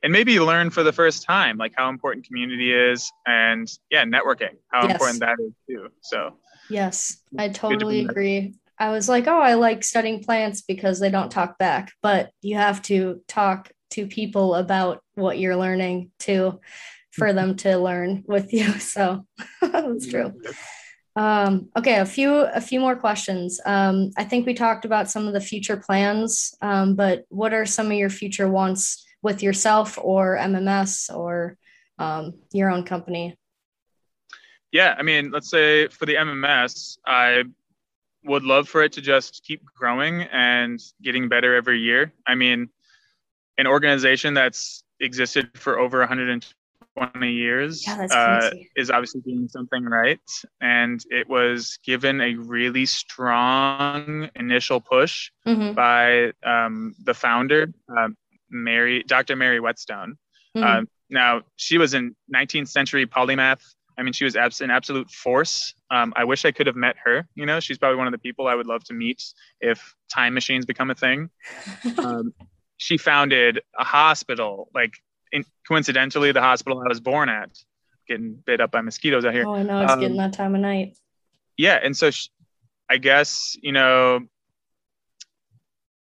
and 0.01 0.11
maybe 0.13 0.39
learn 0.39 0.69
for 0.69 0.83
the 0.83 0.93
first 0.93 1.23
time 1.23 1.57
like 1.57 1.73
how 1.75 1.89
important 1.89 2.25
community 2.25 2.73
is, 2.73 3.11
and 3.25 3.67
yeah, 3.91 4.05
networking, 4.05 4.55
how 4.69 4.83
yes. 4.83 4.91
important 4.91 5.19
that 5.19 5.37
is 5.39 5.53
too. 5.67 5.89
So. 6.01 6.33
Yes, 6.69 7.21
I 7.37 7.49
totally 7.49 8.03
to 8.05 8.09
agree. 8.09 8.53
I 8.77 8.91
was 8.91 9.09
like, 9.09 9.27
oh, 9.27 9.39
I 9.39 9.55
like 9.55 9.83
studying 9.83 10.23
plants 10.23 10.61
because 10.61 10.99
they 10.99 11.09
don't 11.09 11.31
talk 11.31 11.57
back, 11.57 11.91
but 12.01 12.31
you 12.41 12.55
have 12.55 12.81
to 12.83 13.21
talk 13.27 13.71
to 13.91 14.07
people 14.07 14.55
about 14.55 15.01
what 15.15 15.39
you're 15.39 15.57
learning 15.57 16.11
too 16.19 16.59
for 17.11 17.33
them 17.33 17.55
to 17.57 17.77
learn 17.77 18.23
with 18.27 18.53
you. 18.53 18.73
So 18.79 19.25
that's 19.61 20.07
true. 20.07 20.41
Um, 21.15 21.69
okay, 21.77 21.95
a 21.95 22.05
few 22.05 22.33
a 22.33 22.61
few 22.61 22.79
more 22.79 22.95
questions. 22.95 23.59
Um, 23.65 24.11
I 24.17 24.23
think 24.23 24.45
we 24.45 24.53
talked 24.53 24.85
about 24.85 25.09
some 25.09 25.27
of 25.27 25.33
the 25.33 25.41
future 25.41 25.77
plans, 25.77 26.53
um, 26.61 26.95
but 26.95 27.25
what 27.29 27.53
are 27.53 27.65
some 27.65 27.87
of 27.87 27.93
your 27.93 28.09
future 28.09 28.47
wants 28.47 29.05
with 29.21 29.43
yourself 29.43 29.97
or 30.01 30.37
MMS 30.37 31.13
or 31.13 31.57
um, 31.97 32.35
your 32.53 32.69
own 32.69 32.83
company? 32.83 33.37
Yeah, 34.71 34.95
I 34.97 35.01
mean, 35.01 35.31
let's 35.31 35.49
say 35.49 35.87
for 35.87 36.05
the 36.05 36.15
MMS, 36.15 36.99
I 37.05 37.43
would 38.23 38.43
love 38.43 38.69
for 38.69 38.83
it 38.83 38.91
to 38.93 39.01
just 39.01 39.43
keep 39.43 39.63
growing 39.65 40.23
and 40.23 40.79
getting 41.01 41.27
better 41.27 41.55
every 41.55 41.79
year. 41.79 42.13
I 42.27 42.35
mean, 42.35 42.69
an 43.57 43.67
organization 43.67 44.33
that's 44.33 44.83
existed 44.99 45.49
for 45.55 45.79
over 45.79 45.99
100 45.99 46.45
20 46.99 47.31
years 47.31 47.85
yeah, 47.85 48.07
uh, 48.11 48.51
is 48.75 48.89
obviously 48.89 49.21
doing 49.21 49.47
something 49.47 49.85
right. 49.85 50.19
And 50.61 51.01
it 51.09 51.29
was 51.29 51.79
given 51.85 52.21
a 52.21 52.35
really 52.35 52.85
strong 52.85 54.29
initial 54.35 54.81
push 54.81 55.31
mm-hmm. 55.47 55.73
by 55.73 56.31
um, 56.43 56.95
the 57.03 57.13
founder, 57.13 57.73
uh, 57.95 58.09
Mary, 58.49 59.03
Dr. 59.03 59.35
Mary 59.35 59.59
Whetstone. 59.59 60.17
Mm-hmm. 60.55 60.63
Uh, 60.63 60.81
now, 61.09 61.41
she 61.55 61.77
was 61.77 61.93
a 61.93 62.09
19th 62.33 62.67
century 62.67 63.05
polymath. 63.05 63.61
I 63.97 64.03
mean, 64.03 64.13
she 64.13 64.23
was 64.23 64.35
abs- 64.35 64.61
an 64.61 64.71
absolute 64.71 65.09
force. 65.09 65.73
Um, 65.91 66.13
I 66.15 66.23
wish 66.23 66.45
I 66.45 66.51
could 66.51 66.67
have 66.67 66.75
met 66.75 66.95
her. 67.03 67.27
You 67.35 67.45
know, 67.45 67.59
she's 67.59 67.77
probably 67.77 67.97
one 67.97 68.07
of 68.07 68.13
the 68.13 68.19
people 68.19 68.47
I 68.47 68.55
would 68.55 68.67
love 68.67 68.83
to 68.85 68.93
meet 68.93 69.23
if 69.59 69.93
time 70.11 70.33
machines 70.33 70.65
become 70.65 70.89
a 70.89 70.95
thing. 70.95 71.29
Um, 71.97 72.33
she 72.77 72.97
founded 72.97 73.59
a 73.77 73.83
hospital, 73.83 74.69
like 74.73 74.93
in, 75.31 75.43
coincidentally 75.67 76.31
the 76.31 76.41
hospital 76.41 76.81
I 76.83 76.87
was 76.87 76.99
born 76.99 77.29
at, 77.29 77.49
getting 78.07 78.41
bit 78.45 78.61
up 78.61 78.71
by 78.71 78.81
mosquitoes 78.81 79.25
out 79.25 79.33
here. 79.33 79.45
Oh, 79.45 79.55
I 79.55 79.63
know 79.63 79.81
it's 79.81 79.91
um, 79.91 79.99
getting 79.99 80.17
that 80.17 80.33
time 80.33 80.55
of 80.55 80.61
night. 80.61 80.97
Yeah, 81.57 81.79
and 81.81 81.95
so 81.95 82.11
she, 82.11 82.29
I 82.89 82.97
guess 82.97 83.57
you 83.61 83.71
know, 83.71 84.21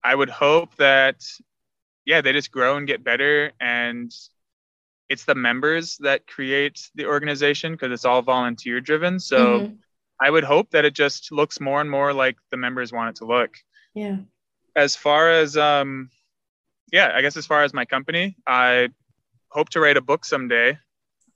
I 0.04 0.14
would 0.14 0.30
hope 0.30 0.76
that 0.78 1.24
yeah 2.06 2.22
they 2.22 2.34
just 2.34 2.52
grow 2.52 2.78
and 2.78 2.88
get 2.88 3.04
better, 3.04 3.52
and 3.60 4.12
it's 5.10 5.26
the 5.26 5.36
members 5.36 5.98
that 6.00 6.28
create 6.28 6.90
the 6.96 7.06
organization 7.06 7.74
because 7.74 7.92
it's 7.92 8.06
all 8.06 8.22
volunteer 8.22 8.82
driven. 8.82 9.20
So. 9.20 9.60
Mm-hmm. 9.60 9.74
I 10.18 10.30
would 10.30 10.46
hope 10.46 10.72
that 10.72 10.86
it 10.86 10.94
just 10.94 11.30
looks 11.34 11.60
more 11.60 11.82
and 11.82 11.92
more 11.92 12.14
like 12.14 12.38
the 12.50 12.56
members 12.56 12.94
want 12.94 13.10
it 13.10 13.16
to 13.18 13.26
look. 13.26 13.58
Yeah. 13.94 14.20
As 14.74 14.96
far 14.96 15.30
as 15.30 15.58
um 15.58 16.10
yeah, 16.92 17.12
I 17.14 17.22
guess 17.22 17.38
as 17.38 17.46
far 17.46 17.64
as 17.64 17.74
my 17.74 17.86
company, 17.86 18.38
I 18.48 18.90
hope 19.56 19.70
to 19.70 19.80
write 19.80 19.98
a 19.98 20.02
book 20.02 20.26
someday. 20.26 20.72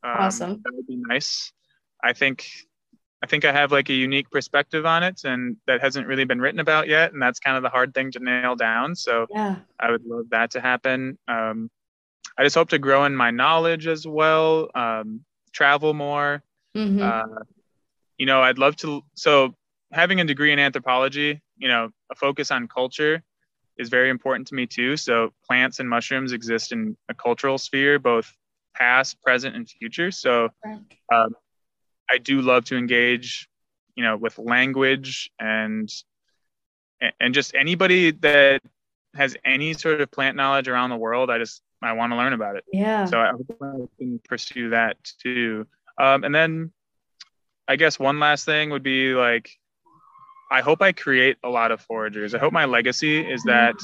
Um, 0.04 0.16
awesome. 0.20 0.62
That 0.64 0.74
would 0.76 0.88
be 0.88 0.98
nice. 0.98 1.54
I 2.04 2.14
think 2.14 2.46
I 3.24 3.28
think 3.28 3.46
I 3.46 3.52
have 3.52 3.72
like 3.72 3.90
a 3.90 3.94
unique 3.94 4.30
perspective 4.30 4.86
on 4.86 5.04
it 5.04 5.22
and 5.24 5.58
that 5.68 5.82
hasn't 5.82 6.08
really 6.08 6.26
been 6.26 6.40
written 6.40 6.60
about 6.60 6.88
yet. 6.88 7.12
And 7.12 7.22
that's 7.22 7.40
kind 7.40 7.58
of 7.58 7.64
the 7.64 7.70
hard 7.70 7.94
thing 7.94 8.12
to 8.12 8.20
nail 8.20 8.56
down. 8.56 8.96
So 8.96 9.26
yeah. 9.30 9.56
I 9.80 9.92
would 9.92 10.06
love 10.06 10.30
that 10.32 10.52
to 10.52 10.62
happen. 10.62 11.18
Um, 11.28 11.70
I 12.38 12.44
just 12.44 12.56
hope 12.56 12.70
to 12.70 12.80
grow 12.80 13.04
in 13.06 13.16
my 13.16 13.32
knowledge 13.32 13.88
as 13.88 14.08
well, 14.08 14.70
um, 14.74 15.26
travel 15.52 15.94
more. 15.94 16.44
Mm-hmm. 16.78 17.02
Uh, 17.02 17.44
you 18.18 18.26
know, 18.26 18.42
I'd 18.42 18.58
love 18.58 18.78
to. 18.78 19.02
So 19.16 19.54
having 19.92 20.22
a 20.22 20.26
degree 20.26 20.54
in 20.54 20.60
anthropology, 20.60 21.42
you 21.58 21.68
know, 21.68 21.90
a 22.10 22.16
focus 22.16 22.52
on 22.52 22.68
culture 22.70 23.22
is 23.80 23.90
very 23.90 24.10
important 24.10 24.48
to 24.50 24.56
me 24.56 24.68
too. 24.68 24.98
So 24.98 25.32
plants 25.48 25.80
and 25.80 25.90
mushrooms 25.90 26.34
exist 26.34 26.72
in 26.72 26.96
a 27.08 27.14
cultural 27.14 27.58
sphere, 27.58 27.98
both 27.98 28.32
past, 28.76 29.22
present, 29.22 29.56
and 29.56 29.68
future. 29.68 30.12
So 30.12 30.50
um, 31.12 31.36
I 32.10 32.18
do 32.18 32.42
love 32.42 32.66
to 32.66 32.78
engage, 32.78 33.48
you 33.96 34.04
know, 34.04 34.18
with 34.18 34.38
language 34.38 35.32
and 35.40 35.90
and 37.22 37.34
just 37.34 37.56
anybody 37.56 38.12
that 38.12 38.62
has 39.16 39.38
any 39.46 39.74
sort 39.74 40.02
of 40.02 40.12
plant 40.12 40.36
knowledge 40.36 40.68
around 40.68 40.90
the 40.90 40.98
world. 40.98 41.32
I 41.32 41.38
just 41.38 41.62
I 41.82 41.94
want 41.94 42.12
to 42.12 42.18
learn 42.18 42.34
about 42.34 42.58
it. 42.58 42.66
Yeah. 42.74 43.06
So 43.06 43.20
I 43.20 43.32
can 43.98 44.20
pursue 44.28 44.72
that 44.72 44.98
too. 45.24 45.66
Um, 45.98 46.26
and 46.26 46.36
then 46.36 46.72
I 47.68 47.78
guess 47.78 47.98
one 47.98 48.20
last 48.20 48.46
thing 48.46 48.72
would 48.72 48.84
be 48.84 49.14
like 49.14 49.50
I 50.52 50.62
hope 50.62 50.82
I 50.82 50.92
create 50.92 51.38
a 51.44 51.50
lot 51.50 51.72
of 51.72 51.86
foragers. 51.86 52.34
I 52.34 52.40
hope 52.40 52.54
my 52.54 52.66
legacy 52.66 53.20
is 53.20 53.44
that, 53.44 53.76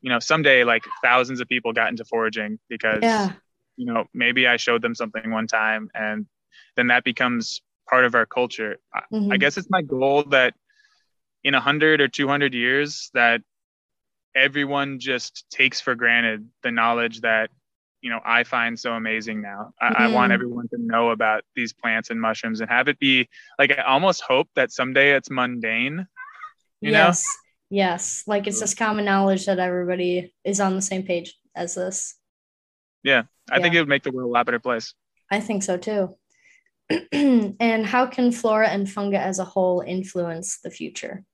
you 0.00 0.10
know, 0.10 0.18
someday 0.18 0.64
like 0.64 0.84
thousands 1.02 1.40
of 1.40 1.48
people 1.48 1.72
got 1.72 1.88
into 1.88 2.04
foraging 2.04 2.58
because, 2.68 3.00
yeah. 3.02 3.32
you 3.76 3.86
know, 3.86 4.04
maybe 4.14 4.46
I 4.46 4.56
showed 4.56 4.82
them 4.82 4.94
something 4.94 5.30
one 5.30 5.46
time 5.46 5.90
and 5.94 6.26
then 6.76 6.88
that 6.88 7.02
becomes 7.02 7.60
part 7.88 8.04
of 8.04 8.14
our 8.14 8.26
culture. 8.26 8.76
Mm-hmm. 9.12 9.32
I 9.32 9.36
guess 9.36 9.56
it's 9.56 9.70
my 9.70 9.82
goal 9.82 10.22
that 10.24 10.54
in 11.42 11.54
a 11.54 11.60
hundred 11.60 12.00
or 12.00 12.08
200 12.08 12.54
years 12.54 13.10
that 13.14 13.42
everyone 14.34 14.98
just 14.98 15.46
takes 15.50 15.80
for 15.80 15.94
granted 15.94 16.48
the 16.62 16.70
knowledge 16.70 17.22
that 17.22 17.50
you 18.06 18.12
know 18.12 18.20
I 18.24 18.44
find 18.44 18.78
so 18.78 18.92
amazing 18.92 19.42
now. 19.42 19.72
I, 19.80 19.86
mm-hmm. 19.86 20.02
I, 20.02 20.06
want 20.06 20.26
mm-hmm. 20.26 20.34
everyone 20.34 20.68
to 20.68 20.76
know 20.78 21.10
about 21.10 21.42
these 21.56 21.72
plants 21.72 22.10
and 22.10 22.20
mushrooms 22.20 22.60
and 22.60 22.70
have 22.70 22.86
it 22.86 23.00
be 23.00 23.28
like 23.58 23.76
I 23.76 23.82
almost 23.82 24.22
hope 24.22 24.48
that 24.54 24.70
someday 24.70 25.16
it's 25.16 25.28
mundane. 25.28 26.06
You 26.80 26.92
yes. 26.92 27.24
Know? 27.24 27.76
Yes. 27.78 28.22
Like 28.28 28.46
it's 28.46 28.60
just 28.60 28.76
common 28.76 29.06
knowledge 29.06 29.46
that 29.46 29.58
everybody 29.58 30.32
is 30.44 30.60
on 30.60 30.76
the 30.76 30.82
same 30.82 31.02
page 31.02 31.36
as 31.56 31.74
this. 31.74 32.14
Yeah. 33.02 33.24
I 33.50 33.56
yeah. 33.56 33.62
think 33.62 33.74
it 33.74 33.80
would 33.80 33.88
make 33.88 34.04
the 34.04 34.12
world 34.12 34.30
a 34.30 34.32
lot 34.32 34.46
better 34.46 34.60
place. 34.60 34.94
I 35.28 35.40
think 35.40 35.64
so 35.64 35.76
too. 35.76 36.14
and 37.10 37.84
how 37.84 38.06
can 38.06 38.30
flora 38.30 38.68
and 38.68 38.88
fungi 38.88 39.18
as 39.18 39.40
a 39.40 39.44
whole 39.44 39.80
influence 39.80 40.60
the 40.60 40.70
future? 40.70 41.24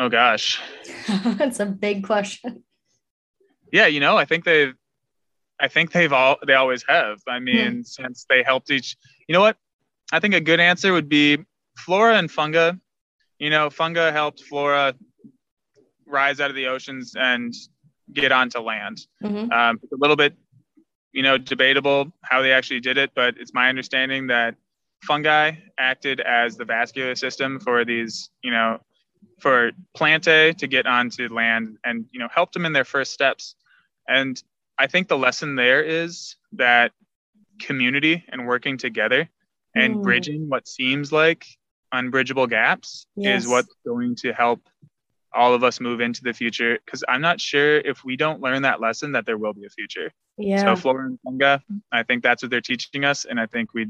Oh 0.00 0.08
gosh. 0.08 0.60
That's 1.24 1.60
a 1.60 1.66
big 1.66 2.02
question 2.02 2.64
yeah, 3.72 3.86
you 3.86 4.00
know, 4.00 4.16
I 4.16 4.24
think 4.24 4.44
they've, 4.44 4.74
I 5.60 5.68
think 5.68 5.92
they've 5.92 6.12
all, 6.12 6.36
they 6.46 6.54
always 6.54 6.84
have. 6.88 7.18
I 7.26 7.40
mean, 7.40 7.84
since 7.84 8.26
they 8.28 8.42
helped 8.42 8.70
each, 8.70 8.96
you 9.26 9.32
know 9.32 9.40
what? 9.40 9.56
I 10.12 10.20
think 10.20 10.34
a 10.34 10.40
good 10.40 10.60
answer 10.60 10.92
would 10.92 11.08
be 11.08 11.38
flora 11.76 12.16
and 12.16 12.30
funga. 12.30 12.80
You 13.38 13.50
know, 13.50 13.68
funga 13.68 14.12
helped 14.12 14.42
flora 14.42 14.94
rise 16.06 16.40
out 16.40 16.50
of 16.50 16.56
the 16.56 16.66
oceans 16.66 17.14
and 17.18 17.54
get 18.12 18.32
onto 18.32 18.60
land. 18.60 19.06
Mm-hmm. 19.22 19.52
Um, 19.52 19.78
it's 19.82 19.92
a 19.92 19.96
little 19.96 20.16
bit, 20.16 20.34
you 21.12 21.22
know, 21.22 21.38
debatable 21.38 22.12
how 22.22 22.40
they 22.42 22.52
actually 22.52 22.80
did 22.80 22.96
it, 22.96 23.10
but 23.14 23.34
it's 23.38 23.52
my 23.52 23.68
understanding 23.68 24.28
that 24.28 24.54
fungi 25.04 25.52
acted 25.78 26.20
as 26.20 26.56
the 26.56 26.64
vascular 26.64 27.14
system 27.14 27.60
for 27.60 27.84
these, 27.84 28.30
you 28.42 28.50
know, 28.50 28.80
for 29.38 29.72
plantae 29.96 30.56
to 30.58 30.66
get 30.66 30.86
onto 30.86 31.32
land 31.32 31.78
and 31.84 32.06
you 32.12 32.18
know 32.18 32.28
helped 32.32 32.52
them 32.52 32.66
in 32.66 32.72
their 32.72 32.84
first 32.84 33.12
steps. 33.12 33.54
And 34.06 34.42
i 34.78 34.86
think 34.86 35.08
the 35.08 35.18
lesson 35.18 35.54
there 35.54 35.82
is 35.82 36.36
that 36.52 36.92
community 37.58 38.24
and 38.28 38.46
working 38.46 38.78
together 38.78 39.28
and 39.74 39.96
mm. 39.96 40.02
bridging 40.02 40.48
what 40.48 40.66
seems 40.66 41.12
like 41.12 41.44
unbridgeable 41.92 42.46
gaps 42.46 43.06
yes. 43.16 43.42
is 43.42 43.48
what's 43.48 43.74
going 43.86 44.14
to 44.14 44.32
help 44.32 44.60
all 45.34 45.52
of 45.52 45.62
us 45.62 45.78
move 45.80 46.00
into 46.00 46.22
the 46.22 46.32
future. 46.32 46.78
Because 46.84 47.04
i'm 47.08 47.20
not 47.20 47.40
sure 47.40 47.78
if 47.78 48.04
we 48.04 48.16
don't 48.16 48.40
learn 48.40 48.62
that 48.62 48.80
lesson 48.80 49.12
that 49.12 49.26
there 49.26 49.36
will 49.36 49.52
be 49.52 49.66
a 49.66 49.70
future. 49.70 50.10
Yeah. 50.36 50.62
So 50.62 50.76
flora 50.76 51.06
and 51.06 51.18
funga 51.26 51.60
i 51.92 52.02
think 52.02 52.22
that's 52.22 52.42
what 52.42 52.50
they're 52.50 52.60
teaching 52.60 53.04
us 53.04 53.24
and 53.24 53.38
i 53.40 53.46
think 53.46 53.74
we 53.74 53.88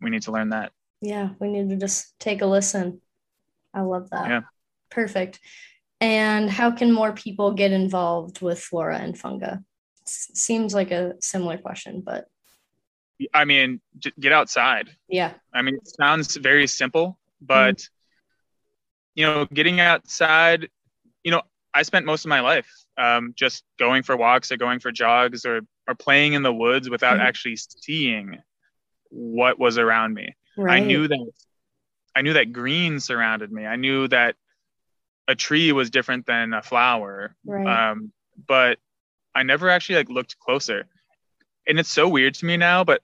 we 0.00 0.10
need 0.10 0.22
to 0.22 0.32
learn 0.32 0.50
that. 0.50 0.72
Yeah 1.00 1.30
we 1.38 1.48
need 1.48 1.68
to 1.70 1.76
just 1.76 2.18
take 2.18 2.42
a 2.42 2.46
listen. 2.46 3.00
I 3.72 3.82
love 3.82 4.10
that. 4.10 4.28
Yeah 4.28 4.40
Perfect. 4.90 5.40
And 6.00 6.48
how 6.50 6.70
can 6.70 6.92
more 6.92 7.12
people 7.12 7.52
get 7.52 7.72
involved 7.72 8.40
with 8.40 8.58
flora 8.58 8.98
and 8.98 9.14
funga? 9.14 9.62
seems 10.10 10.74
like 10.74 10.90
a 10.90 11.14
similar 11.20 11.58
question, 11.58 12.00
but 12.00 12.26
I 13.34 13.44
mean, 13.44 13.80
get 14.18 14.32
outside. 14.32 14.90
Yeah. 15.08 15.34
I 15.52 15.62
mean, 15.62 15.74
it 15.76 15.86
sounds 15.86 16.36
very 16.36 16.66
simple, 16.66 17.18
but 17.40 17.76
mm 17.76 17.88
you 19.16 19.26
know, 19.26 19.44
getting 19.52 19.80
outside, 19.80 20.68
you 21.24 21.32
know, 21.32 21.42
I 21.74 21.82
spent 21.82 22.06
most 22.06 22.24
of 22.24 22.28
my 22.28 22.40
life 22.40 22.70
um, 22.96 23.34
just 23.36 23.64
going 23.76 24.04
for 24.04 24.16
walks 24.16 24.52
or 24.52 24.56
going 24.56 24.78
for 24.78 24.92
jogs 24.92 25.44
or 25.44 25.62
or 25.88 25.96
playing 25.96 26.34
in 26.34 26.44
the 26.44 26.52
woods 26.54 26.88
without 26.88 27.18
mm 27.18 27.22
actually 27.22 27.56
seeing 27.56 28.38
what 29.08 29.58
was 29.58 29.78
around 29.78 30.14
me. 30.14 30.34
Right. 30.56 30.80
I 30.80 30.86
knew 30.86 31.08
that 31.08 31.32
I 32.14 32.22
knew 32.22 32.34
that 32.34 32.52
green 32.52 33.00
surrounded 33.00 33.50
me. 33.50 33.66
I 33.66 33.76
knew 33.76 34.06
that 34.08 34.36
a 35.30 35.34
tree 35.36 35.70
was 35.72 35.90
different 35.90 36.26
than 36.26 36.52
a 36.52 36.60
flower. 36.60 37.34
Right. 37.44 37.90
Um, 37.90 38.12
but 38.48 38.78
I 39.34 39.44
never 39.44 39.70
actually 39.70 39.96
like 39.96 40.08
looked 40.10 40.38
closer. 40.40 40.86
And 41.68 41.78
it's 41.78 41.88
so 41.88 42.08
weird 42.08 42.34
to 42.34 42.46
me 42.46 42.56
now, 42.56 42.82
but 42.82 43.00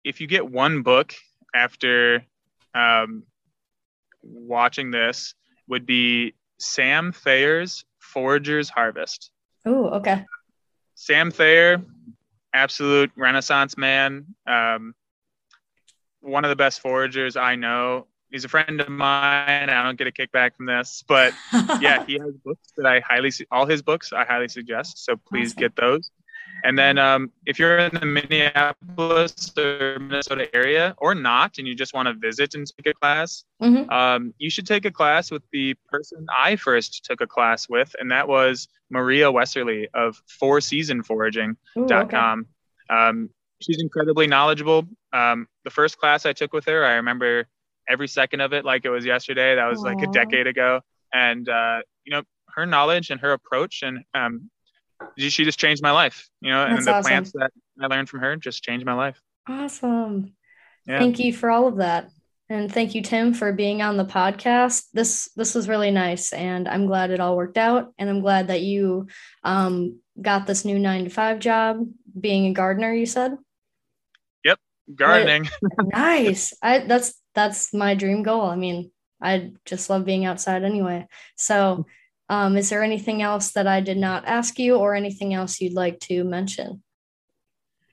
If 0.04 0.20
you 0.20 0.28
get 0.28 0.48
one 0.48 0.82
book 0.82 1.12
after 1.54 2.24
um, 2.74 3.24
watching 4.22 4.92
this, 4.92 5.34
would 5.66 5.86
be 5.86 6.34
Sam 6.58 7.12
Thayer's 7.12 7.84
Forager's 8.10 8.68
Harvest. 8.68 9.30
oh, 9.66 9.88
okay. 9.98 10.24
Sam 10.94 11.30
Thayer, 11.30 11.82
absolute 12.52 13.10
Renaissance 13.16 13.76
man. 13.78 14.26
Um, 14.46 14.94
one 16.20 16.44
of 16.44 16.50
the 16.50 16.56
best 16.56 16.82
foragers 16.82 17.36
I 17.36 17.54
know. 17.56 18.06
He's 18.30 18.44
a 18.44 18.48
friend 18.48 18.80
of 18.80 18.88
mine. 18.88 19.70
I 19.70 19.82
don't 19.82 19.96
get 19.98 20.06
a 20.06 20.12
kickback 20.12 20.54
from 20.56 20.66
this, 20.66 21.02
but 21.08 21.32
yeah, 21.80 22.04
he 22.04 22.14
has 22.14 22.32
books 22.44 22.68
that 22.76 22.86
I 22.86 23.00
highly 23.00 23.30
su- 23.30 23.46
all 23.50 23.66
his 23.66 23.82
books 23.82 24.12
I 24.12 24.24
highly 24.24 24.48
suggest. 24.48 25.04
So 25.04 25.16
please 25.16 25.52
Awesome. 25.52 25.60
get 25.60 25.76
those. 25.76 26.10
And 26.64 26.78
then 26.78 26.98
um, 26.98 27.30
if 27.46 27.58
you're 27.58 27.78
in 27.78 27.94
the 27.94 28.04
Minneapolis 28.06 29.52
or 29.56 29.98
Minnesota 29.98 30.48
area 30.54 30.94
or 30.98 31.14
not, 31.14 31.58
and 31.58 31.66
you 31.66 31.74
just 31.74 31.94
want 31.94 32.06
to 32.08 32.14
visit 32.14 32.54
and 32.54 32.66
take 32.76 32.94
a 32.94 32.94
class, 32.98 33.44
Mhm. 33.62 33.90
um, 33.90 34.34
you 34.38 34.50
should 34.50 34.66
take 34.66 34.84
a 34.84 34.90
class 34.90 35.30
with 35.30 35.42
the 35.52 35.74
person 35.88 36.26
I 36.36 36.56
first 36.56 37.04
took 37.04 37.20
a 37.20 37.26
class 37.26 37.68
with, 37.68 37.94
and 37.98 38.10
that 38.10 38.28
was 38.28 38.68
Maria 38.90 39.30
Westerly 39.30 39.88
of 39.94 40.20
fourseasonforaging.com. 40.42 41.56
Ooh, 41.78 41.84
okay. 41.84 42.44
Um, 42.94 43.30
she's 43.60 43.80
incredibly 43.80 44.26
knowledgeable. 44.26 44.86
Um, 45.12 45.46
the 45.64 45.70
first 45.70 45.98
class 45.98 46.26
I 46.26 46.32
took 46.32 46.52
with 46.52 46.64
her, 46.66 46.84
I 46.84 46.94
remember 46.94 47.46
every 47.88 48.08
second 48.08 48.40
of 48.40 48.52
it 48.52 48.64
like 48.64 48.84
it 48.84 48.90
was 48.90 49.04
yesterday. 49.04 49.54
That 49.54 49.66
was 49.66 49.82
like 49.82 50.02
a 50.02 50.06
decade 50.08 50.46
ago, 50.46 50.80
and 51.12 51.48
uh, 51.48 51.82
you 52.04 52.12
know 52.12 52.22
her 52.54 52.66
knowledge 52.66 53.10
and 53.10 53.20
her 53.20 53.32
approach, 53.32 53.82
and 53.82 54.04
um, 54.14 54.50
she 55.16 55.44
just 55.44 55.58
changed 55.58 55.82
my 55.82 55.90
life. 55.90 56.28
You 56.40 56.50
know, 56.50 56.64
That's 56.64 56.78
and 56.78 56.86
the 56.86 56.94
awesome. 56.94 57.08
plants 57.08 57.32
that 57.32 57.50
I 57.80 57.86
learned 57.86 58.08
from 58.08 58.20
her 58.20 58.36
just 58.36 58.62
changed 58.62 58.86
my 58.86 58.94
life. 58.94 59.20
Awesome. 59.48 60.34
Yeah. 60.86 60.98
Thank 60.98 61.18
you 61.18 61.32
for 61.32 61.50
all 61.50 61.66
of 61.66 61.76
that. 61.76 62.10
And 62.48 62.70
thank 62.70 62.96
you, 62.96 63.02
Tim, 63.02 63.32
for 63.32 63.52
being 63.52 63.80
on 63.80 63.96
the 63.96 64.04
podcast. 64.04 64.86
This 64.92 65.30
this 65.36 65.54
was 65.54 65.68
really 65.68 65.92
nice, 65.92 66.32
and 66.32 66.66
I'm 66.66 66.86
glad 66.86 67.12
it 67.12 67.20
all 67.20 67.36
worked 67.36 67.56
out. 67.56 67.92
And 67.96 68.10
I'm 68.10 68.20
glad 68.20 68.48
that 68.48 68.62
you 68.62 69.06
um, 69.44 70.00
got 70.20 70.48
this 70.48 70.64
new 70.64 70.76
nine 70.78 71.04
to 71.04 71.10
five 71.10 71.38
job, 71.38 71.86
being 72.18 72.46
a 72.46 72.52
gardener. 72.52 72.92
You 72.92 73.06
said 73.06 73.38
Yep, 74.44 74.58
Gardening. 74.96 75.48
nice. 75.78 76.52
I 76.60 76.80
that's 76.80 77.14
that's 77.36 77.72
my 77.72 77.94
dream 77.94 78.24
goal. 78.24 78.42
I 78.42 78.56
mean, 78.56 78.90
I 79.22 79.52
just 79.64 79.88
love 79.88 80.04
being 80.04 80.24
outside 80.24 80.64
anyway. 80.64 81.06
So, 81.36 81.86
um, 82.30 82.56
is 82.56 82.70
there 82.70 82.82
anything 82.82 83.20
else 83.22 83.52
that 83.52 83.66
I 83.66 83.80
did 83.80 83.98
not 83.98 84.24
ask 84.24 84.58
you, 84.58 84.76
or 84.76 84.94
anything 84.94 85.34
else 85.34 85.60
you'd 85.60 85.74
like 85.74 86.00
to 86.00 86.24
mention? 86.24 86.82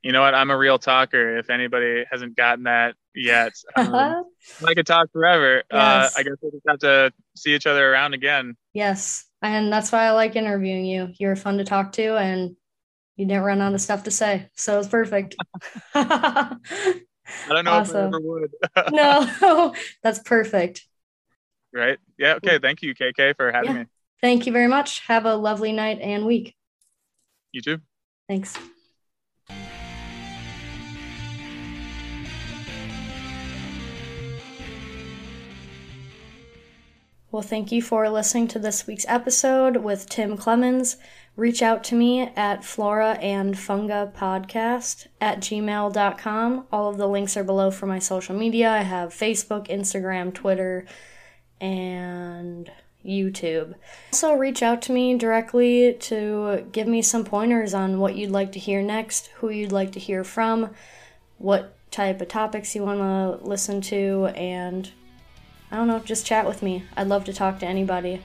You 0.04 0.12
know 0.14 0.22
what? 0.22 0.36
I'm 0.36 0.52
a 0.52 0.58
real 0.58 0.78
talker. 0.80 1.38
If 1.38 1.50
anybody 1.50 2.06
hasn't 2.10 2.38
gotten 2.38 2.64
that 2.66 2.96
yet, 3.14 3.52
um, 3.76 4.24
I 4.66 4.74
could 4.76 4.88
talk 4.88 5.12
forever. 5.12 5.64
Uh, 5.70 6.10
I 6.16 6.24
guess 6.24 6.36
we 6.42 6.52
just 6.52 6.64
have 6.68 6.80
to 6.80 7.12
see 7.36 7.54
each 7.56 7.68
other 7.68 7.92
around 7.92 8.14
again. 8.14 8.56
Yes, 8.74 9.26
and 9.42 9.74
that's 9.74 9.92
why 9.92 10.04
I 10.04 10.12
like 10.12 10.36
interviewing 10.36 10.86
you. 10.86 11.10
You're 11.20 11.36
fun 11.36 11.58
to 11.58 11.66
talk 11.66 11.92
to, 11.94 12.16
and 12.16 12.56
you 13.18 13.26
didn't 13.26 13.44
run 13.44 13.60
out 13.60 13.74
of 13.74 13.82
stuff 13.82 14.04
to 14.04 14.12
say, 14.12 14.50
so 14.56 14.78
it's 14.80 14.88
perfect. 14.88 15.36
I 15.96 16.56
don't 17.50 17.66
know 17.66 17.80
if 17.80 17.90
I 17.90 18.04
ever 18.04 18.20
would. 18.22 18.52
no, 18.92 19.74
that's 20.04 20.20
perfect. 20.20 20.86
right? 21.74 21.98
Yeah. 22.20 22.36
Okay. 22.36 22.60
Thank 22.60 22.84
you, 22.84 22.94
KK, 22.94 23.36
for 23.36 23.52
having 23.52 23.74
Yeah. 23.74 23.84
me. 23.84 23.86
Thank 24.22 24.46
you 24.48 24.52
very 24.52 24.68
much. 24.68 25.02
Have 25.08 25.26
a 25.26 25.36
lovely 25.36 25.72
night 25.72 26.00
and 26.02 26.26
week. 26.26 26.56
You 27.52 27.62
too. 27.62 27.82
Thanks. 28.28 28.58
Well, 37.30 37.42
thank 37.42 37.72
you 37.72 37.82
for 37.82 38.10
listening 38.10 38.48
to 38.50 38.60
this 38.60 38.88
week's 38.88 39.06
episode 39.08 39.78
with 39.78 40.10
Tim 40.10 40.38
Clemens. 40.38 40.98
Reach 41.36 41.62
out 41.62 41.84
to 41.84 41.96
me 41.96 42.22
at 42.22 42.64
Flora 42.64 43.12
and 43.22 43.54
Funga 43.54 44.12
Podcast 44.12 45.06
at 45.22 45.40
gmail.com. 45.40 46.68
All 46.72 46.90
of 46.90 46.98
the 46.98 47.08
links 47.08 47.38
are 47.38 47.44
below 47.44 47.70
for 47.70 47.86
my 47.86 48.00
social 48.00 48.36
media. 48.36 48.72
I 48.72 48.80
have 48.82 49.14
Facebook, 49.14 49.68
Instagram, 49.68 50.34
Twitter, 50.34 50.86
and 51.62 52.72
YouTube. 53.08 53.76
Also, 54.12 54.34
reach 54.34 54.62
out 54.62 54.82
to 54.84 54.92
me 54.92 55.18
directly 55.18 55.94
to 55.94 56.68
give 56.72 56.88
me 56.88 57.02
some 57.02 57.24
pointers 57.24 57.74
on 57.74 58.00
what 58.00 58.16
you'd 58.16 58.32
like 58.32 58.52
to 58.52 58.60
hear 58.60 58.82
next, 58.82 59.28
who 59.36 59.50
you'd 59.50 59.72
like 59.72 59.92
to 59.94 60.00
hear 60.00 60.24
from, 60.24 60.72
what 61.38 61.74
type 61.90 62.20
of 62.20 62.28
topics 62.28 62.76
you 62.76 62.84
want 62.84 63.00
to 63.00 63.48
listen 63.48 63.82
to, 63.82 64.28
and 64.36 64.92
I 65.72 65.78
don't 65.78 65.88
know, 65.88 66.00
just 66.00 66.26
chat 66.26 66.46
with 66.46 66.62
me. 66.62 66.84
I'd 66.96 67.08
love 67.08 67.26
to 67.26 67.34
talk 67.34 67.60
to 67.60 67.66
anybody. 67.66 68.22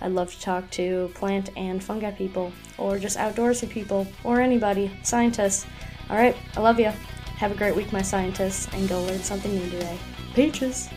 I'd 0.00 0.12
love 0.12 0.32
to 0.32 0.40
talk 0.40 0.70
to 0.72 1.10
plant 1.14 1.50
and 1.56 1.82
fungi 1.82 2.10
people, 2.10 2.52
or 2.78 2.98
just 2.98 3.16
outdoorsy 3.16 3.68
people, 3.68 4.06
or 4.24 4.40
anybody, 4.40 4.90
scientists. 5.02 5.66
All 6.10 6.16
right, 6.16 6.36
I 6.56 6.60
love 6.60 6.80
you. 6.80 6.92
Have 7.36 7.52
a 7.52 7.56
great 7.56 7.74
week, 7.74 7.92
my 7.92 8.02
scientists, 8.02 8.68
and 8.72 8.88
go 8.88 9.02
learn 9.02 9.20
something 9.20 9.54
new 9.54 9.70
today. 9.70 9.98
Peaches. 10.34 10.88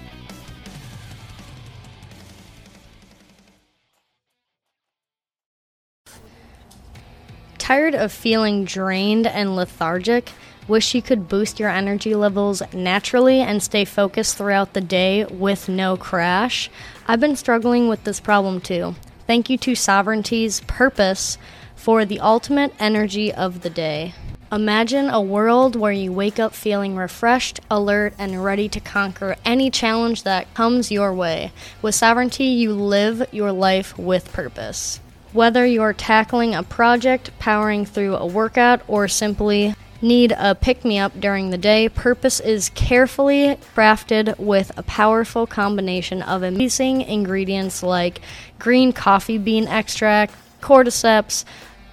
Tired 7.67 7.95
of 7.95 8.13
feeling 8.13 8.63
drained 8.63 9.27
and 9.27 9.53
lethargic? 9.53 10.31
Wish 10.69 10.95
you 10.95 11.01
could 11.01 11.27
boost 11.27 11.59
your 11.59 11.67
energy 11.67 12.15
levels 12.15 12.63
naturally 12.73 13.41
and 13.41 13.61
stay 13.61 13.83
focused 13.83 14.37
throughout 14.37 14.71
the 14.71 14.79
day 14.79 15.25
with 15.25 15.67
no 15.67 15.97
crash? 15.97 16.69
I've 17.09 17.19
been 17.19 17.35
struggling 17.35 17.89
with 17.89 18.05
this 18.05 18.21
problem 18.21 18.61
too. 18.61 18.95
Thank 19.25 19.49
you 19.49 19.57
to 19.57 19.75
Sovereignty's 19.75 20.61
Purpose 20.61 21.37
for 21.75 22.05
the 22.05 22.21
ultimate 22.21 22.73
energy 22.79 23.33
of 23.33 23.63
the 23.63 23.69
day. 23.69 24.13
Imagine 24.49 25.09
a 25.09 25.19
world 25.19 25.75
where 25.75 25.91
you 25.91 26.13
wake 26.13 26.39
up 26.39 26.53
feeling 26.53 26.95
refreshed, 26.95 27.59
alert, 27.69 28.13
and 28.17 28.45
ready 28.45 28.69
to 28.69 28.79
conquer 28.79 29.35
any 29.43 29.69
challenge 29.69 30.23
that 30.23 30.53
comes 30.53 30.89
your 30.89 31.13
way. 31.13 31.51
With 31.81 31.95
sovereignty, 31.95 32.45
you 32.45 32.71
live 32.71 33.27
your 33.33 33.51
life 33.51 33.97
with 33.97 34.31
purpose. 34.31 35.01
Whether 35.33 35.65
you're 35.65 35.93
tackling 35.93 36.55
a 36.55 36.63
project, 36.63 37.31
powering 37.37 37.85
through 37.85 38.15
a 38.15 38.25
workout, 38.25 38.81
or 38.87 39.07
simply 39.07 39.75
need 40.01 40.31
a 40.37 40.55
pick 40.55 40.85
me 40.85 40.99
up 40.99 41.19
during 41.19 41.49
the 41.49 41.57
day, 41.57 41.89
Purpose 41.89 42.39
is 42.39 42.69
carefully 42.69 43.57
crafted 43.75 44.37
with 44.39 44.71
a 44.77 44.83
powerful 44.83 45.45
combination 45.45 46.21
of 46.21 46.43
amazing 46.43 47.01
ingredients 47.01 47.83
like 47.83 48.21
green 48.57 48.93
coffee 48.93 49.37
bean 49.37 49.67
extract, 49.67 50.33
cordyceps, 50.61 51.43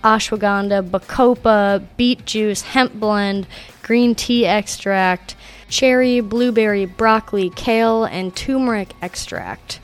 ashwagandha, 0.04 0.88
bacopa, 0.88 1.84
beet 1.96 2.24
juice, 2.26 2.62
hemp 2.62 2.94
blend, 2.94 3.46
green 3.82 4.14
tea 4.14 4.46
extract, 4.46 5.34
cherry, 5.68 6.20
blueberry, 6.20 6.84
broccoli, 6.86 7.50
kale, 7.50 8.04
and 8.04 8.36
turmeric 8.36 8.92
extract. 9.02 9.80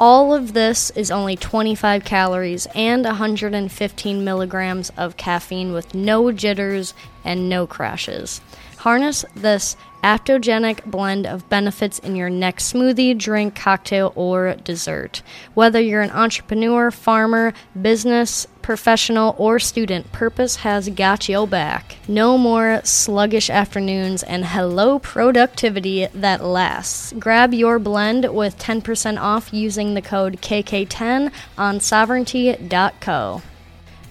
All 0.00 0.34
of 0.34 0.52
this 0.52 0.90
is 0.90 1.10
only 1.10 1.36
25 1.36 2.04
calories 2.04 2.66
and 2.74 3.04
115 3.04 4.24
milligrams 4.24 4.90
of 4.96 5.16
caffeine 5.16 5.72
with 5.72 5.94
no 5.94 6.32
jitters 6.32 6.94
and 7.24 7.48
no 7.48 7.66
crashes. 7.66 8.40
Harness 8.78 9.24
this 9.34 9.76
aptogenic 10.02 10.84
blend 10.84 11.26
of 11.26 11.48
benefits 11.48 11.98
in 11.98 12.16
your 12.16 12.30
next 12.30 12.72
smoothie, 12.72 13.16
drink, 13.16 13.54
cocktail, 13.54 14.12
or 14.14 14.54
dessert. 14.64 15.22
Whether 15.54 15.80
you're 15.80 16.02
an 16.02 16.10
entrepreneur, 16.10 16.90
farmer, 16.90 17.54
business, 17.80 18.46
professional, 18.62 19.34
or 19.38 19.58
student, 19.58 20.10
Purpose 20.12 20.56
has 20.56 20.88
got 20.88 21.28
your 21.28 21.46
back. 21.46 21.96
No 22.08 22.38
more 22.38 22.80
sluggish 22.84 23.50
afternoons 23.50 24.22
and 24.22 24.44
hello 24.44 24.98
productivity 24.98 26.06
that 26.06 26.44
lasts. 26.44 27.12
Grab 27.18 27.52
your 27.52 27.78
blend 27.78 28.32
with 28.32 28.58
10% 28.58 29.20
off 29.20 29.52
using 29.52 29.94
the 29.94 30.02
code 30.02 30.40
KK10 30.40 31.32
on 31.58 31.80
sovereignty.co. 31.80 33.42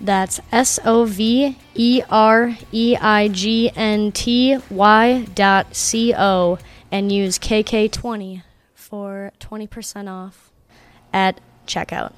That's 0.02 0.40
S 0.52 0.80
O 0.84 1.06
V 1.06 1.58
E 1.76 2.02
R 2.10 2.58
E 2.72 2.98
I 3.00 3.28
G 3.28 3.72
N 3.76 4.12
T 4.12 4.58
Y 4.72 5.28
dot 5.36 5.76
C 5.76 6.14
O 6.18 6.58
and 6.92 7.12
use 7.12 7.38
KK20 7.38 8.42
for 8.74 9.32
20% 9.40 10.10
off 10.10 10.52
at 11.14 11.40
checkout. 11.68 12.10